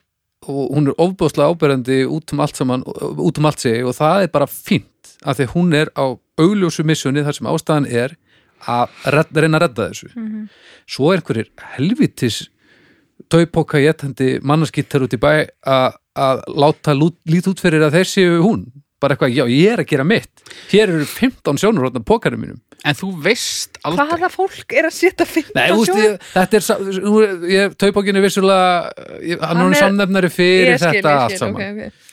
[0.50, 4.24] og hún er ofbúðslega áberandi út um allt saman, út um allt sig og það
[4.24, 6.04] er bara fínt af því að hún er á
[6.40, 8.16] augljósu missjóni þar sem ástæðan er
[8.70, 10.08] að redda, reyna að redda þessu.
[10.14, 10.48] Mhm.
[10.88, 12.48] svo er einhverjir helvitis
[13.28, 18.38] taupóka jéttandi mannaskittar út í bæ að að láta lít út fyrir að þeir séu
[18.42, 18.64] hún
[19.00, 22.60] bara eitthvað, já, ég er að gera mitt hér eru 15 sjónur á pokarum mínum
[22.80, 24.06] En þú veist aldrei.
[24.08, 26.12] hvaða fólk er að setja 15 Nei, þú veist, sjónvarp?
[26.14, 28.92] ég, þetta er, sa- nú- ég, taupókin er vissulega,
[29.44, 31.60] hann er samnefnari fyrir skil, þetta ég allt skil, saman.
[31.60, 32.06] ok, ok.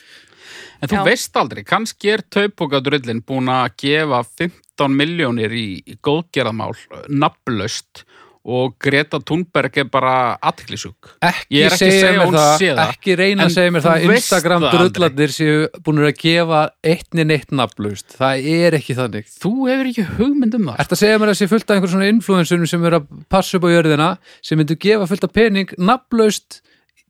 [0.82, 1.04] En þú Já.
[1.08, 6.76] veist aldrei, kannski er taupókadrullin búin að gefa 15 miljónir í í góðgerðamál,
[7.08, 8.04] nafnlaust
[8.48, 11.10] og Greta Thunberg er bara aðtiklisug.
[11.20, 13.96] Ekki, ekki að segja mér að það, það, ekki reyna að segja mér þú það
[13.98, 16.62] að veist Instagram það drullarnir séu búin að gefa
[16.92, 20.80] eittni neitt nafnlaust það er ekki þannig Þú hefur ekki hugmynd um það.
[20.86, 23.68] Að segja mér að sé fullt af einhver svona influensurum sem eru að passa upp
[23.68, 24.08] á jörðina
[24.40, 26.62] sem myndu gefa fullt af pening nafnlaust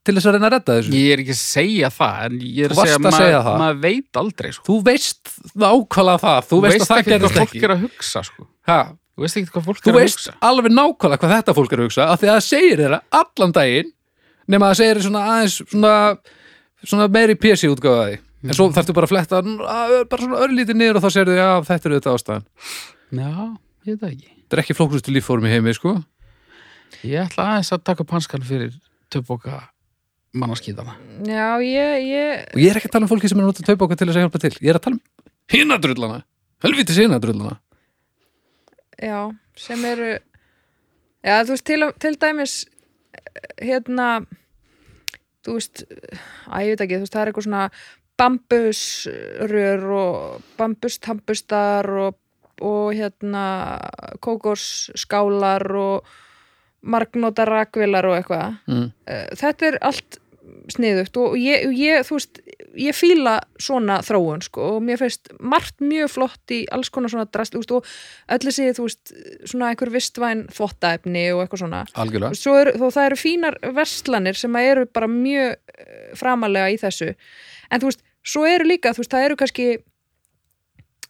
[0.08, 2.68] til þess að reyna að redda þessu Ég er ekki að segja það, en ég
[2.68, 3.58] er Þú að segja að að segja það.
[3.62, 4.48] maður veit aldrei.
[4.56, 4.64] Sko.
[4.68, 5.32] Þú veist
[5.62, 8.22] nákvæmlega það Þú veist, að það ekki hvað gerist ekki að hugsa.
[8.28, 8.46] Sko.
[8.70, 8.78] ha,
[9.18, 10.32] Þú veist ekki hvað fólk Þú er að veist hugsa.
[10.46, 13.54] alveg nákvæmlega hvað þetta fólk er að hugsa af því að það segir þeirra allan
[13.56, 13.88] daginn
[14.48, 15.94] nema að það segir svona aðeins svona,
[16.86, 18.18] svona meiri PC útgáfa því.
[18.46, 21.38] En svo þarftu bara að fletta að- bara svona örlítið niður og þá segir þau
[21.42, 22.44] já þetta er þetta ástæðan.
[23.18, 23.32] Já,
[23.82, 24.28] ég veit það ekki.
[24.38, 25.96] Þetta er ekki flóknustu líffórum í heimi sko.
[27.02, 28.70] Ég ætla aðeins að taka upp hanskan fyrir
[29.10, 29.58] töfbóka
[30.38, 30.94] mannaskýtana.
[31.26, 33.66] já, ég, ég og ég er ekki að tala um fólki sem er að nota
[33.66, 34.54] taupáka til þess að hjálpa til.
[34.62, 35.02] Ég er að tala um
[35.50, 36.22] hinadrullana
[36.62, 37.58] helvitis hinadrullana
[39.02, 42.58] já, sem eru já, þú veist, til, til dæmis
[43.62, 44.08] hérna
[45.46, 45.84] þú veist,
[46.48, 47.64] að ég veit ekki þú veist, það er eitthvað svona
[48.18, 52.16] bambusrör og bambustambustar og,
[52.60, 53.44] og hérna
[54.24, 56.16] kókosskálar og
[56.82, 58.88] margnóta rakvilar og eitthvað mm.
[59.08, 60.18] Eh, þetta er allt
[60.72, 62.40] sniðugt og ég, ég, þú veist,
[62.78, 67.28] ég fíla svona þróun sko og mér finnst margt mjög flott í alls konar svona
[67.30, 67.86] drast veist, og
[68.36, 69.14] öllu sé, þú veist,
[69.48, 71.84] svona einhver vistvæn þvottaefni og eitthvað svona.
[71.98, 72.38] Algjörlega.
[72.38, 77.12] Svo eru, þó það eru fínar verslanir sem eru bara mjög eh, framalega í þessu.
[77.72, 79.70] En þú veist, svo eru líka, þú veist, það eru kannski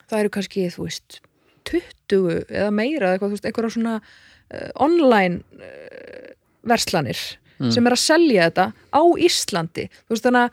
[0.09, 1.21] það eru kannski, þú veist
[1.69, 6.33] 20 eða meira eitthvað, þú veist, einhverja svona uh, online uh,
[6.69, 7.21] verslanir
[7.59, 7.73] Mm.
[7.75, 9.89] sem er að selja þetta á Íslandi.
[10.07, 10.51] Þú veist, þannig að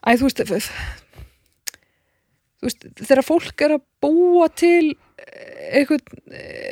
[0.00, 0.42] æ, þú veist
[2.60, 4.96] þú veist, þegar fólk er að búa til
[5.70, 6.02] eitthvað,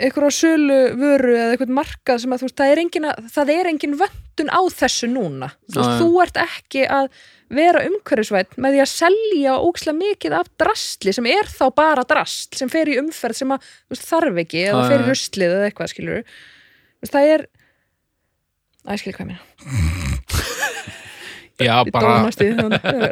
[0.00, 3.52] eitthvað sölu vöru eða eitthvað markað sem að þú veist, það er engin, að, það
[3.54, 5.50] er engin vöndun á þessu núna.
[5.68, 7.10] Þú, Já, veist, þú ert ekki að
[7.58, 12.60] vera umhverfisvætt með því að selja ókslega mikið af drastli sem er þá bara drastl
[12.60, 15.92] sem fer í umferð sem að þú þarf ekki eða fer í ruslið eða eitthvað
[15.94, 16.34] skilur
[17.08, 17.46] það er
[18.96, 19.84] ég skil hvað ég meina um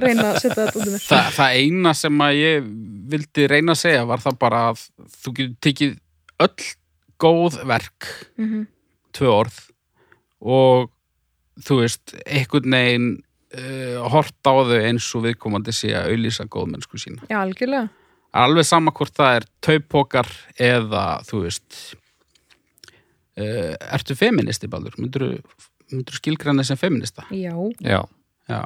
[0.06, 2.66] mér það, það eina sem að ég
[3.10, 4.82] vildi reyna að segja var það bara að
[5.22, 5.94] þú getur tekið
[6.46, 6.68] öll
[7.22, 8.06] góð verk,
[8.38, 8.66] Mhm.
[9.16, 9.58] tvö orð
[10.44, 10.90] og
[11.64, 13.06] þú veist, einhvern veginn
[13.56, 17.22] uh, hort á þau eins og viðkomandi sé að auðlýsa góðmennsku sína.
[17.30, 17.88] Já, algjörlega
[18.36, 20.28] Alveg sama hvort það er taupokar
[20.60, 21.94] eða, þú veist,
[23.36, 24.96] ertu feministi, Baldur?
[25.00, 25.26] Myndur
[25.92, 27.26] þú skilgræna sem feminista?
[27.30, 28.02] Já, já,
[28.48, 28.60] Já.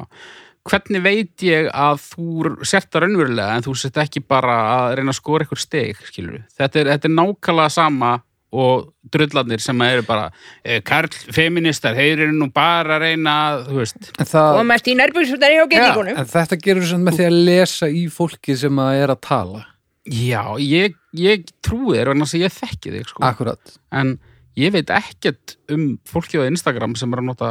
[0.68, 5.14] hvernig veit ég að þú sért það raunverulega en þú sért ekki bara að reyna
[5.14, 8.12] að skora eitthvað steg, skilur þetta er, þetta er nákvæmlega sama
[8.50, 10.30] og drullarnir sem eru bara
[10.64, 14.08] eh, Karl, feministar, þeir eru nú bara að reyna, að, þú veist.
[14.18, 18.02] Það, mest í nærbjörnsvöldari hjá Já, en þetta gerur svona með því að lesa í
[18.10, 19.62] fólki sem að er að tala.
[20.10, 23.22] Já, ég, ég trúi þér að ég þekki þig, sko.
[23.28, 23.78] Akkurat.
[23.94, 24.16] En
[24.58, 27.50] ég veit ekkert um fólki á Instagram sem er að nota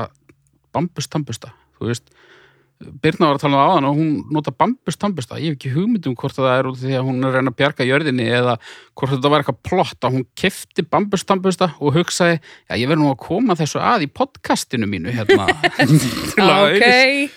[0.75, 2.11] bambustambusta, þú veist.
[2.79, 6.05] Birna var að tala um það áðan og hún nota bambustambusta, ég hef ekki hugmynd
[6.07, 8.27] um hvort að það er út því að hún er að reyna að bjarga jörðinni
[8.37, 8.53] eða
[8.95, 13.09] hvort þetta var eitthvað plott að hún kefti bambustambusta og hugsaði já, ég verð nú
[13.11, 15.49] að koma þessu að í podcastinu mínu hérna.
[16.39, 17.35] Ok,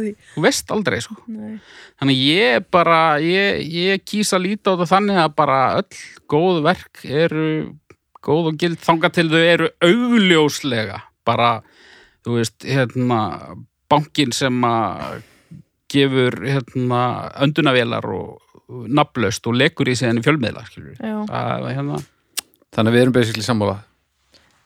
[0.00, 0.16] því.
[0.32, 1.20] Þú veist aldrei sko.
[1.28, 1.60] Nei.
[2.00, 7.04] Þannig ég bara, ég, ég kýsa líta á þetta þannig að bara öll góð verk
[7.04, 7.48] eru
[8.24, 11.50] góð og gild þanga til þau eru augljóslega bara,
[12.24, 13.20] þú veist, hérna,
[13.92, 15.22] bankin sem að
[15.94, 17.02] gefur hérna,
[17.44, 18.40] öndunavélar og
[18.88, 21.04] nafnlaust og lekur í sig henni fjölmiðla, skilur við.
[21.04, 21.18] Já.
[21.30, 22.00] Það er hérna,
[22.74, 23.74] Þannig að við erum basically sammála.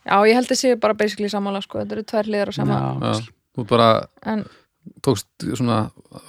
[0.09, 2.79] Já, ég held að sé bara basically sammála sko, þetta eru tvær liðar og sama
[3.03, 3.27] já,
[3.59, 3.89] Þú bara
[4.33, 4.45] en,
[5.05, 5.81] tókst svona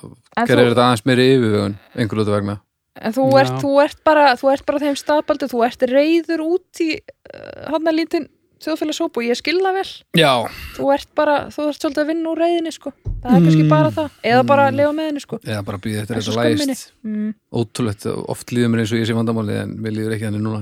[0.01, 2.56] þú, þetta aðeins meiri yfirvegun einhverju út vegna
[2.99, 6.84] en þú, ert, þú ert bara þú ert bara þeim staðbaldu, þú ert reyður út
[6.84, 8.27] í uh, hann að lítinn
[8.59, 9.91] þjóðfélagsóp og ég skil það vel.
[10.19, 10.31] Já,
[10.76, 12.91] þú ert bara, þú ert svolítið að vinna úr reyðinni sko,
[13.23, 14.17] það er kannski bara það.
[14.31, 15.39] Eða bara að lifa með henni sko.
[15.45, 16.65] Eða bara býða eftir þetta skömminni.
[16.67, 17.30] lægist mm.
[17.61, 20.61] Ótrúlegt, oft líður mér eins og ég sé vandamáli en við líður ekki þannig núna.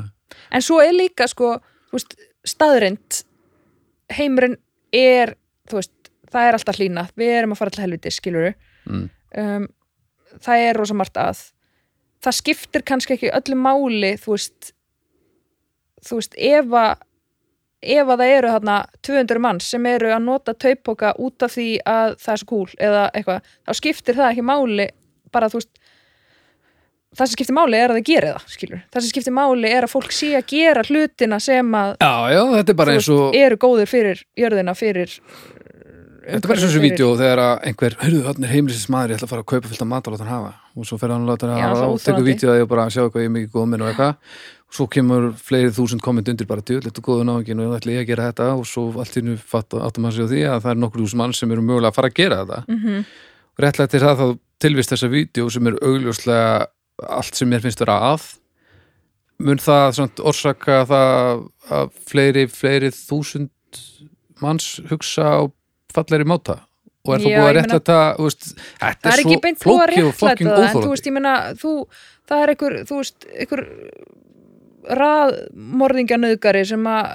[0.53, 1.55] En svo er líka sko
[1.89, 3.21] þú veist, staðrind
[4.13, 4.57] heimurinn
[4.93, 5.33] er
[5.67, 7.07] þú veist, það er alltaf hlýna.
[7.17, 8.51] Við erum að fara til helviti, skilur
[8.85, 9.05] mm.
[9.41, 9.69] um,
[10.43, 11.47] það er rosa margt að
[12.23, 14.71] það skiptir kannski ekki öllu máli þú veist
[16.07, 17.03] þú veist, ef að
[17.87, 21.67] ef að það eru þarna 200 manns sem eru að nota taupoka út af því
[21.85, 24.87] að það er svo cool eða eitthvað, þá skiptir það ekki máli
[25.33, 25.83] bara þú veist
[27.17, 29.87] það sem skiptir máli er að það geri það, skilur það sem skiptir máli er
[29.87, 33.11] að fólk sé að gera hlutina sem að Já, já, þetta er bara þú eins
[33.13, 35.15] og eru góðir fyrir jörðina fyrir
[36.27, 39.19] Þetta er eins og þessu vídeo þegar að einhver, hörðu, hann er heimlisins maður, ég
[39.19, 40.49] ætla að fara að kaupa fullt af mat og láta hann hafa.
[40.75, 42.27] Og svo fer hann að láta hann hafa og tekur óþolandi.
[42.27, 44.33] vídeo að ég bara sjá hvað ég er mikið góð minn og eitthvað.
[44.67, 47.77] Og svo kemur fleiri þúsund komment undir bara djöld, þetta er góðu náðingin og ég
[47.77, 48.47] ætla ég að gera þetta?
[48.59, 51.35] Og svo allt í nú áttum að segja því að það er nokkur þúsund mann
[51.37, 52.59] sem eru mögulega að fara að gera þetta.
[52.67, 53.05] Mm -hmm.
[53.55, 54.27] og réttlega til það þá
[54.59, 56.67] tilvist þessa vídeo sem er augljóslega
[57.07, 58.23] allt sem mér finnst vera að.
[59.39, 63.49] Mun það svona, orsaka það að fleiri, fleiri þúsund
[64.41, 65.41] manns hugsa á
[65.97, 66.59] falleri máta?
[67.07, 67.97] Og er það búið að réttlega þetta
[68.97, 71.73] það er svo flókið og þú óþólandi veist, ég meina, þú,
[72.27, 73.63] það er einhver, þú veist, einhver
[75.37, 77.09] raðmorðingjanauðgari sem að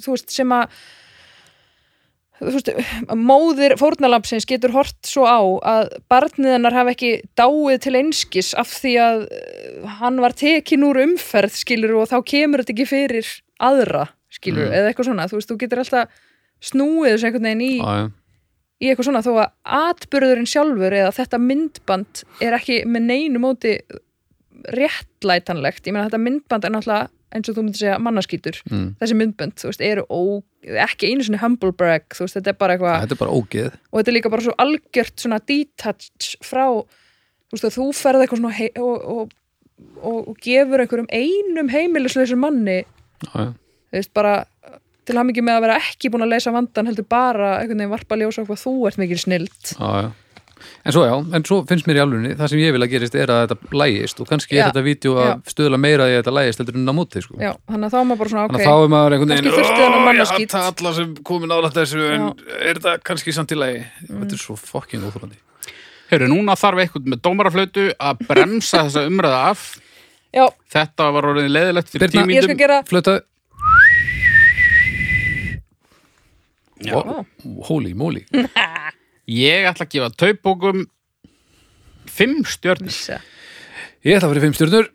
[0.00, 0.74] þú veist, sem að
[2.42, 2.70] þú veist,
[3.22, 5.38] móðir fórnalampsins getur hort svo á
[5.74, 9.22] að barnið hennar hafi ekki dáið til einskis af því að
[10.00, 13.32] hann var tekin úr umferð skilur og þá kemur þetta ekki fyrir
[13.62, 14.74] aðra skilur, Mm.
[14.74, 15.28] eða eitthvað svona.
[15.28, 16.20] Þú veist, þú getur alltaf
[16.62, 18.04] snúið þessu einhvern veginn í já.
[18.82, 23.76] í eitthvað svona þó að atbyrðurinn sjálfur eða þetta myndband er ekki með neinu móti
[24.72, 28.88] réttlætanlegt, ég meina þetta myndband er náttúrulega eins og þú myndir segja mannaskýtur Mm.
[29.00, 30.20] þessi myndband, þú veist, eru ó,
[30.84, 33.70] ekki einu svona humble brag, þú veist, þetta er bara eitthvað þetta er bara ógeð
[33.72, 38.42] og þetta er líka bara svo algjört svona detach frá þú veist, þú ferð eitthvað
[38.42, 39.32] svona og, og,
[40.02, 43.32] og, og gefur einhverjum einum heimilislausum manni já.
[43.32, 44.44] þú veist, bara
[45.06, 47.94] til hann ekki með að vera ekki búin að leysa vandan heldur bara einhvern veginn
[47.96, 50.10] varpa ljósa hvað þú ert mikil snilt Já, já.
[50.86, 53.16] En svo já, en svo finnst mér í alvegni það sem ég vil að gerist
[53.18, 56.34] er að þetta lægist og kannski Já, er þetta vídeo að stöðla meira að þetta
[56.36, 57.34] lægist heldur en að móti sko.
[57.42, 59.32] Já, þannig að þá er maður bara svona, Þannig ok, að þá er maður einhvern
[59.32, 62.28] veginn "Ó, mannaskít." Ég hata alla sem komin nálægt þessu en
[62.62, 65.38] er þetta kannski samt í lægi Þetta er svo fucking óþólandi
[66.12, 69.66] Heyrðu, núna þarf eitthvað með dómaraflötu að bremsa þessa umræða af.
[70.30, 70.46] já,
[70.78, 72.62] Þetta var orðin leðilegt fyrir Birna, tíu ég skal mínútum.
[72.62, 73.20] gera Flötaði
[76.71, 76.71] Já.
[76.71, 76.71] wow,
[77.68, 78.24] Holy moly.
[79.32, 80.82] Ég ætla að gefa taupbókum
[82.10, 82.90] fimm stjörnir.
[82.90, 83.20] Missa.
[84.02, 84.88] Ég ætla að fyrir fimm stjörnur.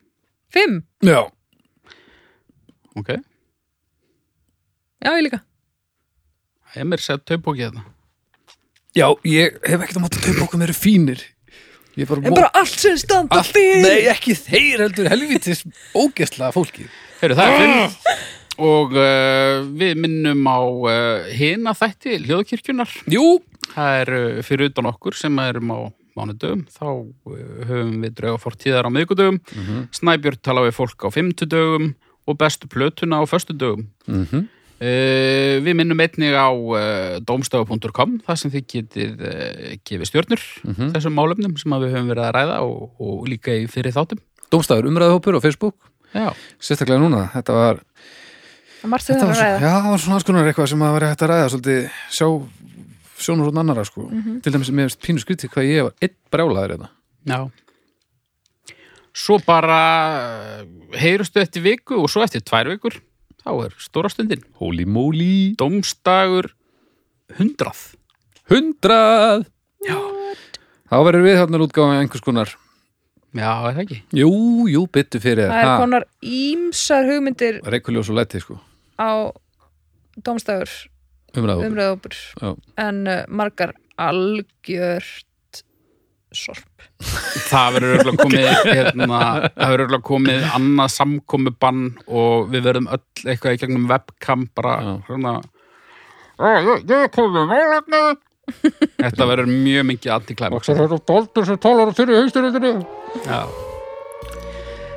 [0.53, 1.21] Fimm, Já,
[2.97, 3.11] Ok,
[5.05, 5.37] já ég líka.
[6.73, 7.83] Ég er mér sett taupbókið þetta.
[8.97, 11.21] já ég hef ekkert að máta taup okkur með eru fínir.
[11.97, 13.83] Ég bara, En bara allt sem standa allt, fyrir.
[13.85, 15.63] Nei, ekki þeir heldur helvitis
[15.97, 16.87] ógeðslega fólki
[17.21, 18.17] Heyrðu, það er fimm.
[18.57, 22.89] Og uh, við minnum á uh, hina þætti hljóðkirkjunar.
[23.13, 25.79] Jú, Það er uh, fyrir utan okkur sem erum á
[26.17, 26.63] mánudögum.
[26.73, 26.87] Þá
[27.69, 29.37] höfum við drauga fortíðar á miðgudögum.
[29.53, 29.81] Mhm.
[29.93, 31.91] Snæbjörn tala við fólk á fimmtudögum
[32.27, 33.87] og bestu plötuna á föstudögum.
[34.07, 34.47] mm
[34.77, 36.53] Uh, við minnum einnig á
[37.25, 39.23] domstafu.com þar sem þið getið
[39.89, 40.91] gefið stjörnur Mhm.
[40.93, 44.19] þessum málefnum sem við höfum verið að ræða og, og líka í fyrir þáttum
[44.53, 45.73] Dómstafur umræðahópur á Facebook
[46.13, 46.29] Já,
[46.61, 49.61] sérstaklega núna, þetta var Það er margt sem þetta það var, að svo, ræða.
[49.61, 52.27] já, það var svona alls konar eitthvað sem að vera hægt að ræða svolítið, sjá
[53.17, 54.07] sjónur og annara sko.
[54.09, 54.41] Mhm.
[54.41, 56.89] til dæmis með pínu skrítið hvað ég var einn brjálaður þetta.
[57.27, 57.39] Já.
[59.17, 59.79] Svo bara
[60.61, 62.99] uh, heyrustu eftir viku og svo eftir tvær vikur
[63.41, 64.43] þá er stóra stundin.
[64.61, 65.55] Holy moly.
[65.57, 66.51] Dómstagur
[67.37, 67.97] 100
[68.47, 69.47] Hundrað!
[69.83, 69.97] Já.
[70.87, 72.53] Þá verður við þarna útgáfa einhvers konar.
[73.35, 73.97] Já, er það ekki?
[74.15, 74.31] Jú,
[74.71, 77.59] jú, byttu fyrir Það er konar ímsar hugmyndir.
[77.67, 78.55] Reikuljós og læti sko
[78.97, 79.11] á
[81.37, 82.51] Umræðu umræðópur Já.
[82.81, 85.61] en uh, margar algjört
[86.33, 86.85] sorp.
[87.47, 88.47] Það verður örugglega komið
[88.77, 89.19] hérna,
[89.53, 94.47] það verður örugglega komið annað samkomi bann og við verðum öll eitthvað í gegnum webcam
[94.57, 94.75] bara
[96.37, 98.03] "Ó, ég, ég komið málefni.
[99.03, 102.77] Þetta verður mjög mikið antiklæmaks þetta doldur sem talar fyrir hausturöndinu
[103.27, 103.41] Já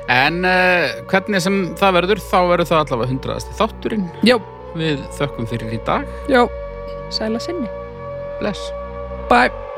[0.09, 4.07] En uh, hvernig sem það verður þá verður það allavega hundraðasti þátturinn.
[4.27, 4.37] Já,
[4.71, 6.07] Við þökkum fyrir í dag.
[6.31, 6.45] Já,
[7.11, 7.67] Sæla sinni.
[8.39, 8.71] Bless.
[9.29, 9.70] Bye